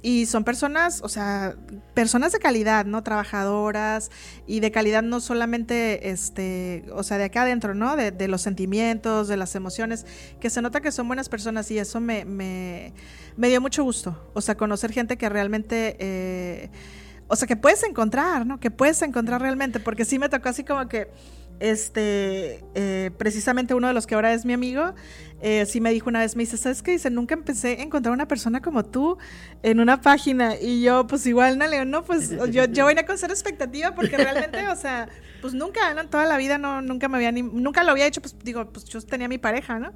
Y 0.03 0.25
son 0.25 0.43
personas, 0.43 1.01
o 1.03 1.09
sea, 1.09 1.55
personas 1.93 2.31
de 2.31 2.39
calidad, 2.39 2.85
¿no? 2.85 3.03
Trabajadoras 3.03 4.09
y 4.47 4.59
de 4.59 4.71
calidad 4.71 5.03
no 5.03 5.19
solamente, 5.19 6.09
este, 6.09 6.85
o 6.93 7.03
sea, 7.03 7.19
de 7.19 7.25
acá 7.25 7.43
adentro, 7.43 7.75
¿no? 7.75 7.95
De, 7.95 8.11
de 8.11 8.27
los 8.27 8.41
sentimientos, 8.41 9.27
de 9.27 9.37
las 9.37 9.55
emociones, 9.55 10.05
que 10.39 10.49
se 10.49 10.61
nota 10.61 10.81
que 10.81 10.91
son 10.91 11.07
buenas 11.07 11.29
personas 11.29 11.69
y 11.69 11.77
eso 11.77 11.99
me, 11.99 12.25
me, 12.25 12.93
dio 13.47 13.61
mucho 13.61 13.83
gusto. 13.83 14.31
O 14.33 14.41
sea, 14.41 14.55
conocer 14.55 14.91
gente 14.91 15.17
que 15.17 15.29
realmente... 15.29 15.95
Eh, 15.99 16.69
o 17.27 17.35
sea, 17.37 17.47
que 17.47 17.55
puedes 17.55 17.81
encontrar, 17.83 18.45
¿no? 18.45 18.59
Que 18.59 18.71
puedes 18.71 19.01
encontrar 19.03 19.39
realmente, 19.39 19.79
porque 19.79 20.03
sí 20.03 20.19
me 20.19 20.27
tocó 20.27 20.49
así 20.49 20.65
como 20.65 20.89
que 20.89 21.09
este, 21.61 22.63
eh, 22.73 23.11
precisamente 23.17 23.75
uno 23.75 23.87
de 23.87 23.93
los 23.93 24.07
que 24.07 24.15
ahora 24.15 24.33
es 24.33 24.45
mi 24.45 24.53
amigo, 24.53 24.93
eh, 25.41 25.65
sí 25.67 25.79
me 25.79 25.91
dijo 25.91 26.09
una 26.09 26.19
vez, 26.19 26.35
me 26.35 26.43
dice, 26.43 26.57
¿sabes 26.57 26.81
qué? 26.81 26.91
Dice, 26.91 27.11
nunca 27.11 27.35
empecé 27.35 27.77
a 27.79 27.83
encontrar 27.83 28.13
una 28.13 28.27
persona 28.27 28.61
como 28.61 28.83
tú 28.83 29.17
en 29.61 29.79
una 29.79 30.01
página. 30.01 30.55
Y 30.59 30.81
yo, 30.81 31.05
pues 31.05 31.25
igual, 31.27 31.59
no, 31.59 31.67
León, 31.67 31.91
no, 31.91 32.03
pues 32.03 32.31
yo, 32.51 32.65
yo 32.65 32.87
vine 32.87 33.05
con 33.05 33.17
cero 33.17 33.31
expectativa 33.31 33.93
porque 33.93 34.17
realmente, 34.17 34.67
o 34.67 34.75
sea, 34.75 35.07
pues 35.39 35.53
nunca, 35.53 35.93
¿no? 35.93 36.07
Toda 36.07 36.25
la 36.25 36.37
vida 36.37 36.57
no, 36.57 36.81
nunca 36.81 37.07
me 37.07 37.17
había, 37.17 37.31
ni, 37.31 37.43
nunca 37.43 37.83
lo 37.83 37.91
había 37.91 38.07
hecho, 38.07 38.21
pues 38.21 38.35
digo, 38.43 38.65
pues 38.71 38.85
yo 38.85 38.99
tenía 39.01 39.27
mi 39.27 39.37
pareja, 39.37 39.77
¿no? 39.77 39.93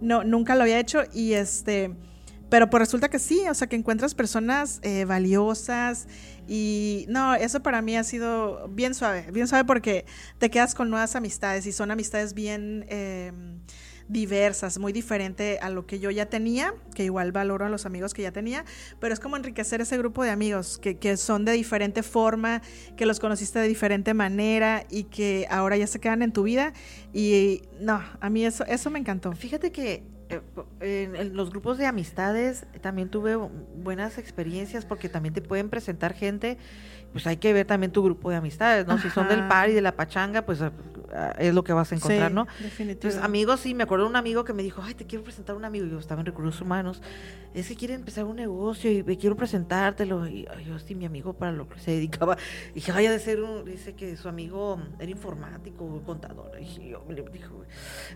No, 0.00 0.24
nunca 0.24 0.56
lo 0.56 0.62
había 0.62 0.78
hecho 0.78 1.04
y 1.14 1.34
este 1.34 1.94
pero 2.48 2.70
pues 2.70 2.80
resulta 2.80 3.08
que 3.08 3.18
sí, 3.18 3.42
o 3.48 3.54
sea, 3.54 3.66
que 3.66 3.76
encuentras 3.76 4.14
personas 4.14 4.78
eh, 4.82 5.04
valiosas 5.04 6.06
y 6.46 7.06
no, 7.08 7.34
eso 7.34 7.60
para 7.60 7.82
mí 7.82 7.96
ha 7.96 8.04
sido 8.04 8.68
bien 8.68 8.94
suave, 8.94 9.30
bien 9.32 9.48
suave 9.48 9.64
porque 9.64 10.06
te 10.38 10.50
quedas 10.50 10.74
con 10.74 10.90
nuevas 10.90 11.16
amistades 11.16 11.66
y 11.66 11.72
son 11.72 11.90
amistades 11.90 12.34
bien 12.34 12.86
em, 12.88 13.60
diversas, 14.08 14.78
muy 14.78 14.92
diferente 14.92 15.58
a 15.60 15.70
lo 15.70 15.86
que 15.86 15.98
yo 15.98 16.10
ya 16.10 16.26
tenía, 16.26 16.74
que 16.94 17.04
igual 17.04 17.32
valoro 17.32 17.66
a 17.66 17.68
los 17.68 17.86
amigos 17.86 18.14
que 18.14 18.22
ya 18.22 18.32
tenía, 18.32 18.64
pero 19.00 19.12
es 19.12 19.20
como 19.20 19.36
enriquecer 19.36 19.80
ese 19.80 19.98
grupo 19.98 20.22
de 20.22 20.30
amigos 20.30 20.78
que, 20.78 20.98
que 20.98 21.16
son 21.16 21.44
de 21.44 21.52
diferente 21.52 22.02
forma, 22.02 22.62
que 22.96 23.06
los 23.06 23.20
conociste 23.20 23.58
de 23.58 23.68
diferente 23.68 24.14
manera 24.14 24.84
y 24.90 25.04
que 25.04 25.46
ahora 25.50 25.76
ya 25.76 25.86
se 25.86 26.00
quedan 26.00 26.22
en 26.22 26.32
tu 26.32 26.44
vida 26.44 26.72
y 27.12 27.62
no, 27.80 28.02
a 28.20 28.30
mí 28.30 28.44
eso, 28.44 28.64
eso 28.66 28.90
me 28.90 28.98
encantó. 28.98 29.32
Fíjate 29.32 29.72
que 29.72 30.02
eh, 30.28 31.10
en, 31.14 31.36
los 31.36 31.50
grupos 31.50 31.78
de 31.78 31.86
amistades 31.86 32.66
también 32.80 33.08
tuve 33.10 33.36
buenas 33.36 34.18
experiencias 34.18 34.84
porque 34.84 35.08
también 35.08 35.34
te 35.34 35.40
pueden 35.40 35.68
presentar 35.68 36.14
gente, 36.14 36.58
pues 37.12 37.26
hay 37.26 37.36
que 37.36 37.52
ver 37.52 37.66
también 37.66 37.92
tu 37.92 38.02
grupo 38.02 38.30
de 38.30 38.36
amistades, 38.36 38.86
¿no? 38.86 38.98
Si 38.98 39.08
son 39.10 39.28
del 39.28 39.46
par 39.46 39.70
y 39.70 39.72
de 39.72 39.80
la 39.80 39.92
pachanga, 39.94 40.42
pues 40.42 40.60
es 41.38 41.54
lo 41.54 41.64
que 41.64 41.72
vas 41.72 41.92
a 41.92 41.94
encontrar, 41.94 42.32
¿no? 42.32 42.46
Entonces, 42.78 43.20
amigos, 43.22 43.60
sí, 43.60 43.74
me 43.74 43.84
acuerdo 43.84 44.04
de 44.04 44.10
un 44.10 44.16
amigo 44.16 44.44
que 44.44 44.52
me 44.52 44.62
dijo, 44.62 44.82
ay, 44.84 44.94
te 44.94 45.06
quiero 45.06 45.24
presentar 45.24 45.54
a 45.54 45.58
un 45.58 45.64
amigo, 45.64 45.86
yo 45.86 45.98
estaba 45.98 46.20
en 46.20 46.26
recursos 46.26 46.60
humanos, 46.60 47.02
es 47.54 47.68
que 47.68 47.76
quiere 47.76 47.94
empezar 47.94 48.24
un 48.24 48.36
negocio 48.36 48.90
y 48.90 49.02
me 49.02 49.16
quiero 49.16 49.36
presentártelo, 49.36 50.26
y 50.26 50.46
yo, 50.66 50.78
sí, 50.78 50.94
mi 50.94 51.06
amigo 51.06 51.32
para 51.32 51.52
lo 51.52 51.68
que 51.68 51.78
se 51.78 51.92
dedicaba, 51.92 52.36
y 52.70 52.74
dije, 52.74 52.92
vaya 52.92 53.10
de 53.10 53.18
ser 53.18 53.42
un, 53.42 53.64
dice 53.64 53.94
que 53.94 54.16
su 54.16 54.28
amigo 54.28 54.80
era 54.98 55.10
informático, 55.10 56.02
contador, 56.04 56.52
y 56.60 56.90
yo 56.90 57.04
me, 57.08 57.14
dijo, 57.14 57.64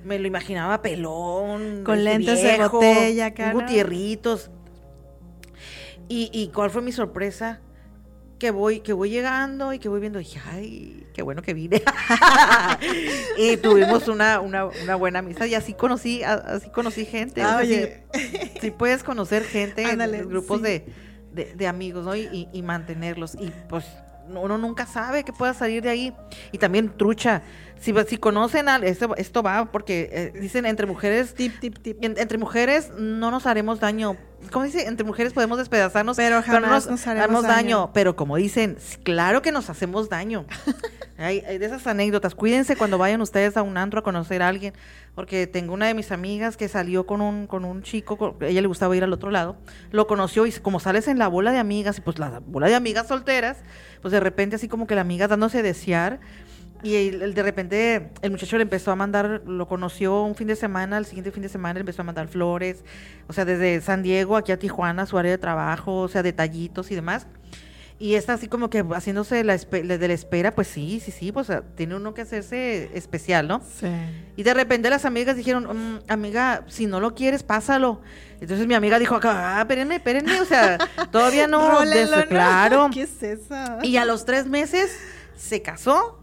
me 0.05 0.19
lo 0.19 0.27
imaginaba 0.27 0.83
pelón, 0.83 1.85
con 1.85 1.99
este, 1.99 2.11
lentes 2.11 2.43
de 2.43 2.69
botella, 2.69 3.35
cara. 3.35 3.53
Gutierritos. 3.53 4.51
Y, 6.09 6.29
y 6.33 6.49
cuál 6.49 6.71
fue 6.71 6.83
mi 6.83 6.91
sorpresa, 6.91 7.61
que 8.41 8.51
voy, 8.51 8.81
que 8.81 8.93
voy 8.93 9.11
llegando 9.11 9.73
y 9.73 9.79
que 9.79 9.89
voy 9.89 10.01
viendo, 10.01 10.19
y 10.19 10.25
dije, 10.25 10.41
ay, 10.51 11.07
qué 11.15 11.23
bueno 11.23 11.43
que 11.43 11.55
vine. 11.55 11.81
y 13.39 13.57
tuvimos 13.59 14.09
una, 14.09 14.41
una, 14.41 14.65
una, 14.65 14.95
buena 14.97 15.21
amistad 15.21 15.47
y 15.47 15.55
así 15.55 15.75
conocí, 15.75 16.23
así 16.25 16.71
conocí 16.71 17.05
gente. 17.05 17.43
Ah, 17.43 17.59
oye. 17.61 18.03
Si, 18.61 18.71
puedes 18.73 19.05
conocer 19.05 19.45
gente 19.45 19.83
en 19.83 20.29
grupos 20.29 20.63
de, 20.63 20.87
de, 21.33 21.55
de 21.55 21.67
amigos, 21.67 22.05
¿no? 22.05 22.17
Y, 22.17 22.23
y- 22.33 22.49
y 22.53 22.63
mantenerlos. 22.63 23.35
Y 23.35 23.53
pues 23.69 23.85
uno 24.29 24.59
nunca 24.59 24.87
sabe 24.87 25.25
qué 25.25 25.33
pueda 25.33 25.55
salir 25.55 25.83
de 25.83 25.91
ahí. 25.91 26.15
Y 26.53 26.59
también 26.59 26.97
trucha. 26.97 27.43
Si, 27.81 27.95
si 28.09 28.17
conocen 28.19 28.69
a 28.69 28.77
esto, 28.77 29.15
esto 29.17 29.43
va 29.43 29.71
porque 29.73 30.09
eh, 30.13 30.33
dicen 30.41 30.67
entre 30.67 30.87
mujeres 30.87 31.35
Tip, 31.35 31.61
tip, 31.61 31.79
tip. 31.79 31.99
en- 32.03 32.19
entre 32.19 32.39
mujeres 32.39 32.91
no 32.99 33.31
nos 33.31 33.47
haremos 33.47 33.81
daño. 33.81 34.17
¿Cómo 34.51 34.65
dice? 34.65 34.87
Entre 34.89 35.05
mujeres 35.05 35.33
podemos 35.33 35.59
despedazarnos, 35.59 36.17
Pero 36.17 36.43
jamás 36.43 36.87
nos 36.89 37.07
haremos 37.07 37.43
daño. 37.45 37.91
Pero 37.93 38.17
como 38.17 38.37
dicen, 38.37 38.79
claro 39.03 39.43
que 39.43 39.53
nos 39.53 39.71
hacemos 39.71 40.09
daño. 40.09 40.47
hay, 41.19 41.41
hay 41.41 41.59
de 41.59 41.67
esas 41.67 41.87
anécdotas. 41.87 42.35
Cuídense 42.35 42.75
cuando 42.77 42.99
vayan 42.99 43.21
ustedes 43.21 43.57
a 43.57 43.63
un 43.63 43.77
antro 43.77 44.01
a 44.01 44.03
conocer 44.03 44.43
a 44.43 44.49
alguien. 44.49 44.75
Porque 45.15 45.47
tengo 45.47 45.75
una 45.75 45.87
de 45.87 45.95
mis 45.95 46.11
amigas 46.13 46.57
que 46.57 46.69
salió 46.69 47.07
con 47.07 47.21
un, 47.21 47.47
con 47.47 47.65
un 47.65 47.83
chico, 47.83 48.17
con- 48.17 48.37
a 48.43 48.47
ella 48.47 48.61
le 48.63 48.69
gustaba 48.69 48.97
ir 48.97 49.05
al 49.05 49.13
otro 49.13 49.31
lado. 49.31 49.57
Lo 49.91 50.07
conoció 50.07 50.47
y 50.47 50.53
como 50.53 50.81
sales 50.81 51.07
en 51.09 51.19
la 51.19 51.29
bola 51.29 51.53
de 51.53 51.59
amigas, 51.59 51.99
y 51.99 52.01
pues 52.01 52.19
la 52.19 52.41
bola 52.47 52.69
de 52.69 52.75
amigas 52.77 53.09
solteras, 53.09 53.59
pues 54.03 54.13
de 54.13 54.21
repente 54.21 54.57
así 54.57 54.69
como 54.69 54.87
que 54.87 54.95
la 54.95 55.01
amiga 55.03 55.29
dándose 55.29 55.59
a 55.59 55.63
desear. 55.63 56.21
Y 56.83 56.95
el- 56.97 57.23
el- 57.23 57.35
de 57.35 57.43
repente 57.43 58.11
el 58.23 58.31
muchacho 58.31 58.57
le 58.57 58.63
empezó 58.63 58.91
a 58.91 58.97
mandar, 58.97 59.43
lo 59.47 59.67
conoció 59.69 60.23
un 60.23 60.35
fin 60.35 60.47
de 60.49 60.57
semana, 60.57 60.99
el 60.99 61.07
siguiente 61.07 61.31
fin 61.31 61.43
de 61.43 61.49
semana 61.49 61.75
le 61.75 61.81
empezó 61.81 62.03
a 62.03 62.05
mandar 62.05 62.29
flores, 62.29 62.85
o 63.29 63.33
sea, 63.33 63.45
desde 63.45 63.81
San 63.81 64.03
Diego 64.03 64.37
aquí 64.37 64.53
a 64.53 64.59
Tijuana, 64.59 65.07
su 65.07 65.19
área 65.19 65.31
de 65.31 65.39
trabajo, 65.39 66.01
o 66.01 66.09
sea, 66.09 66.23
detallitos 66.23 66.91
y 66.91 66.95
demás. 66.95 67.27
Y 68.03 68.15
está 68.15 68.33
así 68.33 68.49
como 68.49 68.71
que 68.71 68.83
haciéndose 68.95 69.45
la 69.45 69.59
de 69.59 70.09
la 70.09 70.15
espera, 70.15 70.55
pues 70.55 70.69
sí, 70.69 71.03
sí, 71.05 71.11
sí, 71.11 71.33
pues 71.33 71.49
tiene 71.75 71.95
uno 71.97 72.15
que 72.15 72.23
hacerse 72.23 72.91
especial, 72.95 73.47
¿no? 73.47 73.61
Sí. 73.79 73.89
Y 74.37 74.43
de 74.43 74.55
repente 74.55 74.89
las 74.89 75.05
amigas 75.05 75.37
dijeron, 75.37 75.65
"Mm, 75.65 75.99
amiga, 76.09 76.65
si 76.67 76.87
no 76.87 76.99
lo 76.99 77.15
quieres, 77.15 77.43
pásalo. 77.43 78.01
Entonces 78.41 78.67
mi 78.67 78.73
amiga 78.73 78.99
dijo, 78.99 79.21
ah, 79.25 79.59
espérenme, 79.61 79.97
espérenme, 79.97 80.41
o 80.41 80.47
sea, 80.47 80.79
todavía 81.13 81.47
no, 81.47 81.61
Rólenlo, 81.81 82.17
des- 82.17 82.25
¿no? 82.25 82.31
claro. 82.31 82.89
¿Qué 82.95 83.03
es 83.03 83.23
eso? 83.23 83.55
Y 83.83 83.99
a 83.99 84.07
los 84.07 84.25
tres 84.25 84.47
meses 84.47 84.99
se 85.37 85.61
casó. 85.61 86.20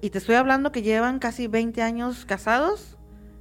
Y 0.00 0.10
te 0.10 0.18
estoy 0.18 0.36
hablando 0.36 0.70
que 0.72 0.82
llevan 0.82 1.18
casi 1.18 1.46
20 1.48 1.82
años 1.82 2.24
casados. 2.24 2.96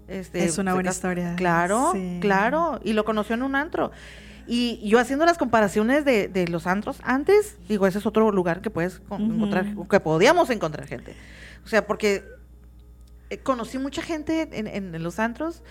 Este, 0.08 0.44
Es 0.46 0.58
una 0.58 0.74
buena 0.74 0.90
historia. 0.90 1.36
Claro, 1.36 1.92
Sí. 1.94 2.18
claro. 2.22 2.80
Y 2.84 2.94
lo 2.94 3.06
conoció 3.06 3.36
en 3.36 3.44
un 3.44 3.56
antro. 3.56 3.92
Y 4.48 4.80
yo 4.88 4.98
haciendo 5.00 5.26
las 5.26 5.38
comparaciones 5.38 6.06
de, 6.06 6.30
de 6.30 6.48
los 6.48 6.68
antros 6.68 7.00
antes, 7.04 7.58
digo, 7.68 7.86
ese 7.86 7.98
es 8.00 8.06
otro 8.06 8.32
lugar 8.32 8.62
que 8.62 8.70
puedes 8.70 9.02
encontrar, 9.12 9.66
que 9.90 10.00
podíamos 10.00 10.50
encontrar 10.50 10.88
gente. 10.88 11.16
O 11.66 11.68
sea, 11.68 11.86
porque 11.86 12.24
eh, 13.30 13.38
conocí 13.40 13.78
mucha 13.78 14.02
gente 14.02 14.48
en, 14.54 14.68
en- 14.68 14.96
en 14.96 15.04
los 15.04 15.20
antros 15.20 15.62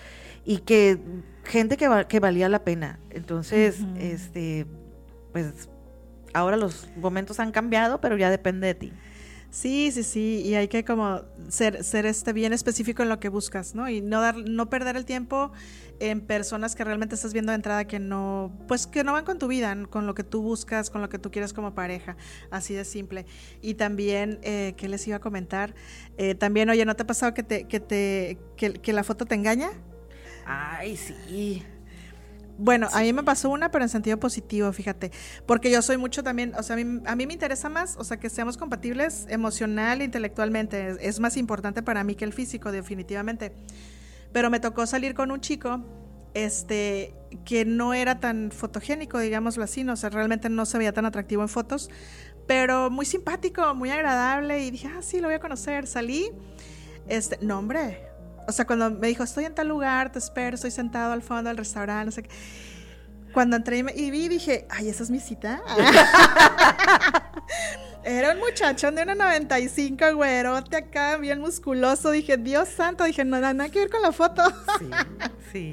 y 0.45 0.59
que 0.59 0.99
gente 1.43 1.75
que, 1.75 1.87
va- 1.87 2.07
que 2.07 2.19
valía 2.19 2.47
la 2.49 2.63
pena. 2.63 2.99
Entonces, 3.09 3.79
este, 3.97 4.67
pues 5.31 5.67
ahora 6.35 6.55
los 6.55 6.87
momentos 6.97 7.39
han 7.39 7.51
cambiado, 7.51 7.99
pero 7.99 8.15
ya 8.15 8.29
depende 8.29 8.67
de 8.67 8.75
ti. 8.75 8.93
Sí, 9.49 9.91
sí, 9.91 10.03
sí, 10.03 10.41
y 10.45 10.55
hay 10.55 10.67
que 10.67 10.83
como 10.83 11.21
ser, 11.47 11.83
ser 11.83 12.05
este 12.05 12.33
bien 12.33 12.51
específico 12.53 13.01
en 13.01 13.09
lo 13.09 13.19
que 13.19 13.29
buscas, 13.29 13.75
¿no? 13.75 13.89
Y 13.89 14.01
no 14.01 14.21
dar, 14.21 14.35
no 14.37 14.69
perder 14.69 14.97
el 14.97 15.05
tiempo 15.05 15.51
en 15.99 16.21
personas 16.21 16.75
que 16.75 16.83
realmente 16.83 17.15
estás 17.15 17.33
viendo 17.33 17.51
de 17.51 17.55
entrada 17.55 17.85
que 17.85 17.97
no, 17.97 18.51
pues 18.67 18.87
que 18.87 19.03
no 19.03 19.13
van 19.13 19.25
con 19.25 19.39
tu 19.39 19.47
vida, 19.47 19.75
con 19.89 20.05
lo 20.05 20.13
que 20.15 20.23
tú 20.23 20.41
buscas, 20.41 20.89
con 20.89 21.01
lo 21.01 21.09
que 21.09 21.17
tú 21.17 21.31
quieres 21.31 21.53
como 21.53 21.73
pareja, 21.73 22.17
así 22.51 22.73
de 22.73 22.83
simple. 22.85 23.25
Y 23.61 23.75
también, 23.75 24.39
eh, 24.43 24.73
¿qué 24.77 24.89
les 24.89 25.07
iba 25.07 25.17
a 25.17 25.21
comentar? 25.21 25.73
Eh, 26.17 26.35
también, 26.35 26.69
oye, 26.69 26.85
¿no 26.85 26.95
te 26.95 27.03
ha 27.03 27.07
pasado 27.07 27.33
que 27.33 27.43
te, 27.43 27.67
que 27.67 27.79
te, 27.79 28.37
que, 28.57 28.73
que 28.73 28.93
la 28.93 29.03
foto 29.03 29.25
te 29.25 29.35
engaña? 29.35 29.71
Ay, 30.45 30.97
sí. 30.97 31.63
Bueno, 32.59 32.87
a 32.91 33.01
mí 33.01 33.13
me 33.13 33.23
pasó 33.23 33.51
una, 33.51 33.69
pero 33.69 33.85
en 33.85 33.89
sentido 33.89 34.19
positivo, 34.19 34.71
fíjate, 34.73 35.11
porque 35.45 35.69
yo 35.69 35.81
soy 35.83 35.97
mucho 35.97 36.23
también, 36.23 36.53
o 36.57 36.63
sea, 36.63 36.75
a 36.75 36.77
mí, 36.83 37.01
a 37.05 37.15
mí 37.15 37.27
me 37.27 37.33
interesa 37.33 37.69
más, 37.69 37.95
o 37.97 38.03
sea, 38.03 38.17
que 38.17 38.31
seamos 38.31 38.57
compatibles 38.57 39.27
emocional, 39.29 40.01
intelectualmente, 40.01 40.89
es, 40.89 40.97
es 40.99 41.19
más 41.19 41.37
importante 41.37 41.83
para 41.83 42.03
mí 42.03 42.15
que 42.15 42.25
el 42.25 42.33
físico, 42.33 42.71
definitivamente. 42.71 43.51
Pero 44.33 44.49
me 44.49 44.59
tocó 44.59 44.87
salir 44.87 45.13
con 45.13 45.29
un 45.29 45.39
chico, 45.39 45.83
este, 46.33 47.13
que 47.45 47.63
no 47.63 47.93
era 47.93 48.19
tan 48.19 48.51
fotogénico, 48.51 49.19
digámoslo 49.19 49.63
así, 49.63 49.83
no, 49.83 49.93
o 49.93 49.95
sea, 49.95 50.09
realmente 50.09 50.49
no 50.49 50.65
se 50.65 50.79
veía 50.79 50.93
tan 50.93 51.05
atractivo 51.05 51.43
en 51.43 51.49
fotos, 51.49 51.91
pero 52.47 52.89
muy 52.89 53.05
simpático, 53.05 53.75
muy 53.75 53.91
agradable, 53.91 54.63
y 54.63 54.71
dije, 54.71 54.87
ah, 54.87 55.03
sí, 55.03 55.19
lo 55.19 55.27
voy 55.27 55.35
a 55.35 55.39
conocer, 55.39 55.85
salí, 55.85 56.31
este, 57.07 57.37
no, 57.41 57.59
hombre, 57.59 58.06
o 58.47 58.51
sea, 58.51 58.65
cuando 58.65 58.89
me 58.89 59.07
dijo, 59.07 59.23
estoy 59.23 59.45
en 59.45 59.53
tal 59.53 59.67
lugar, 59.67 60.11
te 60.11 60.19
espero, 60.19 60.55
estoy 60.55 60.71
sentado 60.71 61.11
al 61.11 61.21
fondo 61.21 61.49
del 61.49 61.57
restaurante, 61.57 62.05
no 62.05 62.11
sé 62.11 62.23
qué. 62.23 62.29
Cuando 63.33 63.57
entré 63.57 63.83
y, 63.95 64.09
vi, 64.09 64.29
dije, 64.29 64.65
ay, 64.69 64.89
¿esa 64.89 65.03
es 65.03 65.11
mi 65.11 65.19
cita? 65.19 65.61
Era 68.03 68.31
un 68.31 68.39
muchachón 68.39 68.95
de 68.95 69.05
1,95, 69.05 70.15
güerote 70.15 70.77
acá, 70.77 71.17
bien 71.17 71.41
musculoso. 71.41 72.11
Dije, 72.11 72.37
Dios 72.37 72.69
santo, 72.69 73.03
dije, 73.03 73.25
no, 73.25 73.39
nada 73.39 73.69
que 73.69 73.79
ver 73.79 73.89
con 73.89 74.01
la 74.01 74.13
foto. 74.13 74.41
Sí, 74.79 74.89
sí. 75.51 75.71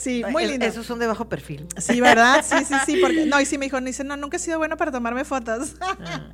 Sí, 0.00 0.22
muy 0.30 0.44
Es- 0.44 0.50
lindo. 0.50 0.66
Esos 0.66 0.86
son 0.86 0.98
de 0.98 1.06
bajo 1.06 1.28
perfil. 1.28 1.66
Sí, 1.76 2.00
¿verdad? 2.00 2.42
Sí, 2.48 2.64
sí, 2.64 2.74
sí. 2.86 2.96
Porque, 3.02 3.26
no, 3.26 3.40
y 3.40 3.44
sí 3.44 3.58
me 3.58 3.66
dijo, 3.66 3.80
dice, 3.80 4.02
no, 4.04 4.16
nunca 4.16 4.36
he 4.38 4.40
sido 4.40 4.56
bueno 4.58 4.76
para 4.76 4.90
tomarme 4.90 5.24
fotos. 5.24 5.74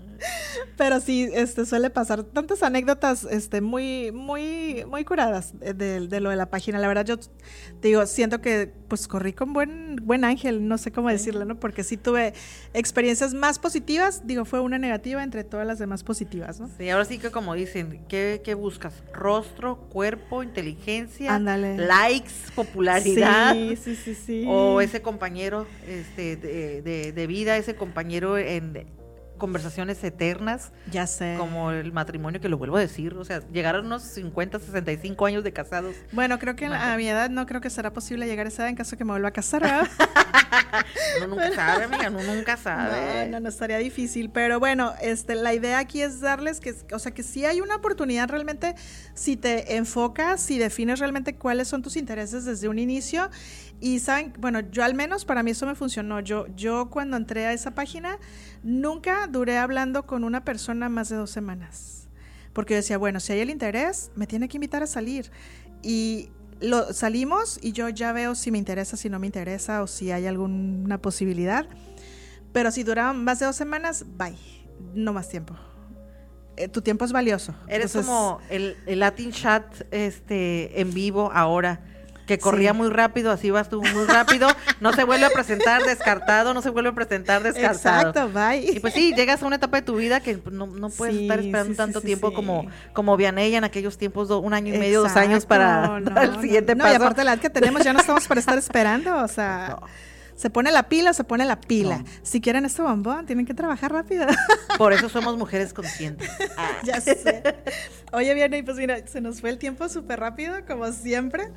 Pero 0.78 1.00
sí, 1.00 1.28
este, 1.32 1.66
suele 1.66 1.90
pasar 1.90 2.22
tantas 2.22 2.62
anécdotas, 2.62 3.24
este, 3.24 3.60
muy, 3.60 4.12
muy, 4.12 4.84
muy 4.88 5.04
curadas 5.04 5.58
de, 5.58 5.74
de- 5.74 6.06
de 6.06 6.20
lo 6.20 6.30
de 6.30 6.36
la 6.36 6.48
página. 6.50 6.78
La 6.78 6.88
verdad, 6.88 7.04
yo 7.04 7.18
te 7.18 7.88
digo, 7.88 8.04
siento 8.06 8.40
que, 8.40 8.72
pues, 8.88 9.08
corrí 9.08 9.32
con 9.32 9.52
buen, 9.52 9.96
buen 10.02 10.24
ángel, 10.24 10.66
no 10.68 10.78
sé 10.78 10.92
cómo 10.92 11.08
decirlo, 11.10 11.44
¿no? 11.44 11.58
Porque 11.58 11.82
sí 11.84 11.96
tuve 11.96 12.32
experiencias 12.72 13.34
más 13.34 13.58
positivas, 13.58 14.26
digo, 14.26 14.44
fue 14.44 14.60
una 14.60 14.78
negativa 14.78 15.22
entre 15.22 15.44
todas 15.44 15.66
las 15.66 15.78
demás 15.78 16.02
positivas, 16.02 16.60
¿no? 16.60 16.70
Sí, 16.78 16.88
ahora 16.88 17.04
sí 17.04 17.18
que 17.18 17.30
como 17.30 17.54
dicen, 17.54 18.04
¿qué, 18.08 18.40
qué 18.44 18.54
buscas? 18.54 18.94
Rostro, 19.12 19.76
cuerpo, 19.88 20.42
inteligencia, 20.42 21.34
Ándale. 21.34 21.76
likes, 21.78 22.32
popularidad. 22.54 23.52
Sí, 23.52 23.55
sí, 23.76 23.96
sí, 23.96 24.14
sí. 24.14 24.44
O 24.48 24.80
ese 24.80 25.00
compañero 25.02 25.66
este, 25.88 26.36
de, 26.36 26.82
de- 26.82 27.12
de 27.12 27.26
vida, 27.26 27.56
ese 27.56 27.74
compañero 27.76 28.36
en 28.38 28.86
conversaciones 29.36 30.02
eternas, 30.04 30.72
Ya 30.90 31.06
sé. 31.06 31.34
como 31.38 31.70
el 31.70 31.92
matrimonio, 31.92 32.40
que 32.40 32.48
lo 32.48 32.58
vuelvo 32.58 32.76
a 32.76 32.80
decir, 32.80 33.14
o 33.14 33.24
sea, 33.24 33.40
llegar 33.52 33.76
a 33.76 33.80
unos 33.80 34.02
50, 34.02 34.58
65 34.58 35.26
años 35.26 35.44
de 35.44 35.52
casados. 35.52 35.94
Bueno, 36.12 36.38
creo 36.38 36.56
que 36.56 36.66
a 36.66 36.96
mi 36.96 37.08
edad 37.08 37.30
no 37.30 37.46
creo 37.46 37.60
que 37.60 37.70
será 37.70 37.92
posible 37.92 38.26
llegar 38.26 38.46
a 38.46 38.48
esa 38.48 38.62
edad 38.62 38.70
en 38.70 38.76
caso 38.76 38.96
que 38.96 39.04
me 39.04 39.12
vuelva 39.12 39.28
a 39.28 39.32
casar, 39.32 39.62
¿verdad? 39.62 39.88
Uno 41.18 41.28
nunca 41.28 41.52
sabe, 41.52 41.84
amiga, 41.84 42.10
uno 42.10 42.34
nunca 42.34 42.56
sabe. 42.56 43.26
No, 43.26 43.32
no, 43.32 43.40
no 43.40 43.48
estaría 43.48 43.78
difícil, 43.78 44.30
pero 44.30 44.58
bueno, 44.60 44.92
este, 45.00 45.34
la 45.34 45.54
idea 45.54 45.78
aquí 45.78 46.02
es 46.02 46.20
darles 46.20 46.60
que, 46.60 46.74
o 46.92 46.98
sea, 46.98 47.12
que 47.12 47.22
si 47.22 47.44
hay 47.44 47.60
una 47.60 47.76
oportunidad 47.76 48.28
realmente, 48.28 48.74
si 49.14 49.36
te 49.36 49.76
enfocas, 49.76 50.40
si 50.40 50.58
defines 50.58 50.98
realmente 50.98 51.34
cuáles 51.36 51.68
son 51.68 51.82
tus 51.82 51.96
intereses 51.96 52.44
desde 52.44 52.68
un 52.68 52.78
inicio 52.78 53.30
y 53.80 53.98
saben, 53.98 54.32
bueno, 54.38 54.60
yo 54.60 54.84
al 54.84 54.94
menos 54.94 55.24
para 55.24 55.42
mí 55.42 55.50
eso 55.50 55.66
me 55.66 55.74
funcionó. 55.74 56.20
Yo, 56.20 56.46
yo 56.56 56.88
cuando 56.90 57.16
entré 57.16 57.46
a 57.46 57.52
esa 57.52 57.72
página 57.72 58.18
nunca 58.62 59.26
duré 59.26 59.58
hablando 59.58 60.06
con 60.06 60.24
una 60.24 60.44
persona 60.44 60.88
más 60.88 61.08
de 61.08 61.16
dos 61.16 61.30
semanas, 61.30 62.08
porque 62.52 62.74
yo 62.74 62.76
decía, 62.76 62.98
bueno, 62.98 63.20
si 63.20 63.32
hay 63.32 63.40
el 63.40 63.50
interés, 63.50 64.10
me 64.14 64.26
tiene 64.26 64.48
que 64.48 64.56
invitar 64.56 64.82
a 64.82 64.86
salir 64.86 65.30
y 65.82 66.30
lo 66.60 66.92
salimos 66.92 67.58
y 67.62 67.72
yo 67.72 67.88
ya 67.90 68.12
veo 68.12 68.34
si 68.34 68.50
me 68.50 68.58
interesa, 68.58 68.96
si 68.96 69.10
no 69.10 69.18
me 69.18 69.26
interesa 69.26 69.82
o 69.82 69.86
si 69.86 70.10
hay 70.10 70.26
alguna 70.26 70.98
posibilidad. 70.98 71.66
Pero 72.52 72.70
si 72.70 72.82
duraban 72.82 73.22
más 73.22 73.40
de 73.40 73.46
dos 73.46 73.56
semanas, 73.56 74.06
bye. 74.16 74.34
No 74.94 75.12
más 75.12 75.28
tiempo. 75.28 75.54
Eh, 76.56 76.68
tu 76.68 76.80
tiempo 76.80 77.04
es 77.04 77.12
valioso. 77.12 77.54
Eres 77.68 77.94
Entonces, 77.94 78.06
como 78.06 78.40
el, 78.48 78.76
el 78.86 79.00
Latin 79.00 79.30
Chat 79.30 79.64
este, 79.90 80.80
en 80.80 80.94
vivo 80.94 81.30
ahora, 81.34 81.82
que 82.26 82.38
corría 82.38 82.72
Sí. 82.72 82.76
muy 82.76 82.88
rápido, 82.90 83.30
así 83.30 83.50
vas 83.50 83.68
tú 83.68 83.80
muy 83.82 84.04
rápido, 84.04 84.48
no 84.80 84.92
se 84.92 85.04
vuelve 85.04 85.26
a 85.26 85.30
presentar 85.30 85.82
descartado, 85.84 86.52
no 86.54 86.60
se 86.62 86.70
vuelve 86.70 86.90
a 86.90 86.92
presentar 86.92 87.42
descartado. 87.42 88.08
Exacto, 88.10 88.28
bye. 88.30 88.72
Y 88.76 88.80
pues 88.80 88.94
sí, 88.94 89.14
llegas 89.14 89.42
a 89.42 89.46
una 89.46 89.56
etapa 89.56 89.76
de 89.78 89.82
tu 89.82 89.94
vida 89.96 90.20
que 90.20 90.38
no, 90.50 90.66
no 90.66 90.90
puedes 90.90 91.14
Sí, 91.14 91.22
estar 91.22 91.38
esperando 91.38 91.72
sí, 91.72 91.76
tanto 91.76 92.00
tiempo 92.00 92.32
como, 92.34 92.66
como 92.92 93.16
Vianella 93.16 93.58
en 93.58 93.64
aquellos 93.64 93.96
tiempos, 93.96 94.28
do- 94.28 94.40
un 94.40 94.54
año 94.54 94.74
y 94.74 94.78
medio, 94.78 95.02
dos 95.02 95.16
años 95.16 95.46
para 95.46 95.98
el 96.22 96.40
siguiente 96.40 96.74
no, 96.74 96.84
paso. 96.84 96.94
No, 96.98 97.00
y 97.00 97.02
aparte 97.04 97.24
la 97.24 97.34
edad 97.34 97.40
que 97.42 97.50
tenemos 97.50 97.82
ya 97.84 97.92
no 97.92 98.00
estamos 98.00 98.26
para 98.26 98.40
estar 98.40 98.58
esperando, 98.58 99.16
o 99.22 99.28
sea, 99.28 99.78
se 100.36 100.50
pone 100.50 100.70
la 100.72 100.88
pila, 100.88 101.12
se 101.14 101.22
pone 101.24 101.44
la 101.44 101.60
pila. 101.60 101.98
No. 101.98 102.04
Si 102.22 102.40
quieren 102.40 102.64
este 102.64 102.82
bombón, 102.82 103.24
tienen 103.26 103.46
que 103.46 103.54
trabajar 103.54 103.92
rápido. 103.92 104.26
Por 104.78 104.92
eso 104.92 105.08
somos 105.08 105.36
mujeres 105.38 105.72
conscientes. 105.72 106.28
ya 106.82 107.00
sé. 107.00 107.42
Oye, 108.12 108.34
bien, 108.34 108.52
y 108.52 108.62
pues 108.62 108.76
mira, 108.76 108.98
se 109.06 109.20
nos 109.20 109.40
fue 109.40 109.50
el 109.50 109.58
tiempo 109.58 109.88
súper 109.88 110.18
rápido, 110.20 110.54
como 110.66 110.90
siempre. 110.92 111.50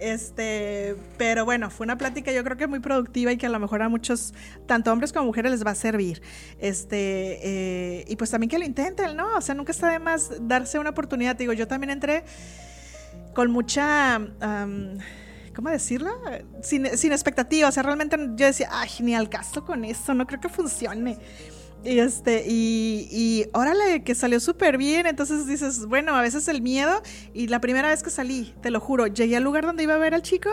Este, 0.00 0.96
pero 1.16 1.44
bueno, 1.44 1.70
fue 1.70 1.84
una 1.84 1.96
plática 1.96 2.32
yo 2.32 2.42
creo 2.44 2.56
que 2.56 2.66
muy 2.66 2.80
productiva 2.80 3.32
y 3.32 3.36
que 3.36 3.46
a 3.46 3.48
lo 3.48 3.58
mejor 3.60 3.82
a 3.82 3.88
muchos, 3.88 4.34
tanto 4.66 4.92
hombres 4.92 5.12
como 5.12 5.26
mujeres, 5.26 5.52
les 5.52 5.64
va 5.64 5.70
a 5.70 5.74
servir. 5.74 6.22
Este, 6.58 7.38
eh, 7.42 8.04
y 8.08 8.16
pues 8.16 8.30
también 8.30 8.50
que 8.50 8.58
lo 8.58 8.64
intenten, 8.64 9.16
¿no? 9.16 9.36
O 9.36 9.40
sea, 9.40 9.54
nunca 9.54 9.72
está 9.72 9.90
de 9.90 9.98
más 9.98 10.32
darse 10.40 10.78
una 10.78 10.90
oportunidad. 10.90 11.36
Te 11.36 11.44
digo, 11.44 11.52
yo 11.52 11.68
también 11.68 11.90
entré 11.90 12.24
con 13.34 13.50
mucha, 13.50 14.14
am, 14.14 14.98
¿cómo 15.54 15.70
decirlo? 15.70 16.10
Sin, 16.62 16.96
sin 16.96 17.12
expectativa, 17.12 17.68
o 17.68 17.72
sea, 17.72 17.82
realmente 17.82 18.16
yo 18.36 18.46
decía, 18.46 18.68
ay, 18.72 18.90
ni 19.00 19.14
al 19.14 19.28
caso 19.28 19.64
con 19.64 19.84
esto, 19.84 20.14
no 20.14 20.26
creo 20.26 20.40
que 20.40 20.48
funcione. 20.48 21.18
Y 21.84 21.98
este, 21.98 22.44
y, 22.46 23.08
y 23.10 23.46
órale, 23.52 24.02
que 24.02 24.14
salió 24.14 24.40
súper 24.40 24.78
bien. 24.78 25.06
Entonces 25.06 25.46
dices, 25.46 25.86
bueno, 25.86 26.14
a 26.16 26.22
veces 26.22 26.48
el 26.48 26.62
miedo. 26.62 27.02
Y 27.32 27.48
la 27.48 27.60
primera 27.60 27.88
vez 27.88 28.02
que 28.02 28.10
salí, 28.10 28.54
te 28.62 28.70
lo 28.70 28.80
juro, 28.80 29.06
llegué 29.06 29.36
al 29.36 29.42
lugar 29.42 29.66
donde 29.66 29.82
iba 29.82 29.94
a 29.94 29.98
ver 29.98 30.14
al 30.14 30.22
chico. 30.22 30.50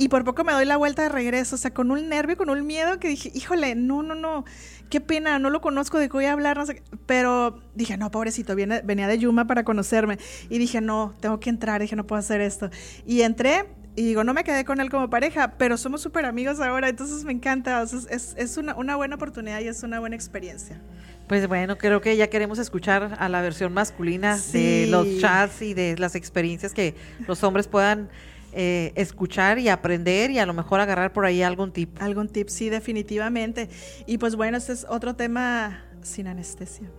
Y 0.00 0.08
por 0.08 0.22
poco 0.24 0.44
me 0.44 0.52
doy 0.52 0.64
la 0.64 0.76
vuelta 0.76 1.02
de 1.02 1.08
regreso, 1.08 1.56
o 1.56 1.58
sea, 1.58 1.74
con 1.74 1.90
un 1.90 2.08
nervio, 2.08 2.36
con 2.36 2.50
un 2.50 2.64
miedo 2.64 3.00
que 3.00 3.08
dije, 3.08 3.32
híjole, 3.34 3.74
no, 3.74 4.04
no, 4.04 4.14
no, 4.14 4.44
qué 4.90 5.00
pena, 5.00 5.40
no 5.40 5.50
lo 5.50 5.60
conozco, 5.60 5.98
de 5.98 6.08
qué 6.08 6.12
voy 6.12 6.24
a 6.26 6.32
hablar, 6.32 6.56
no 6.56 6.66
sé 6.66 6.84
Pero 7.06 7.60
dije, 7.74 7.96
no, 7.96 8.08
pobrecito, 8.12 8.54
viene, 8.54 8.80
venía 8.84 9.08
de 9.08 9.18
Yuma 9.18 9.48
para 9.48 9.64
conocerme. 9.64 10.18
Y 10.48 10.58
dije, 10.58 10.80
no, 10.80 11.14
tengo 11.18 11.40
que 11.40 11.50
entrar, 11.50 11.80
dije, 11.80 11.96
no 11.96 12.06
puedo 12.06 12.20
hacer 12.20 12.40
esto. 12.40 12.70
Y 13.06 13.22
entré, 13.22 13.66
y 13.98 14.02
digo, 14.02 14.22
no 14.22 14.32
me 14.32 14.44
quedé 14.44 14.64
con 14.64 14.80
él 14.80 14.90
como 14.90 15.10
pareja, 15.10 15.54
pero 15.58 15.76
somos 15.76 16.00
súper 16.00 16.24
amigos 16.24 16.60
ahora, 16.60 16.88
entonces 16.88 17.24
me 17.24 17.32
encanta, 17.32 17.82
es, 17.82 18.36
es 18.36 18.56
una, 18.56 18.76
una, 18.76 18.94
buena 18.94 19.16
oportunidad 19.16 19.60
y 19.60 19.66
es 19.66 19.82
una 19.82 19.98
buena 19.98 20.14
experiencia. 20.14 20.80
Pues 21.26 21.48
bueno, 21.48 21.76
creo 21.76 22.00
que 22.00 22.16
ya 22.16 22.30
queremos 22.30 22.60
escuchar 22.60 23.16
a 23.18 23.28
la 23.28 23.42
versión 23.42 23.74
masculina 23.74 24.38
de 24.52 24.86
los 24.88 25.18
chats 25.18 25.62
y 25.62 25.74
de 25.74 25.98
las 25.98 26.14
experiencias 26.14 26.72
que 26.72 26.94
los 27.26 27.42
hombres 27.42 27.66
puedan 27.66 28.08
eh, 28.52 28.92
escuchar 28.94 29.58
y 29.58 29.68
aprender 29.68 30.30
y 30.30 30.38
a 30.38 30.46
lo 30.46 30.54
mejor 30.54 30.80
agarrar 30.80 31.12
por 31.12 31.26
ahí 31.26 31.42
algún 31.42 31.72
tip. 31.72 32.00
Algún 32.00 32.28
tip, 32.28 32.48
sí, 32.48 32.70
definitivamente. 32.70 33.68
Y 34.06 34.18
pues 34.18 34.36
bueno, 34.36 34.56
este 34.56 34.72
es 34.72 34.86
otro 34.88 35.16
tema 35.16 35.84
sin 36.02 36.26
anestesia. 36.26 36.90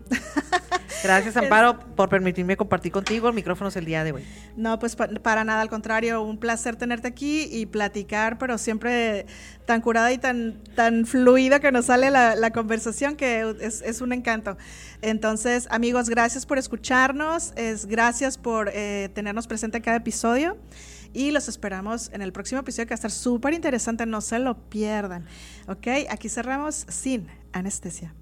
Gracias, 1.03 1.37
Amparo, 1.37 1.79
por 1.79 2.09
permitirme 2.09 2.57
compartir 2.57 2.91
contigo 2.91 3.27
el 3.27 3.33
micrófono 3.33 3.69
el 3.73 3.85
día 3.85 4.03
de 4.03 4.11
hoy. 4.11 4.25
No, 4.55 4.79
pues 4.79 4.95
para 4.95 5.43
nada, 5.43 5.61
al 5.61 5.69
contrario, 5.69 6.21
un 6.21 6.37
placer 6.37 6.75
tenerte 6.75 7.07
aquí 7.07 7.47
y 7.51 7.65
platicar, 7.65 8.37
pero 8.37 8.57
siempre 8.57 9.25
tan 9.65 9.81
curada 9.81 10.11
y 10.11 10.17
tan, 10.17 10.61
tan 10.75 11.05
fluida 11.05 11.59
que 11.59 11.71
nos 11.71 11.85
sale 11.85 12.11
la, 12.11 12.51
conversación, 12.51 13.15
que 13.15 13.55
es, 13.61 14.01
un 14.01 14.13
encanto. 14.13 14.57
Entonces, 15.01 15.67
amigos, 15.69 16.09
gracias 16.09 16.45
por 16.45 16.57
escucharnos, 16.57 17.53
es, 17.55 17.85
gracias 17.85 18.37
por 18.37 18.71
eh, 18.73 19.09
tenernos 19.13 19.47
presente 19.47 19.77
en 19.77 19.83
cada 19.83 19.97
episodio 19.97 20.57
y 21.13 21.31
los 21.31 21.47
esperamos 21.47 22.09
en 22.13 22.21
el 22.21 22.31
próximo 22.31 22.61
episodio 22.61 22.87
que 22.87 22.91
va 22.91 22.95
a 22.95 23.01
estar 23.01 23.11
súper 23.11 23.53
interesante, 23.53 24.05
no 24.05 24.21
se 24.21 24.39
lo 24.39 24.57
pierdan. 24.69 25.25
Ok, 25.67 25.87
aquí 26.09 26.29
cerramos 26.29 26.85
sin 26.87 27.27
anestesia. 27.51 28.13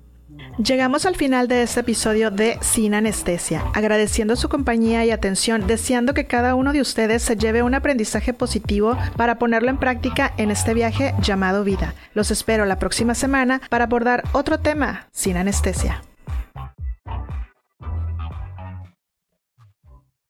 Llegamos 0.58 1.06
al 1.06 1.16
final 1.16 1.48
de 1.48 1.62
este 1.62 1.82
episodio 1.82 2.32
de 2.32 2.58
Sin 2.62 2.96
Anestesia, 2.96 3.64
agradeciendo 3.74 4.36
su 4.36 4.50
compañía 4.50 5.06
y 5.06 5.12
atención, 5.12 5.68
deseando 5.68 6.14
que 6.14 6.26
cada 6.26 6.56
uno 6.56 6.74
de 6.74 6.82
ustedes 6.82 7.22
se 7.22 7.36
lleve 7.36 7.62
un 7.62 7.76
aprendizaje 7.76 8.34
positivo 8.34 8.98
para 9.16 9.38
ponerlo 9.38 9.70
en 9.70 9.78
práctica 9.78 10.34
en 10.38 10.50
este 10.50 10.74
viaje 10.74 11.14
llamado 11.22 11.64
vida. 11.64 11.94
Los 12.14 12.32
espero 12.32 12.66
la 12.66 12.80
próxima 12.80 13.14
semana 13.14 13.62
para 13.70 13.86
abordar 13.86 14.24
otro 14.34 14.60
tema 14.60 15.08
sin 15.12 15.38
anestesia. 15.38 16.02